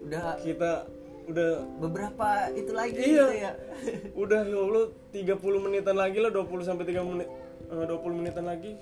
Udah 0.06 0.22
kita 0.42 0.72
udah 1.30 1.50
beberapa 1.78 2.28
itu 2.52 2.72
lagi 2.74 2.98
Iya. 2.98 3.06
gitu 3.06 3.36
ya. 3.38 3.52
Udah 4.18 4.42
ya 4.46 4.58
allah 4.58 4.86
30 5.14 5.38
menitan 5.62 5.94
lagi 5.94 6.18
lah 6.18 6.34
20 6.34 6.66
sampai 6.66 6.86
3 6.86 7.06
menit 7.06 7.30
eh, 7.70 7.86
20 7.86 8.02
menitan 8.14 8.46
lagi 8.46 8.74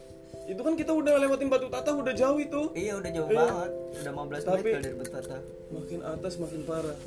itu 0.50 0.58
kan 0.60 0.74
kita 0.74 0.92
udah 0.92 1.14
lewatin 1.16 1.46
batu 1.46 1.70
tata 1.70 1.94
udah 1.94 2.10
jauh 2.12 2.38
itu. 2.38 2.62
Iya 2.74 2.98
udah 2.98 3.12
jauh 3.14 3.30
Iya. 3.30 3.38
banget. 3.40 3.72
Udah 3.72 4.02
15 4.04 4.42
menit 4.42 4.50
Tapi- 4.50 4.72
kali 4.72 4.82
dari 4.82 4.98
Betata 4.98 5.38
makin 5.70 6.00
atas 6.02 6.34
makin 6.36 6.62
parah. 6.66 6.98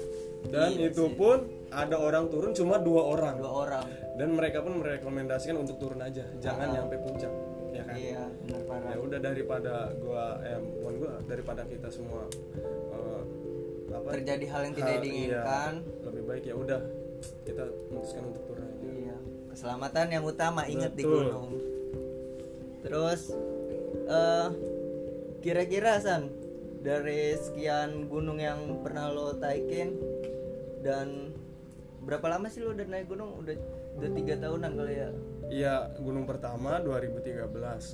Dan 0.43 0.69
Iya 0.71 0.87
itu 0.89 1.05
pun 1.13 1.39
ada 1.69 1.97
orang 1.97 2.25
turun 2.27 2.51
cuma 2.53 2.79
dua 2.79 3.03
orang. 3.09 3.35
Dua 3.37 3.53
orang. 3.67 3.87
Dan 4.15 4.29
mereka 4.33 4.63
pun 4.63 4.79
merekomendasikan 4.79 5.57
untuk 5.57 5.77
turun 5.77 5.99
aja 5.99 6.23
jangan 6.39 6.71
nyampe 6.71 6.99
puncak 6.99 7.33
ya 7.73 7.83
kan? 7.83 7.95
Iya 7.95 8.23
benar 8.43 8.63
parah. 8.65 8.89
Ya 8.91 8.99
udah 9.01 9.19
daripada 9.19 9.75
gua 9.97 10.25
eh 10.41 10.59
bukan 10.59 10.95
gua 10.99 11.13
daripada 11.25 11.63
kita 11.65 11.89
semua 11.89 12.23
eh, 12.55 13.23
apa? 13.91 14.09
Terjadi 14.15 14.47
hal 14.47 14.61
yang 14.65 14.75
tidak 14.75 14.97
diinginkan. 15.01 15.73
iya, 15.79 16.05
lebih 16.05 16.23
baik 16.25 16.45
ya 16.45 16.55
udah 16.55 16.81
kita 17.43 17.63
memutuskan 17.89 18.23
untuk 18.25 18.43
turun 18.47 18.65
aja. 18.65 18.83
Iya. 18.85 19.17
Keselamatan 19.51 20.07
yang 20.11 20.25
utama 20.25 20.63
ingat 20.65 20.93
di 20.95 21.03
gunung 21.03 21.72
terus 22.83 23.31
eh 24.05 24.49
kira-kira 25.39 25.99
san 25.99 26.31
dari 26.79 27.35
sekian 27.37 28.07
gunung 28.07 28.39
yang 28.39 28.83
pernah 28.83 29.07
lo 29.09 29.35
taikin 29.35 29.95
dan 30.81 31.31
berapa 32.01 32.27
lama 32.29 32.47
sih 32.47 32.59
lo 32.59 32.71
udah 32.71 32.83
naik 32.85 33.07
gunung 33.07 33.39
udah 33.39 33.55
udah 33.97 34.11
tiga 34.13 34.35
tahunan 34.37 34.73
kali 34.75 34.97
ya 34.97 35.11
Iya, 35.45 35.93
gunung 36.01 36.25
pertama 36.25 36.81
2013, 36.81 37.45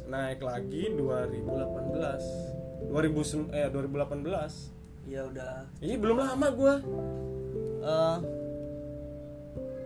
naik 0.07 0.39
lagi 0.39 0.95
2018. 0.95 2.23
2000 2.87 2.95
sen- 3.21 3.51
eh 3.51 3.67
2018. 3.67 4.71
ya 5.05 5.27
udah 5.27 5.67
Ih, 5.81 5.99
belum 5.99 6.23
lama 6.23 6.49
gua. 6.51 6.75
eh 7.81 8.17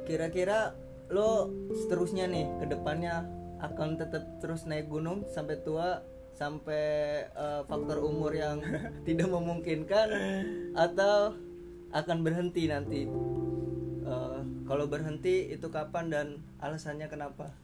kira-kira 0.05 0.77
lo 1.09 1.49
seterusnya 1.73 2.27
nih 2.27 2.45
ke 2.59 2.67
depannya 2.69 3.25
akan 3.63 3.95
tetap 3.95 4.27
terus 4.43 4.67
naik 4.67 4.91
gunung 4.91 5.23
sampai 5.31 5.57
tua 5.63 6.03
sampai 6.35 6.85
eh, 7.31 7.63
faktor 7.65 8.03
umur 8.03 8.35
yang 8.35 8.59
tidak 9.07 9.31
memungkinkan 9.31 10.09
atau 10.75 11.33
akan 11.93 12.19
berhenti 12.21 12.67
nanti 12.67 13.03
Eh, 14.03 14.41
kalau 14.67 14.91
berhenti 14.91 15.47
itu 15.49 15.71
kapan 15.71 16.11
dan 16.11 16.27
alasannya 16.59 17.07
kenapa 17.07 17.55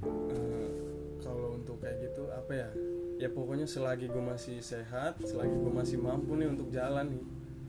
Eh, 0.00 0.72
kalau 1.20 1.52
untuk 1.54 1.76
kayak 1.78 2.00
gitu 2.00 2.24
apa 2.32 2.52
ya? 2.56 2.68
Ya 3.20 3.28
pokoknya 3.28 3.68
selagi 3.68 4.08
gue 4.08 4.24
masih 4.24 4.64
sehat, 4.64 5.20
selagi 5.20 5.52
gue 5.52 5.68
masih 5.68 6.00
mampu 6.00 6.32
nih 6.40 6.48
untuk 6.48 6.72
jalan 6.72 7.12
nih, 7.12 7.22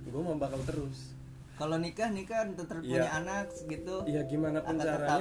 gue 0.07 0.21
mau 0.23 0.39
bakal 0.39 0.63
terus. 0.63 1.11
kalau 1.59 1.75
nikah 1.77 2.07
nikah 2.09 2.47
tetap 2.55 2.79
punya 2.81 3.11
anak 3.11 3.51
gitu 3.53 4.01
Iya 4.07 4.25
gimana 4.25 4.63
pun 4.65 4.79
Akan 4.79 4.81
tetap. 4.81 5.19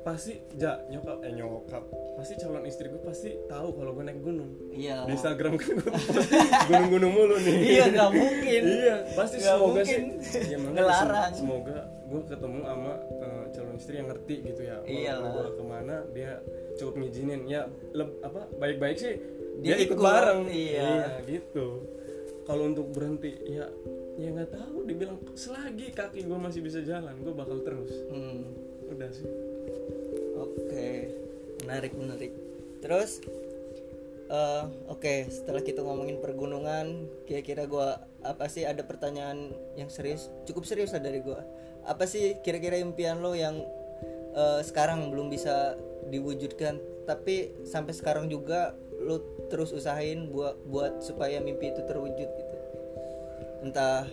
Pasti 0.00 0.32
ja 0.54 0.80
nyokap 0.86 1.20
eh 1.20 1.30
nyokap 1.30 1.84
pasti 2.14 2.32
calon 2.36 2.64
istri 2.64 2.88
gue 2.88 3.00
pasti 3.00 3.36
tahu 3.44 3.68
kalau 3.72 3.92
gue 3.92 4.00
naik 4.02 4.20
gunung. 4.20 4.48
iya 4.70 5.04
Di 5.04 5.12
Instagram 5.12 5.54
kan 5.54 5.76
gue 5.76 5.92
gunung-gunung 6.66 7.12
mulu 7.12 7.36
nih. 7.38 7.56
iya 7.74 7.84
nggak 7.90 8.10
mungkin 8.10 8.62
iya 8.64 8.96
pasti 9.12 9.36
Nggak 9.38 9.54
semoga 9.54 9.72
mungkin. 9.76 10.02
sih 10.20 10.42
ya, 10.46 10.56
Ngelarang. 10.58 11.32
semoga 11.32 11.78
gue 12.02 12.22
ketemu 12.26 12.58
sama 12.60 12.92
eh, 13.18 13.44
calon 13.50 13.74
istri 13.76 13.94
yang 13.94 14.08
ngerti 14.08 14.34
gitu 14.42 14.60
ya 14.62 14.76
Iyalah. 14.82 15.30
gue 15.30 15.46
ke 15.52 15.64
mana 15.64 15.96
dia 16.10 16.30
cukup 16.74 16.94
ngizinin 16.96 17.40
ya 17.44 17.62
leb- 17.92 18.18
apa 18.20 18.40
baik-baik 18.56 18.96
sih 18.96 19.14
Dia 19.60 19.76
dia, 19.76 19.84
ikut, 19.84 19.94
ikut, 19.94 20.02
bareng 20.02 20.42
iya. 20.48 21.20
gitu 21.22 21.84
kalau 22.42 22.66
untuk 22.66 22.88
berhenti 22.88 23.36
ya 23.46 23.68
ya 24.16 24.28
nggak 24.30 24.50
tahu 24.50 24.82
dibilang 24.82 25.20
selagi 25.32 25.92
kaki 25.92 26.24
gue 26.24 26.34
masih 26.36 26.60
bisa 26.60 26.80
jalan 26.80 27.14
gue 27.16 27.30
bakal 27.30 27.60
terus 27.60 27.92
Hmm. 28.08 28.48
Udah 28.90 29.10
sih 29.14 29.28
Oke, 30.40 31.12
menarik 31.68 31.92
menarik. 31.92 32.32
Terus, 32.80 33.20
eh, 34.32 34.64
oke 34.88 35.28
setelah 35.28 35.60
kita 35.60 35.84
ngomongin 35.84 36.16
pergunungan, 36.16 37.04
kira-kira 37.28 37.68
gua 37.68 38.08
apa 38.24 38.48
sih 38.48 38.64
ada 38.64 38.80
pertanyaan 38.80 39.52
yang 39.76 39.92
serius, 39.92 40.32
cukup 40.48 40.64
serius 40.64 40.96
lah 40.96 41.04
dari 41.04 41.20
gua. 41.20 41.44
Apa 41.84 42.08
sih 42.08 42.40
kira-kira 42.40 42.80
impian 42.80 43.20
lo 43.20 43.36
yang 43.36 43.60
eh, 44.32 44.60
sekarang 44.64 45.12
belum 45.12 45.28
bisa 45.28 45.76
diwujudkan, 46.08 46.80
tapi 47.04 47.52
sampai 47.68 47.92
sekarang 47.92 48.32
juga 48.32 48.72
lo 48.96 49.20
terus 49.52 49.76
usahain 49.76 50.32
buat 50.32 50.56
buat 50.72 51.04
supaya 51.04 51.36
mimpi 51.36 51.68
itu 51.68 51.84
terwujud 51.84 52.30
gitu. 52.32 52.56
Entah 53.60 54.08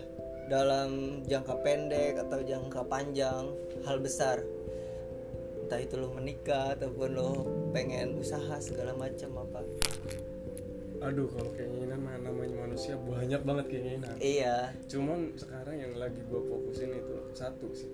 dalam 0.52 1.20
jangka 1.24 1.60
pendek 1.64 2.20
atau 2.20 2.44
jangka 2.44 2.84
panjang, 2.84 3.48
hal 3.88 3.96
besar 4.00 4.44
entah 5.68 5.84
itu 5.84 6.00
lo 6.00 6.08
menikah 6.16 6.72
ataupun 6.72 7.12
lo 7.12 7.44
pengen 7.76 8.16
usaha 8.16 8.56
segala 8.56 8.96
macam 8.96 9.44
apa. 9.44 9.60
Aduh 11.04 11.28
kalau 11.28 11.52
keinginan 11.52 12.00
mah 12.00 12.16
namanya 12.16 12.56
manusia 12.64 12.96
banyak 12.96 13.36
banget 13.44 13.66
keinginan. 13.68 14.16
Iya. 14.16 14.72
Cuman 14.88 15.36
sekarang 15.36 15.76
yang 15.76 15.92
lagi 16.00 16.24
gue 16.24 16.40
fokusin 16.40 16.96
itu 16.96 17.14
satu 17.36 17.68
sih. 17.76 17.92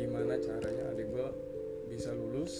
Gimana 0.00 0.40
caranya 0.40 0.96
adik 0.96 1.12
gue 1.12 1.28
bisa 1.92 2.08
lulus 2.16 2.54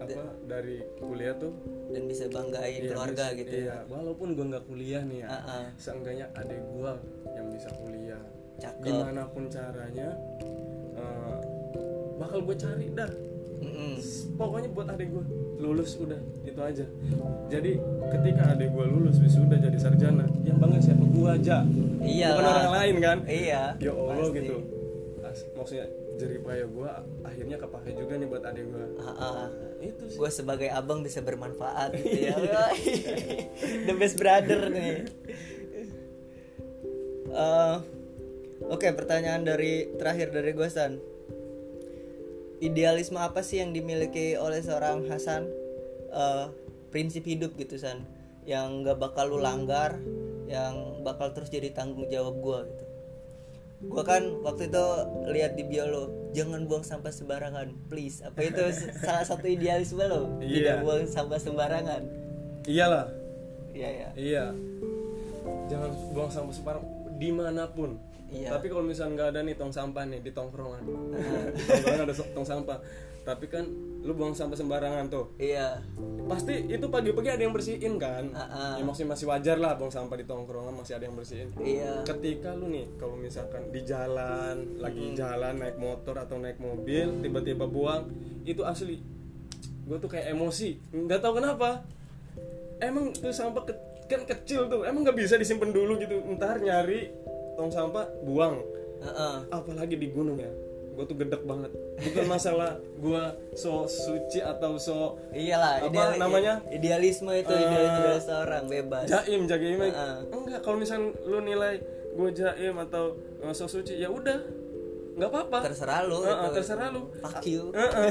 apa 0.00 0.24
dari 0.48 0.80
kuliah 0.96 1.36
tuh? 1.36 1.52
Dan 1.92 2.08
bisa 2.08 2.24
banggain 2.24 2.88
Iya, 2.88 2.96
keluarga 2.96 3.24
bisa- 3.28 3.36
gitu 3.36 3.54
iya. 3.68 3.76
Walaupun 3.84 4.28
gue 4.32 4.46
nggak 4.48 4.64
kuliah 4.64 5.04
nih 5.04 5.18
ya 5.22 5.28
Ah, 5.28 5.36
ah. 5.44 5.64
seenggaknya 5.76 6.32
adik 6.32 6.56
gue 6.72 6.92
yang 7.36 7.52
bisa 7.52 7.68
kuliah. 7.76 8.24
Cakep. 8.56 8.80
gimana 8.88 9.28
pun 9.28 9.44
caranya 9.48 10.08
eh, 10.96 11.36
bakal 12.20 12.44
gue 12.44 12.54
cari 12.54 12.86
dah. 12.92 13.08
Mm-mm. 13.60 14.00
pokoknya 14.36 14.72
buat 14.72 14.88
adik 14.88 15.12
gue 15.12 15.24
lulus 15.58 15.92
udah 15.96 16.16
itu 16.42 16.56
aja. 16.56 16.84
Jadi 17.48 17.76
ketika 18.08 18.42
adik 18.52 18.72
gue 18.72 18.84
lulus 18.86 19.20
wisuda 19.20 19.52
jadi 19.54 19.76
sarjana 19.76 20.24
yang 20.42 20.56
bangga 20.56 20.80
siapa? 20.80 21.04
Gue 21.04 21.28
aja. 21.28 21.60
Iya 22.00 22.28
bukan 22.34 22.44
orang 22.46 22.72
lain 22.72 22.94
kan? 22.98 23.18
Iya 23.28 23.76
ya 23.76 23.92
allah 23.92 24.16
pasti. 24.16 24.36
gitu. 24.38 24.56
As- 25.20 25.48
maksudnya 25.52 25.86
jeripaya 26.16 26.64
gue 26.64 26.90
akhirnya 27.20 27.56
kepake 27.56 27.90
juga 27.94 28.12
nih 28.16 28.28
buat 28.28 28.44
adik 28.44 28.64
gue 28.66 28.84
Ah, 28.96 29.12
ah. 29.12 29.46
itu 29.78 30.04
sih. 30.08 30.16
Gue 30.16 30.30
sebagai 30.32 30.68
abang 30.68 31.04
bisa 31.04 31.20
bermanfaat 31.20 31.92
gitu 31.96 32.16
ya. 32.32 32.36
The 33.86 33.94
best 33.94 34.16
brother 34.16 34.72
nih. 34.72 35.04
Eh, 37.30 37.76
oke 38.64 38.88
pertanyaan 38.90 39.44
dari 39.44 39.86
terakhir 39.94 40.32
dari 40.32 40.50
gue 40.50 40.68
San 40.68 40.96
idealisme 42.60 43.16
apa 43.16 43.40
sih 43.40 43.58
yang 43.58 43.72
dimiliki 43.72 44.36
oleh 44.36 44.60
seorang 44.60 45.08
Hasan? 45.08 45.48
Eh, 46.10 46.46
prinsip 46.90 47.24
hidup 47.24 47.56
gitu 47.56 47.76
San. 47.76 48.04
Yang 48.44 48.88
gak 48.88 48.98
bakal 48.98 49.30
lu 49.30 49.38
langgar 49.38 50.00
yang 50.50 51.00
bakal 51.00 51.30
terus 51.30 51.46
jadi 51.46 51.70
tanggung 51.70 52.10
jawab 52.10 52.34
gue 52.36 52.58
gitu. 52.66 52.84
Gue 53.80 54.02
kan 54.02 54.20
waktu 54.42 54.68
itu 54.68 54.84
lihat 55.30 55.54
di 55.54 55.64
bio 55.64 55.86
lo 55.86 56.02
jangan 56.30 56.66
buang 56.66 56.82
sampah 56.82 57.08
sembarangan 57.08 57.70
please. 57.86 58.20
Apa 58.20 58.44
itu 58.44 58.60
salah 59.04 59.24
satu 59.24 59.46
idealisme 59.46 60.02
lo 60.02 60.36
Iya. 60.42 60.50
tidak 60.52 60.76
buang 60.82 61.06
sampah 61.06 61.38
sembarangan. 61.38 62.02
Iyalah. 62.66 63.06
Iya 63.70 63.88
ya 63.88 64.08
iya. 64.18 64.44
Jangan 65.70 65.90
buang 66.10 66.28
sampah 66.28 66.52
sembarang 66.52 66.84
di 67.16 67.30
mana 67.30 67.70
pun 67.70 67.96
Iya. 68.30 68.48
tapi 68.48 68.66
kalau 68.66 68.82
misalnya 68.82 69.12
nggak 69.16 69.28
ada 69.28 69.40
nih 69.42 69.54
tong 69.54 69.70
sampah 69.70 70.04
nih 70.04 70.20
di 70.20 70.30
tongkrongan. 70.30 70.82
Di 71.50 71.62
tongkrongan 71.68 72.00
ada 72.02 72.14
tong 72.14 72.46
sampah. 72.46 72.78
Tapi 73.20 73.46
kan 73.46 73.68
lu 74.00 74.16
buang 74.16 74.32
sampah 74.32 74.56
sembarangan 74.56 75.06
tuh. 75.06 75.28
Iya. 75.36 75.84
Pasti 76.24 76.64
itu 76.64 76.86
pagi-pagi 76.86 77.28
ada 77.28 77.42
yang 77.42 77.52
bersihin 77.52 77.94
kan? 77.96 78.32
Ah, 78.32 78.40
ah. 78.40 78.72
ya 78.74 78.82
maksudnya 78.82 79.12
masih 79.12 79.28
wajar 79.28 79.56
lah 79.56 79.76
buang 79.76 79.90
sampah 79.90 80.14
di 80.14 80.24
tongkrongan 80.24 80.72
masih 80.72 80.96
ada 80.96 81.04
yang 81.04 81.14
bersihin. 81.14 81.52
Iya. 81.54 82.00
Ketika 82.02 82.54
lu 82.54 82.70
nih 82.70 82.86
kalau 82.96 83.14
misalkan 83.14 83.68
di 83.68 83.84
jalan 83.84 84.78
lagi 84.78 85.12
Hmm. 85.12 85.16
jalan 85.16 85.54
naik 85.58 85.76
motor 85.76 86.16
atau 86.16 86.38
naik 86.38 86.56
mobil 86.56 87.20
tiba-tiba 87.20 87.66
buang 87.66 88.08
itu 88.42 88.62
asli 88.62 89.02
gue 89.82 89.98
tuh 89.98 90.08
kayak 90.08 90.30
emosi. 90.30 90.78
Nggak 90.88 91.20
tahu 91.20 91.36
kenapa. 91.36 91.82
Emang 92.78 93.12
tuh 93.12 93.28
sampah 93.28 93.64
ke- 93.64 93.82
kan 94.06 94.24
kecil 94.24 94.66
tuh 94.66 94.82
emang 94.82 95.02
nggak 95.02 95.14
bisa 95.14 95.36
disimpan 95.36 95.70
dulu 95.70 95.98
gitu. 95.98 96.14
Ntar 96.30 96.58
nyari 96.58 97.10
tong 97.52 97.68
sampah 97.68 98.06
buang 98.22 98.60
Heeh. 99.00 99.36
apalagi 99.48 99.94
di 99.94 100.08
gunung 100.08 100.36
ya 100.36 100.50
gue 100.90 101.04
tuh 101.06 101.16
gedek 101.16 101.42
banget 101.42 101.70
bukan 101.98 102.24
masalah 102.26 102.70
gue 102.76 103.22
so 103.54 103.86
suci 103.86 104.38
atau 104.38 104.76
so 104.76 105.16
iyalah 105.30 105.80
Apa 105.80 105.88
ideal- 105.88 106.18
namanya? 106.18 106.54
idealisme 106.68 107.30
itu 107.30 107.48
Eh, 107.48 107.56
idealisme 107.58 108.10
seorang 108.22 108.64
bebas 108.66 109.06
jaim 109.06 109.46
jaim 109.46 109.80
Heeh. 109.80 110.14
enggak 110.28 110.60
kalau 110.60 110.76
misal 110.76 110.98
lu 111.22 111.40
nilai 111.40 111.80
gue 112.10 112.28
jaim 112.34 112.74
atau 112.80 113.14
uh, 113.38 113.50
so 113.50 113.64
suci 113.64 113.96
ya 113.96 114.08
udah 114.08 114.44
nggak 115.12 115.28
apa-apa 115.28 115.58
terserah 115.64 116.00
lu 116.02 116.20
itu. 116.20 116.46
terserah 116.52 116.88
lu 116.90 117.02
fuck 117.18 117.40
you 117.44 117.70
Heeh. 117.70 118.10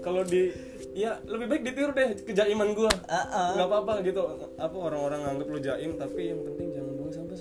kalau 0.00 0.22
di 0.22 0.52
ya 0.94 1.20
lebih 1.24 1.46
baik 1.48 1.62
ditiru 1.64 1.90
deh 1.92 2.10
kejaiman 2.22 2.72
gua 2.72 2.90
Heeh. 3.04 3.48
nggak 3.54 3.66
apa-apa 3.66 3.92
gitu 4.02 4.20
apa 4.56 4.76
orang-orang 4.76 5.20
nganggap 5.22 5.48
lu 5.48 5.58
jaim 5.58 5.90
tapi 5.94 6.22
yang 6.28 6.40
penting 6.44 6.68
jangan 6.72 6.87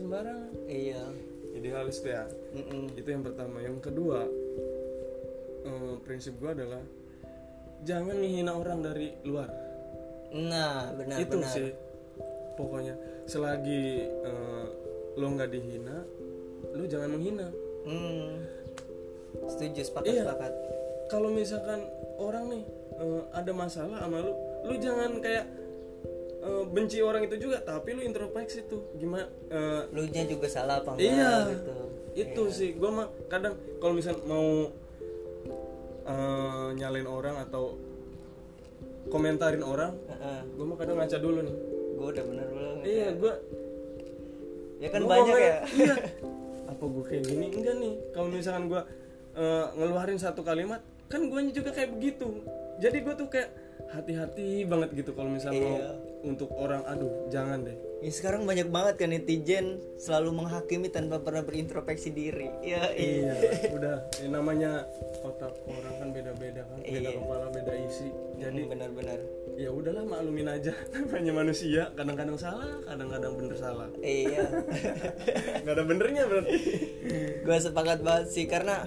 sembarangan 0.08 0.52
iya. 0.72 1.04
Idealis 1.52 2.00
ya 2.00 2.24
Mm-mm. 2.56 2.96
itu 2.96 3.10
yang 3.12 3.28
pertama. 3.28 3.60
Yang 3.60 3.92
kedua 3.92 4.24
eh, 5.68 5.94
prinsip 6.08 6.40
gua 6.40 6.56
adalah 6.56 6.80
jangan 7.84 8.16
ngehina 8.16 8.56
orang 8.56 8.80
dari 8.88 9.12
luar. 9.28 9.52
Nah 10.32 10.96
benar 10.96 11.18
itu 11.20 11.36
benar. 11.36 11.52
sih 11.52 11.70
pokoknya. 12.56 12.96
Selagi 13.28 13.84
eh, 14.08 14.66
lo 15.20 15.28
nggak 15.28 15.50
dihina 15.52 15.98
lu 16.72 16.88
jangan 16.88 17.12
menghina. 17.12 17.48
Hmm. 17.88 18.44
setuju 19.48 19.84
sepakat 19.84 20.08
Iya. 20.08 20.24
sepakat. 20.24 20.54
Kalau 21.12 21.30
misalkan 21.36 21.80
orang 22.16 22.48
nih 22.48 22.64
eh, 22.96 23.22
ada 23.36 23.52
masalah 23.52 24.08
sama 24.08 24.24
lu 24.24 24.32
lu 24.72 24.76
jangan 24.80 25.20
kayak 25.20 25.46
eh, 26.48 26.64
benci 26.72 27.04
orang 27.04 27.28
itu 27.28 27.36
juga 27.36 27.60
tapi 27.60 27.92
lu 27.92 28.02
introspeksi 28.08 28.72
tuh 28.72 28.96
gimana 28.96 29.28
eh, 29.52 29.82
lu 29.92 30.08
nya 30.08 30.24
juga 30.24 30.48
salah 30.48 30.80
apa 30.80 30.96
enggak 30.96 31.04
iya 31.04 31.34
gitu. 31.52 31.72
itu 32.18 32.44
sih. 32.50 32.70
Gue 32.80 32.90
mah 32.90 33.12
kadang 33.28 33.60
kalau 33.78 33.94
misal 33.94 34.16
mau 34.24 34.72
eh, 36.08 36.68
nyalain 36.80 37.06
orang 37.06 37.36
atau 37.44 37.76
komentarin 39.08 39.64
orang 39.64 39.96
Heeh. 40.08 40.40
gue 40.56 40.66
mah 40.66 40.78
kadang 40.80 40.96
ngaca 40.98 41.18
dulu 41.20 41.40
nih. 41.44 41.56
Gue 41.98 42.08
udah 42.14 42.24
bener 42.24 42.48
belum 42.48 42.78
iya 42.88 43.08
gue 43.12 43.34
ya 44.78 44.90
kan 44.94 45.02
banyak 45.04 45.36
ya? 45.36 45.56
iya. 45.76 45.96
Apa 46.72 46.84
gue 46.84 47.04
kayak 47.10 47.24
gini? 47.26 47.48
Enggak 47.52 47.76
nih. 47.82 47.94
Kalau 48.14 48.28
misalkan 48.32 48.66
gue 48.72 48.82
ngeluarin 49.78 50.18
satu 50.18 50.42
kalimat 50.42 50.82
kan 51.08 51.22
gue 51.30 51.42
juga 51.56 51.72
kayak 51.72 51.94
begitu. 51.96 52.42
Jadi 52.78 52.98
gue 53.02 53.14
tuh 53.18 53.28
kayak 53.32 53.50
hati-hati 53.88 54.68
banget 54.68 54.90
gitu 54.94 55.12
kalau 55.16 55.32
misalnya 55.32 55.62
mau 55.64 55.78
Iya. 55.80 55.92
Untuk 56.28 56.52
orang 56.54 56.84
aduh 56.86 57.28
jangan 57.28 57.64
deh 57.64 57.78
Ya, 57.98 58.14
sekarang 58.14 58.46
banyak 58.46 58.70
banget 58.70 59.02
kan 59.02 59.10
netizen 59.10 59.82
selalu 59.98 60.30
menghakimi 60.38 60.86
tanpa 60.86 61.18
pernah 61.18 61.42
berintrospeksi 61.42 62.14
diri. 62.14 62.46
Ya, 62.62 62.94
iya 62.94 63.34
udah 63.74 64.06
ya, 64.22 64.30
namanya 64.30 64.86
otak 65.26 65.50
orang 65.66 65.94
kan 65.98 66.08
beda-beda 66.14 66.62
kan 66.62 66.78
beda 66.78 66.94
Iya. 67.10 67.18
kepala 67.18 67.46
beda 67.50 67.74
isi 67.90 68.08
jadi 68.38 68.62
benar-benar. 68.70 69.18
ya 69.58 69.74
udahlah 69.74 70.06
maklumin 70.06 70.46
aja 70.46 70.78
namanya 70.94 71.34
manusia 71.34 71.90
kadang-kadang 71.98 72.38
salah 72.38 72.70
kadang-kadang 72.86 73.34
bener 73.34 73.58
salah 73.58 73.90
Iya. 73.98 74.46
nggak 75.66 75.74
ada 75.74 75.84
benernya 75.84 76.24
berarti 76.30 76.58
Gue 77.42 77.58
sepakat 77.58 78.06
banget 78.06 78.28
sih 78.30 78.46
karena 78.46 78.86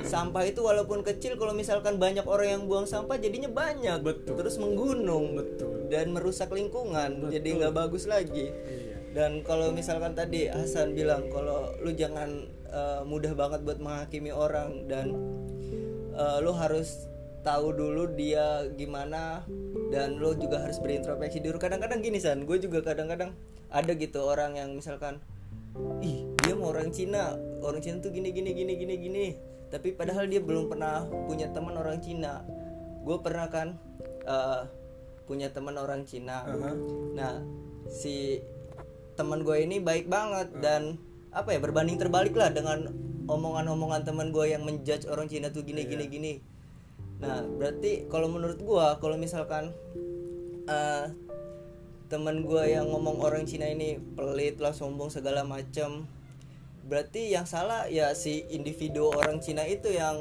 sampah 0.00 0.48
itu 0.48 0.64
walaupun 0.64 1.04
kecil 1.04 1.36
kalau 1.36 1.52
misalkan 1.52 2.00
banyak 2.00 2.24
orang 2.24 2.48
yang 2.58 2.62
buang 2.64 2.88
sampah 2.88 3.20
jadinya 3.20 3.52
banyak. 3.52 4.00
Betul. 4.00 4.40
terus 4.40 4.56
menggunung. 4.56 5.36
Betul. 5.36 5.92
Dan 5.92 6.16
merusak 6.16 6.48
lingkungan 6.48 7.28
jadi 7.28 7.48
nggak 7.60 7.74
bagus 7.76 8.08
lagi. 8.08 8.48
Iya. 8.48 8.96
Dan 9.12 9.44
kalau 9.44 9.68
misalkan 9.76 10.16
tadi 10.16 10.48
Hasan 10.48 10.96
bilang 10.96 11.28
kalau 11.28 11.68
lu 11.84 11.92
jangan 11.92 12.48
eh, 12.72 13.02
mudah 13.04 13.36
banget 13.36 13.60
buat 13.60 13.76
menghakimi 13.76 14.32
orang 14.32 14.88
dan 14.88 15.12
eh, 16.16 16.38
lu 16.40 16.56
harus 16.56 17.12
tahu 17.42 17.74
dulu 17.74 18.06
dia 18.14 18.64
gimana 18.78 19.42
dan 19.92 20.16
lu 20.16 20.32
juga 20.38 20.64
harus 20.64 20.80
berintrospeksi 20.80 21.44
dulu. 21.44 21.60
Kadang-kadang 21.60 22.00
gini 22.00 22.16
san 22.16 22.48
gue 22.48 22.56
juga 22.56 22.80
kadang-kadang 22.80 23.36
ada 23.68 23.92
gitu 23.96 24.24
orang 24.24 24.56
yang 24.56 24.72
misalkan 24.72 25.20
ih 26.04 26.28
dia 26.44 26.52
mau 26.52 26.70
orang 26.70 26.92
Cina 26.92 27.36
orang 27.64 27.80
Cina 27.80 27.96
tuh 28.04 28.12
gini 28.12 28.28
gini 28.28 28.52
gini 28.52 28.72
gini 28.76 28.94
gini 29.00 29.26
tapi 29.72 29.96
padahal 29.96 30.28
dia 30.28 30.44
belum 30.44 30.68
pernah 30.68 31.08
punya 31.24 31.48
teman 31.48 31.72
orang 31.80 31.98
Cina 32.04 32.44
gue 33.02 33.16
pernah 33.24 33.48
kan 33.48 33.80
eh, 34.28 34.62
punya 35.24 35.48
teman 35.48 35.80
orang 35.80 36.04
Cina 36.04 36.44
Aha. 36.44 36.70
Nah, 37.16 37.40
si 37.88 38.44
teman 39.16 39.44
gue 39.44 39.56
ini 39.64 39.80
baik 39.80 40.12
banget 40.12 40.52
dan 40.60 41.00
apa 41.32 41.56
ya 41.56 41.60
berbanding 41.60 41.96
terbalik 41.96 42.36
lah 42.36 42.52
dengan 42.52 42.92
omongan-omongan 43.24 44.04
teman 44.04 44.28
gue 44.28 44.52
yang 44.52 44.66
menjudge 44.66 45.08
orang 45.08 45.30
Cina 45.30 45.48
tuh 45.48 45.64
gini 45.64 45.88
gini 45.88 46.04
gini. 46.10 46.34
Nah, 47.22 47.46
berarti 47.46 48.10
kalau 48.10 48.28
menurut 48.28 48.60
gue 48.60 48.86
kalau 48.98 49.16
misalkan 49.16 49.72
eh 50.68 51.06
teman 52.12 52.44
gue 52.44 52.62
yang 52.68 52.92
ngomong 52.92 53.24
orang 53.24 53.48
Cina 53.48 53.72
ini 53.72 53.96
pelit 53.96 54.60
lah 54.60 54.76
sombong 54.76 55.08
segala 55.08 55.48
macam 55.48 56.04
berarti 56.82 57.30
yang 57.30 57.46
salah 57.46 57.86
ya 57.86 58.12
si 58.12 58.46
individu 58.50 59.10
orang 59.10 59.38
Cina 59.38 59.62
itu 59.66 59.90
yang 59.94 60.18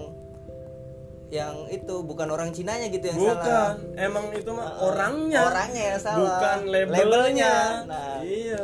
yang 1.31 1.71
itu 1.71 2.03
bukan 2.03 2.27
orang 2.27 2.51
Cinanya 2.51 2.91
gitu 2.91 3.07
yang 3.07 3.17
salah. 3.17 3.31
Bukan 3.39 3.73
emang 3.95 4.25
itu 4.35 4.51
mah 4.51 4.83
orangnya. 4.83 5.47
Orangnya 5.47 5.83
yang 5.95 6.01
salah. 6.03 6.19
Bukan 6.19 6.59
labelnya, 6.67 6.99
Labelnya. 6.99 7.53
Nah. 7.87 8.19
iya. 8.19 8.63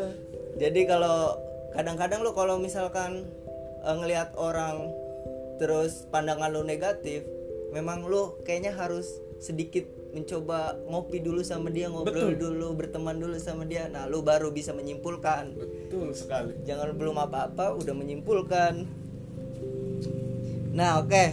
Jadi 0.60 0.84
kalau 0.84 1.40
kadang-kadang 1.72 2.28
lu 2.28 2.36
kalau 2.36 2.60
misalkan 2.60 3.24
eh, 3.88 3.96
ngelihat 3.96 4.36
orang 4.36 4.92
terus 5.58 6.06
pandangan 6.12 6.54
lu 6.54 6.62
negatif 6.68 7.26
memang 7.72 8.06
lu 8.06 8.36
kayaknya 8.46 8.76
harus 8.76 9.08
sedikit 9.40 9.88
mencoba 10.18 10.74
ngopi 10.90 11.22
dulu 11.22 11.46
sama 11.46 11.70
dia 11.70 11.94
ngobrol 11.94 12.34
dulu 12.34 12.74
berteman 12.74 13.22
dulu 13.22 13.38
sama 13.38 13.70
dia. 13.70 13.86
Nah 13.86 14.10
lu 14.10 14.26
baru 14.26 14.50
bisa 14.50 14.74
menyimpulkan. 14.74 15.54
Betul 15.54 16.18
sekali. 16.18 16.58
Jangan 16.66 16.98
belum 16.98 17.22
apa-apa 17.22 17.78
udah 17.78 17.94
menyimpulkan. 17.94 18.90
Nah 20.74 20.98
oke. 21.06 21.26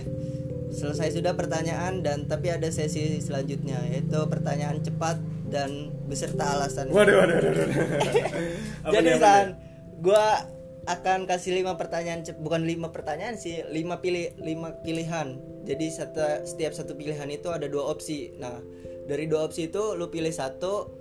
Selesai 0.74 1.16
sudah 1.16 1.32
pertanyaan 1.38 2.02
dan 2.02 2.26
tapi 2.28 2.50
ada 2.50 2.66
sesi 2.68 3.22
selanjutnya 3.22 3.78
yaitu 3.88 4.18
pertanyaan 4.28 4.82
cepat 4.84 5.16
dan 5.48 5.94
beserta 6.04 6.52
alasan. 6.58 6.92
Waduh 6.92 7.14
waduh 7.24 7.36
waduh, 7.40 7.52
waduh. 7.56 7.78
Jadi 8.94 9.10
san 9.16 9.56
nih? 10.04 10.53
Akan 10.84 11.24
kasih 11.24 11.56
lima 11.64 11.80
pertanyaan 11.80 12.20
bukan 12.40 12.68
lima 12.68 12.92
pertanyaan 12.92 13.40
sih 13.40 13.64
lima 13.72 14.04
pilih 14.04 14.36
lima 14.40 14.76
pilihan. 14.84 15.40
Jadi 15.64 15.86
satu, 15.88 16.44
setiap 16.44 16.76
satu 16.76 16.92
pilihan 16.92 17.28
itu 17.32 17.48
ada 17.48 17.64
dua 17.64 17.88
opsi. 17.88 18.36
Nah 18.36 18.60
dari 19.08 19.24
dua 19.24 19.48
opsi 19.48 19.72
itu 19.72 19.96
lu 19.96 20.12
pilih 20.12 20.32
satu. 20.32 20.92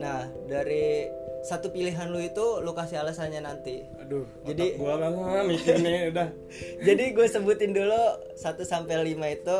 Nah 0.00 0.24
dari 0.48 1.04
satu 1.40 1.72
pilihan 1.72 2.08
lu 2.12 2.20
itu 2.20 2.60
lu 2.64 2.72
kasih 2.72 3.00
alasannya 3.04 3.44
nanti. 3.44 3.84
Aduh 4.00 4.24
Jadi- 4.48 4.76
gua 4.80 4.96
lah 4.96 5.44
mikir 5.44 5.80
nih 5.84 6.12
udah. 6.12 6.28
Jadi 6.80 7.04
gue 7.12 7.26
sebutin 7.28 7.72
dulu 7.76 8.00
1 8.36 8.64
sampai 8.64 9.04
5 9.04 9.36
itu 9.36 9.58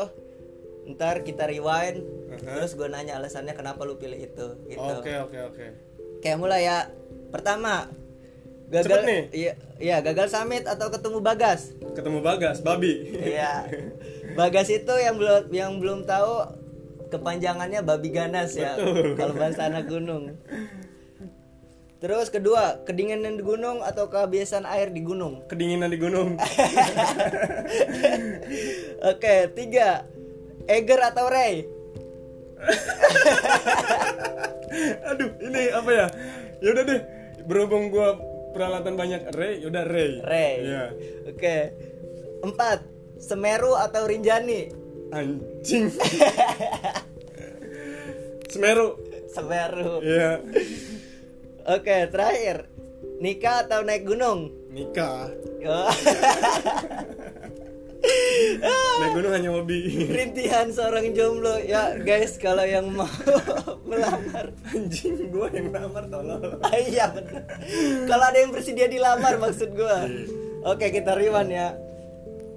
ntar 0.81 1.21
kita 1.21 1.45
rewind 1.45 2.01
terus 2.41 2.73
gue 2.73 2.89
nanya 2.89 3.21
alasannya 3.21 3.53
kenapa 3.53 3.85
lu 3.85 4.01
pilih 4.01 4.17
itu 4.17 4.47
gitu. 4.65 4.93
Oke 4.97 5.13
oke 5.21 5.37
oke. 5.53 5.65
Kayak 6.25 6.37
mulai 6.41 6.65
ya. 6.65 6.89
Pertama 7.29 7.89
gagal 8.71 8.87
Cepet 8.87 9.03
nih. 9.03 9.21
iya 9.35 9.53
iya 9.83 9.95
gagal 9.99 10.31
summit 10.31 10.63
atau 10.63 10.87
ketemu 10.87 11.19
bagas? 11.19 11.75
Ketemu 11.91 12.23
bagas 12.23 12.63
babi. 12.63 13.19
Iya. 13.19 13.67
Bagas 14.39 14.71
itu 14.71 14.95
yang 14.95 15.19
belum 15.19 15.51
yang 15.51 15.71
belum 15.83 16.07
tahu 16.07 16.47
kepanjangannya 17.11 17.83
babi 17.83 18.15
ganas 18.15 18.55
ya 18.55 18.79
kalau 19.19 19.35
bahasa 19.35 19.67
anak 19.67 19.91
gunung. 19.91 20.39
Terus 21.99 22.31
kedua 22.31 22.79
kedinginan 22.87 23.35
di 23.35 23.43
gunung 23.43 23.83
atau 23.83 24.07
kebiasaan 24.07 24.63
air 24.63 24.95
di 24.95 25.03
gunung? 25.03 25.43
Kedinginan 25.51 25.91
di 25.91 25.99
gunung. 25.99 26.39
Oke 29.11 29.51
tiga. 29.51 30.07
Eger 30.71 31.03
atau 31.03 31.27
Ray 31.27 31.67
aduh 35.09 35.29
ini 35.41 35.73
apa 35.73 35.89
ya? 35.91 36.07
Yaudah 36.63 36.83
deh 36.87 37.01
berhubung 37.49 37.91
gua 37.91 38.15
peralatan 38.51 38.93
banyak 38.95 39.21
Ray 39.31 39.63
yaudah 39.63 39.85
Ray 39.87 40.11
Ray 40.21 40.53
Iya. 40.63 40.83
oke. 41.27 41.57
Empat 42.41 42.79
Semeru 43.21 43.77
atau 43.77 44.05
Rinjani? 44.05 44.61
Anjing. 45.11 45.91
Semeru. 48.51 48.97
Semeru. 49.29 50.01
Iya. 50.01 50.41
Oke, 51.69 52.09
terakhir. 52.09 52.65
Nikah 53.21 53.63
atau 53.63 53.85
naik 53.85 54.03
gunung? 54.03 54.49
nikah. 54.71 55.29
Oh, 55.67 55.91
naik 58.01 59.11
gunung 59.13 59.33
hanya 59.33 59.49
hobi 59.53 60.09
Rintihan 60.09 60.67
seorang 60.69 61.13
jomblo. 61.13 61.61
Ya, 61.61 61.95
guys, 61.97 62.35
kalau 62.35 62.65
yang 62.65 62.89
mau 62.89 63.05
melamar. 63.89 64.49
anjing 64.67 65.29
gua 65.29 65.47
yang 65.49 65.69
lamar 65.69 66.07
tolong 66.07 66.41
Ah, 66.59 66.75
iya, 66.75 67.09
benar. 67.09 67.45
Kalau 68.05 68.25
ada 68.25 68.37
yang 68.37 68.51
bersedia 68.51 68.87
dilamar 68.87 69.37
maksud 69.37 69.73
gua. 69.73 70.05
Oke, 70.63 70.89
kita 70.89 71.13
rewind 71.13 71.51
ya. 71.51 71.77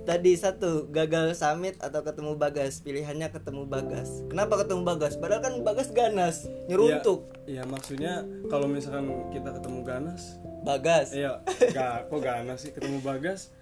Tadi 0.05 0.37
satu, 0.37 0.85
gagal 0.93 1.33
summit 1.33 1.81
atau 1.81 2.05
ketemu 2.05 2.37
Bagas? 2.37 2.85
Pilihannya 2.85 3.33
ketemu 3.33 3.65
Bagas. 3.65 4.21
Kenapa 4.29 4.61
ketemu 4.61 4.85
Bagas? 4.85 5.17
Padahal 5.17 5.41
kan 5.41 5.55
Bagas 5.65 5.89
ganas, 5.91 6.45
nyeruntuk. 6.69 7.33
Iya, 7.49 7.61
iya, 7.61 7.63
maksudnya 7.65 8.13
kalau 8.53 8.69
misalkan 8.69 9.33
kita 9.33 9.57
ketemu 9.57 9.81
ganas 9.81 10.37
Bagas. 10.61 11.13
iya 11.13 11.41
gak 11.77 12.09
kok 12.09 12.21
ganas 12.21 12.65
sih 12.65 12.73
ketemu 12.73 13.05
bagas 13.05 13.53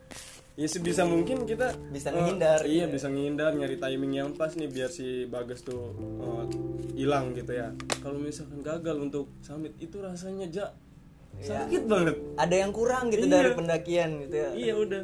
ya 0.52 0.66
sebisa 0.66 1.02
mungkin 1.04 1.42
kita 1.42 1.72
Bisa 1.88 2.08
eh, 2.08 2.14
menghindar. 2.14 2.60
iya 2.62 2.84
bisa 2.84 3.06
menghindar 3.06 3.52
nyari 3.52 3.76
timing 3.76 4.12
yang 4.14 4.28
pas 4.30 4.52
nih 4.52 4.66
biar 4.66 4.88
si 4.88 5.24
bagas 5.24 5.60
tuh 5.60 5.96
eh, 6.18 6.44
hilang 6.94 7.32
gitu 7.32 7.52
ya 7.52 7.72
kalau 7.98 8.16
misalkan 8.16 8.60
gagal 8.60 8.96
untuk 9.00 9.32
summit 9.40 9.72
itu 9.78 9.98
rasanya 9.98 10.46
ja 10.46 10.66
Iya. 11.32 11.64
sakit 11.64 11.82
banget 11.86 12.16
Ada 12.36 12.54
yang 12.58 12.70
kurang 12.70 13.08
gitu 13.08 13.24
Iya. 13.24 13.32
dari 13.32 13.50
pendakian 13.54 14.10
gitu 14.20 14.34
ya. 14.36 14.48
iya 14.52 14.74
udah 14.76 15.02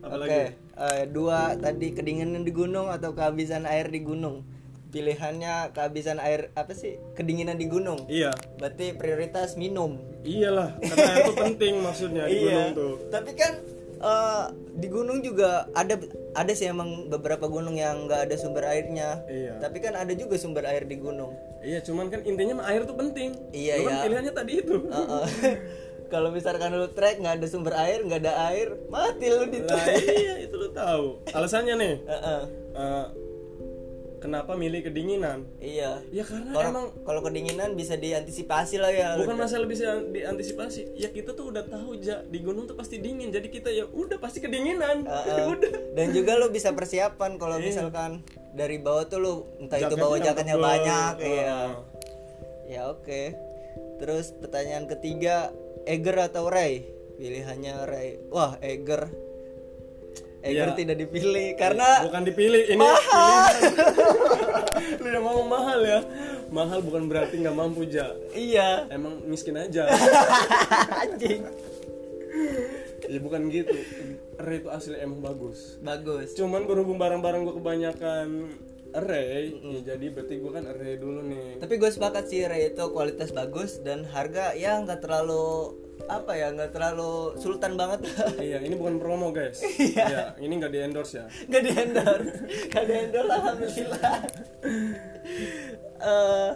apalagi 0.00 0.52
eh, 0.52 1.04
dua 1.06 1.38
tadi 1.56 1.88
kedinginan 1.90 2.42
di 2.42 2.52
gunung 2.52 2.86
atau 2.86 3.12
kehabisan 3.12 3.64
air 3.64 3.88
di 3.88 4.00
gunung. 4.00 4.44
Pilihannya 4.92 5.72
kehabisan 5.72 6.20
air 6.20 6.52
apa 6.52 6.70
sih? 6.72 7.00
Kedinginan 7.12 7.56
di 7.56 7.64
gunung. 7.64 8.04
iya 8.06 8.28
Berarti 8.58 8.92
prioritas 8.92 9.56
minum. 9.56 9.96
iyalah 10.20 10.76
karena 10.76 11.12
itu 11.18 11.32
penting 11.34 11.74
maksudnya 11.80 12.24
di 12.26 12.36
gunung 12.44 12.68
tuh 12.72 12.92
Tapi 13.08 13.30
kan 13.32 13.52
eh, 14.02 14.44
di 14.74 14.88
gunung 14.88 15.20
juga 15.20 15.70
ada 15.72 15.94
ada 16.32 16.52
sih 16.52 16.66
emang 16.66 17.06
beberapa 17.06 17.46
gunung 17.46 17.74
yang 17.74 18.04
nggak 18.04 18.26
ada 18.26 18.36
sumber 18.36 18.66
airnya. 18.66 19.22
Iya. 19.24 19.56
Tapi 19.58 19.78
kan 19.78 19.94
ada 19.94 20.12
juga 20.12 20.34
sumber 20.34 20.64
air 20.64 20.82
di 20.82 20.96
gunung. 20.96 21.32
iya 21.62 21.78
cuman 21.78 22.10
kan 22.10 22.26
intinya 22.26 22.58
air 22.66 22.82
tuh 22.82 22.98
penting 22.98 23.38
Iya, 23.54 23.78
Lu 23.78 23.86
kan 23.86 23.94
iya. 23.94 24.02
pilihannya 24.02 24.32
tadi 24.34 24.52
itu 24.58 24.76
Heeh. 24.82 25.24
Kalau 26.12 26.28
misalkan 26.28 26.74
lu 26.74 26.90
trek 26.90 27.22
nggak 27.22 27.38
ada 27.38 27.46
sumber 27.46 27.72
air, 27.72 28.02
nggak 28.02 28.20
ada 28.20 28.34
air, 28.50 28.68
mati 28.90 29.30
lu 29.30 29.46
di 29.46 29.62
trek. 29.62 29.96
iya 30.02 30.34
itu 30.42 30.58
lu 30.58 30.68
tahu 30.68 31.22
alasannya 31.30 31.74
nih 31.78 31.94
Heeh. 32.02 32.40
eh, 32.74 33.04
kenapa 34.22 34.54
milih 34.54 34.80
kedinginan 34.80 35.42
Iya. 35.58 35.98
ya 36.08 36.22
karena 36.22 36.54
Kalau 36.54 36.68
emang 36.70 36.86
kalau 37.02 37.20
kedinginan 37.20 37.74
bisa 37.74 37.94
diantisipasi 37.94 38.78
lah 38.78 38.88
ya. 38.88 39.08
bukan 39.18 39.34
masalah 39.36 39.66
bisa 39.66 39.98
diantisipasi 40.06 40.94
ya 40.94 41.10
kita 41.10 41.34
tuh 41.34 41.50
udah 41.50 41.66
tahu 41.66 41.98
ja 41.98 42.22
di 42.22 42.38
gunung 42.38 42.64
tuh 42.64 42.72
pasti 42.72 42.96
dingin 42.96 43.28
jadi 43.28 43.44
kita 43.44 43.68
ya 43.68 43.84
udah 43.84 44.16
pasti 44.16 44.38
kedinginan 44.38 45.02
Heeh. 45.02 45.44
udah 45.52 45.72
Dan 45.92 46.14
juga 46.14 46.38
lu 46.38 46.48
bisa 46.48 46.70
persiapan 46.70 47.36
kalau 47.36 47.58
misalkan 47.58 48.22
dari 48.52 48.78
bawah 48.78 49.04
tuh 49.04 49.18
lu 49.18 49.32
entah 49.58 49.76
itu 49.76 49.94
bawa 49.94 50.16
Jaketnya 50.16 50.56
banyak 50.56 51.14
ya. 51.18 51.26
Heeh. 51.26 51.68
Ya 52.68 52.82
oke. 52.86 53.22
Terus 53.98 54.32
pertanyaan 54.32 54.86
ketiga, 54.86 55.50
Eger 55.84 56.16
atau 56.22 56.48
Ray? 56.48 56.84
Pilihannya 57.16 57.84
Ray. 57.84 58.08
Wah, 58.28 58.56
Eger. 58.58 59.08
Eger 60.42 60.74
Iya. 60.74 60.74
tidak 60.74 60.96
dipilih 60.98 61.48
karena 61.54 62.02
bukan 62.02 62.22
dipilih 62.26 62.62
ini 62.66 62.82
mahal. 62.82 63.54
lu 65.02 65.08
yang 65.08 65.22
ngomong 65.22 65.48
mahal 65.48 65.80
ya 65.82 66.00
mahal 66.50 66.82
bukan 66.82 67.06
berarti 67.06 67.38
nggak 67.38 67.54
mampu 67.54 67.86
ja 67.86 68.10
iya. 68.34 68.86
emang 68.90 69.22
miskin 69.24 69.54
aja 69.54 69.86
Anjing. 71.02 71.46
ya 73.06 73.18
bukan 73.22 73.46
gitu 73.50 73.76
Ray 74.38 74.58
itu 74.58 74.68
asli 74.70 74.98
emang 74.98 75.22
bagus 75.22 75.78
Bagus. 75.78 76.34
cuman 76.34 76.66
berhubung 76.66 76.98
barang-barang 76.98 77.46
gua 77.46 77.54
kebanyakan 77.56 78.28
Ray 78.92 79.56
ya 79.64 79.96
jadi 79.96 80.06
berarti 80.12 80.34
gua 80.36 80.60
kan 80.60 80.64
Ray 80.68 81.00
dulu 81.00 81.24
nih. 81.24 81.56
Tapi 81.64 81.80
gue 81.80 81.88
sepakat 81.88 82.28
sih 82.28 82.44
Ray 82.44 82.76
itu 82.76 82.84
kualitas 82.92 83.32
bagus 83.32 83.80
dan 83.80 84.04
harga 84.04 84.52
ya 84.52 84.76
nggak 84.84 85.00
terlalu 85.00 85.80
apa 86.10 86.32
ya 86.36 86.52
nggak 86.52 86.76
terlalu 86.76 87.36
sultan 87.40 87.80
banget. 87.80 88.04
Iya 88.52 88.60
ini 88.60 88.74
bukan 88.76 89.00
promo 89.00 89.32
guys. 89.32 89.64
Iya. 89.80 90.36
Ini 90.36 90.52
nggak 90.60 90.72
di 90.72 90.78
endorse 90.84 91.14
ya? 91.16 91.26
Nggak 91.48 91.62
di 91.62 91.70
endorse. 91.72 92.32
Nggak 92.68 92.84
di 92.84 92.94
endorse 93.00 93.32
alhamdulillah. 93.32 94.16
Eh, 96.02 96.50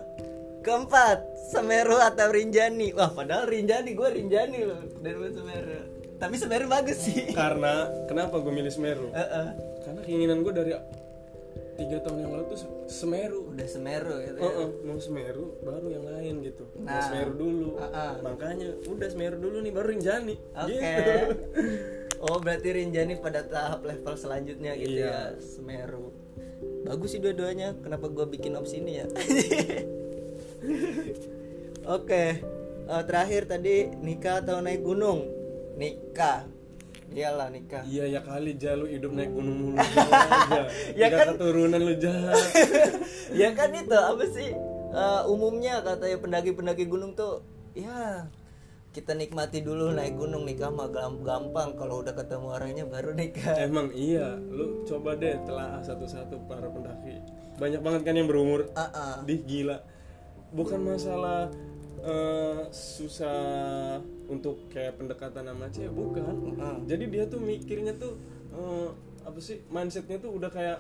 keempat 0.61 1.19
Semeru 1.49 1.97
atau 2.03 2.29
Rinjani. 2.29 2.93
Wah 2.93 3.11
padahal 3.15 3.49
Rinjani 3.49 3.91
gue 3.97 4.09
Rinjani 4.13 4.59
loh 4.67 4.83
daripada 5.01 5.33
Semeru. 5.33 5.79
Tapi 6.17 6.35
Semeru 6.37 6.67
bagus 6.69 6.99
sih. 7.01 7.33
Karena 7.33 7.89
kenapa 8.11 8.45
gue 8.45 8.53
milih 8.53 8.73
Semeru? 8.73 9.09
Heeh. 9.15 9.49
karena 9.87 10.03
keinginan 10.03 10.43
gue 10.43 10.51
dari 10.51 10.75
tiga 11.77 11.97
tahun 12.01 12.19
yang 12.19 12.33
lalu 12.33 12.45
tuh 12.49 12.59
Semeru 12.87 13.41
udah 13.49 13.67
Semeru 13.67 14.15
gitu 14.19 14.39
Oh, 14.39 14.49
ya. 14.49 14.57
oh, 14.59 14.69
mau 14.83 14.97
Semeru 14.97 15.45
baru 15.61 15.87
yang 15.89 16.05
lain 16.07 16.35
gitu 16.43 16.65
mau 16.75 16.89
Nah. 16.89 17.03
Semeru 17.03 17.33
dulu 17.35 17.71
Ah-ah. 17.77 18.13
makanya 18.21 18.69
udah 18.83 19.09
Semeru 19.09 19.37
dulu 19.39 19.57
nih 19.61 19.71
baru 19.71 19.87
Rinjani 19.89 20.35
Oke. 20.55 20.73
gitu. 20.73 21.13
Oh 22.19 22.41
berarti 22.41 22.73
Rinjani 22.73 23.17
pada 23.17 23.45
tahap 23.45 23.85
level 23.85 24.17
selanjutnya 24.17 24.73
gitu 24.75 24.97
Iya. 24.99 25.05
ya 25.07 25.21
Semeru. 25.37 26.17
Bagus 26.83 27.13
sih 27.13 27.21
dua-duanya. 27.21 27.77
Kenapa 27.77 28.09
gua 28.09 28.25
bikin 28.25 28.57
opsi 28.57 28.81
ini 28.81 28.93
ya? 28.97 29.07
Oke. 31.87 32.25
Eh, 32.87 33.03
terakhir 33.05 33.45
tadi 33.45 33.91
nikah 33.97 34.41
atau 34.41 34.59
naik 34.61 34.81
gunung? 34.81 35.29
Nikah. 35.75 36.49
Iyalah 37.09 37.49
nikah. 37.49 37.83
iya 37.83 38.05
ya 38.09 38.21
kali 38.21 38.55
ja 38.55 38.73
lu 38.73 38.85
hidup 38.85 39.11
naik 39.11 39.31
gunung 39.31 39.57
mulu. 39.57 39.77
Ya 41.01 41.07
kan- 41.09 41.33
keturunan 41.33 41.79
lu 41.79 41.95
ja 41.97 42.13
ya 43.41 43.49
kan 43.53 43.71
itu 43.71 43.95
apa 43.95 44.25
sih? 44.27 44.51
Eh, 44.89 45.23
umumnya 45.27 45.81
katanya 45.81 46.17
pendaki-pendaki 46.19 46.85
gunung 46.85 47.13
tuh 47.13 47.45
ya 47.73 48.25
kita 48.91 49.13
nikmati 49.13 49.61
dulu 49.61 49.93
naik 49.93 50.17
gunung 50.17 50.43
nikah 50.43 50.69
mah 50.69 50.89
gam- 50.89 51.21
gampang 51.21 51.77
kalau 51.77 52.01
udah 52.01 52.13
ketemu 52.13 52.47
orangnya 52.51 52.85
baru 52.85 53.13
nikah 53.13 53.53
Emang 53.61 53.93
iya, 53.93 54.33
lu 54.41 54.83
coba 54.83 55.13
deh 55.15 55.37
telah 55.43 55.79
satu-satu 55.81 56.41
para 56.45 56.65
pendaki. 56.67 57.21
Banyak 57.57 57.81
banget 57.81 58.03
kan 58.03 58.15
yang 58.15 58.25
berumur 58.25 58.73
Ah, 58.73 58.89
ah. 58.89 59.17
di 59.21 59.37
gila. 59.39 59.85
Bukan 60.49 60.81
masalah 60.83 61.53
eh, 62.01 62.61
susah 62.69 63.99
untuk 64.27 64.69
kayak 64.69 64.97
pendekatan 64.97 65.47
sama 65.47 65.67
cewek, 65.69 65.93
bukan. 65.93 66.25
Ah. 66.59 66.77
Jadi 66.85 67.05
dia 67.09 67.25
tuh 67.25 67.39
mikirnya 67.39 67.95
tuh 67.95 68.19
eh, 68.53 68.89
apa 69.23 69.39
sih 69.39 69.63
mindsetnya 69.69 70.19
tuh 70.19 70.35
udah 70.35 70.51
kayak 70.51 70.79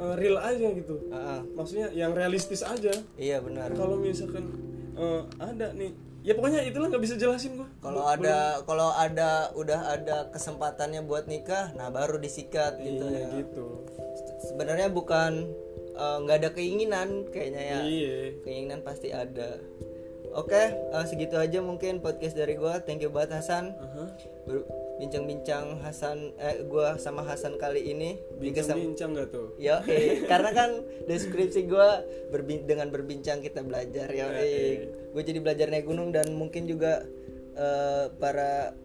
eh, 0.00 0.14
real 0.16 0.36
aja 0.38 0.68
gitu. 0.72 0.96
Ah. 1.10 1.44
Maksudnya 1.54 1.92
yang 1.92 2.12
realistis 2.12 2.62
aja. 2.62 2.92
iya 3.16 3.38
benar 3.38 3.72
Kalau 3.72 3.96
misalkan 3.96 4.48
eh, 4.96 5.22
ada 5.38 5.72
nih, 5.72 5.92
ya 6.20 6.32
pokoknya 6.36 6.60
itulah 6.64 6.88
nggak 6.88 7.00
bisa 7.00 7.16
jelasin 7.16 7.56
gua. 7.56 7.68
kalau 7.80 8.04
ada 8.04 8.60
kalau 8.68 8.92
ada 8.92 9.48
udah 9.56 9.80
ada 9.88 10.28
kesempatannya 10.28 11.00
buat 11.00 11.24
nikah 11.24 11.72
nah 11.72 11.88
baru 11.88 12.20
disikat 12.20 12.76
gitu 12.76 13.08
Iya 13.08 13.24
ya 13.24 13.28
gitu. 13.40 13.88
sebenarnya 14.44 14.92
bukan 14.92 15.48
eh, 16.00 16.16
nggak 16.18 16.36
ada 16.38 16.50
keinginan 16.50 17.28
kayaknya 17.28 17.62
ya 17.62 17.78
Iya. 17.82 18.16
keinginan 18.40 18.80
pasti 18.80 19.12
ada 19.12 19.60
oke 20.32 20.62
eh, 20.72 21.04
segitu 21.04 21.36
aja 21.36 21.60
mungkin 21.60 21.98
podcast 21.98 22.34
dari 22.34 22.54
gua 22.54 22.80
thank 22.80 23.00
you 23.00 23.08
banget 23.08 23.36
Hasan. 23.36 23.76
Ber- 24.42 24.64
bincang-bincang 24.96 25.80
Hasan 25.80 26.36
eh 26.36 26.60
gua 26.62 26.96
sama 26.96 27.20
Hasan 27.20 27.56
kali 27.56 27.88
ini 27.88 28.20
Bincang- 28.36 28.76
Bincang-bincang 28.76 29.10
gak 29.14 29.28
tuh? 29.30 29.48
Yo, 29.56 29.80
karena 30.30 30.50
kan 30.50 30.70
deskripsi 31.04 31.64
gua 31.64 32.04
berbi- 32.28 32.60
dengan 32.62 32.88
berbincang 32.88 33.40
kita 33.40 33.60
belajar 33.60 34.08
yo. 34.08 34.28
Gue 35.10 35.22
jadi 35.24 35.40
belajar 35.40 35.66
naik 35.66 35.84
gunung 35.84 36.12
dan 36.12 36.28
mungkin 36.32 36.64
juga 36.64 37.00
eh, 37.52 38.06
para 38.14 38.76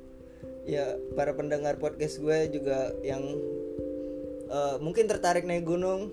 ya 0.65 0.85
para 1.13 1.29
pendengar 1.31 1.77
podcast 1.77 2.17
gue 2.17 2.49
juga 2.49 2.89
yang 3.01 3.21
eh, 4.47 4.75
mungkin 4.79 5.05
tertarik 5.05 5.43
naik 5.43 5.61
gunung 5.63 6.09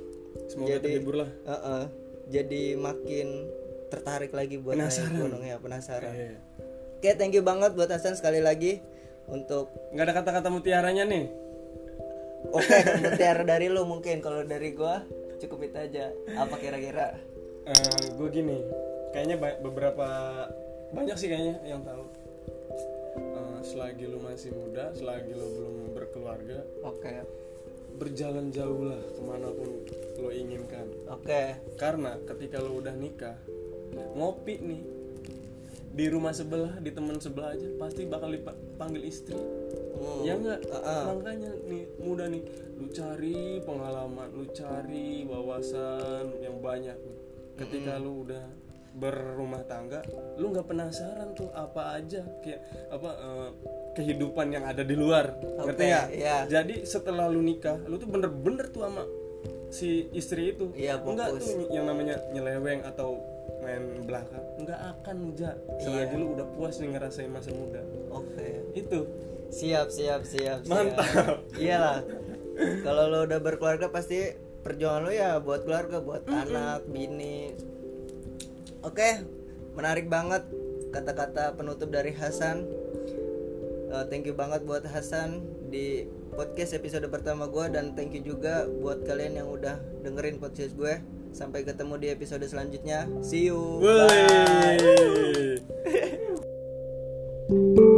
Semoga 0.52 0.76
terhibur 0.78 1.24
lah. 1.24 1.30
eh-eh, 1.48 1.84
jadi 2.28 2.62
makin 2.76 3.48
tertarik 3.88 4.32
lagi 4.32 4.60
buat 4.60 4.76
Penasaran. 4.76 5.08
naik 5.08 5.20
gunung 5.20 5.42
ya 5.42 5.56
penasaran. 5.56 6.12
Iya. 6.12 6.36
Oke, 7.00 7.10
thank 7.16 7.32
you 7.32 7.40
banget 7.40 7.72
buat 7.72 7.88
Hasan 7.88 8.14
sekali 8.14 8.38
lagi 8.38 8.84
untuk 9.26 9.72
Nggak 9.90 10.04
ada 10.04 10.14
kata-kata 10.20 10.48
mutiaranya 10.48 11.04
nih. 11.04 11.24
Oke, 12.52 12.76
mutiara 13.02 13.42
dari 13.42 13.72
lu 13.72 13.82
mungkin 13.84 14.20
kalau 14.20 14.44
dari 14.44 14.72
gua 14.72 15.00
cukup 15.38 15.66
itu 15.66 15.78
aja. 15.78 16.12
Apa 16.36 16.54
kira-kira? 16.56 17.16
gue 18.12 18.28
gini, 18.28 18.58
kayaknya 19.10 19.38
ba- 19.38 19.58
beberapa 19.62 20.06
banyak 20.90 21.14
sih 21.14 21.30
kayaknya 21.30 21.62
yang 21.62 21.82
tahu. 21.82 22.02
Eh, 23.14 23.58
selagi 23.62 24.10
lu 24.10 24.18
masih 24.18 24.50
muda, 24.50 24.90
selagi 24.90 25.30
lu 25.30 25.46
belum 25.46 25.74
berkeluarga, 25.94 26.66
Oke. 26.82 27.22
Berjalan 27.96 28.52
jauhlah 28.54 29.00
ke 29.00 29.20
mana 29.24 29.48
pun 29.52 29.68
lo 30.22 30.30
inginkan. 30.30 30.86
Oke. 31.10 31.56
Karena 31.76 32.16
ketika 32.24 32.62
lo 32.62 32.78
udah 32.78 32.94
nikah, 32.94 33.36
ngopi 34.14 34.60
nih 34.62 34.82
di 35.92 36.06
rumah 36.08 36.32
sebelah, 36.32 36.80
di 36.80 36.88
teman 36.88 37.20
sebelah 37.20 37.52
aja 37.52 37.68
pasti 37.76 38.08
bakal 38.08 38.32
dipanggil 38.32 39.02
istri. 39.04 39.36
Hmm. 40.02 40.26
ya 40.26 40.34
enggak 40.34 40.60
Ah, 40.74 40.82
ah. 40.82 41.04
makanya 41.14 41.50
nih 41.70 41.86
muda 42.02 42.26
nih 42.26 42.42
lu 42.74 42.90
cari 42.90 43.62
pengalaman 43.62 44.28
lu 44.34 44.50
cari 44.50 45.22
wawasan 45.22 46.42
yang 46.42 46.58
banyak 46.58 46.98
nih 46.98 47.18
ketika 47.54 48.02
lu 48.02 48.26
udah 48.26 48.42
berumah 48.98 49.62
tangga 49.70 50.02
lu 50.42 50.50
nggak 50.50 50.66
penasaran 50.66 51.30
tuh 51.38 51.54
apa 51.54 52.02
aja 52.02 52.26
kayak 52.42 52.60
apa 52.90 53.10
eh, 53.14 53.50
kehidupan 53.92 54.50
yang 54.50 54.64
ada 54.64 54.80
di 54.80 54.92
luar 54.92 55.36
ngerti 55.36 55.78
Oke, 55.78 55.90
nggak 55.90 56.06
iya. 56.12 56.36
jadi 56.44 56.74
setelah 56.82 57.28
lu 57.28 57.40
nikah 57.40 57.76
lu 57.84 57.96
tuh 57.96 58.08
bener-bener 58.08 58.68
tuh 58.68 58.84
sama 58.84 59.04
si 59.68 60.08
istri 60.12 60.52
itu 60.52 60.68
Iya, 60.72 61.00
enggak 61.00 61.32
fokus. 61.32 61.44
tuh 61.48 61.68
yang 61.70 61.84
namanya 61.84 62.20
nyeleweng 62.30 62.80
atau 62.82 63.20
main 63.60 64.02
belakang 64.02 64.42
nggak 64.58 64.80
akan 64.96 65.16
ja 65.32 65.52
selagi 65.78 66.12
Iya. 66.12 66.18
lu 66.18 66.26
udah 66.32 66.46
puas 66.50 66.74
nih 66.76 66.88
ngerasain 66.90 67.28
masa 67.28 67.50
muda 67.52 67.80
Oke. 68.10 68.48
itu 68.72 69.00
Siap, 69.52 69.92
siap, 69.92 70.24
siap. 70.24 70.64
siap. 70.64 70.72
Mantap. 70.72 71.44
Iyalah. 71.60 72.00
Kalau 72.80 73.04
lo 73.06 73.28
udah 73.28 73.36
berkeluarga 73.36 73.92
pasti 73.92 74.32
perjuangan 74.64 75.04
lo 75.04 75.12
ya 75.12 75.36
buat 75.36 75.68
keluarga, 75.68 76.00
buat 76.00 76.24
anak, 76.24 76.88
bini. 76.88 77.52
Oke, 78.80 79.20
menarik 79.72 80.08
banget 80.08 80.48
kata-kata 80.88 81.52
penutup 81.52 81.92
dari 81.92 82.16
Hasan 82.16 82.64
uh, 83.92 84.04
thank 84.08 84.24
you 84.24 84.32
banget 84.34 84.64
buat 84.64 84.82
Hasan 84.88 85.44
di 85.68 86.08
podcast 86.32 86.72
episode 86.72 87.04
pertama 87.12 87.44
gue 87.46 87.68
dan 87.70 87.92
thank 87.92 88.16
you 88.16 88.24
juga 88.24 88.64
buat 88.66 89.04
kalian 89.04 89.44
yang 89.44 89.48
udah 89.52 89.76
dengerin 90.00 90.40
podcast 90.40 90.72
gue. 90.74 90.98
Sampai 91.32 91.64
ketemu 91.64 91.96
di 91.96 92.08
episode 92.12 92.44
selanjutnya. 92.44 93.08
See 93.24 93.48
you. 93.48 93.80
Bye. 93.80 94.84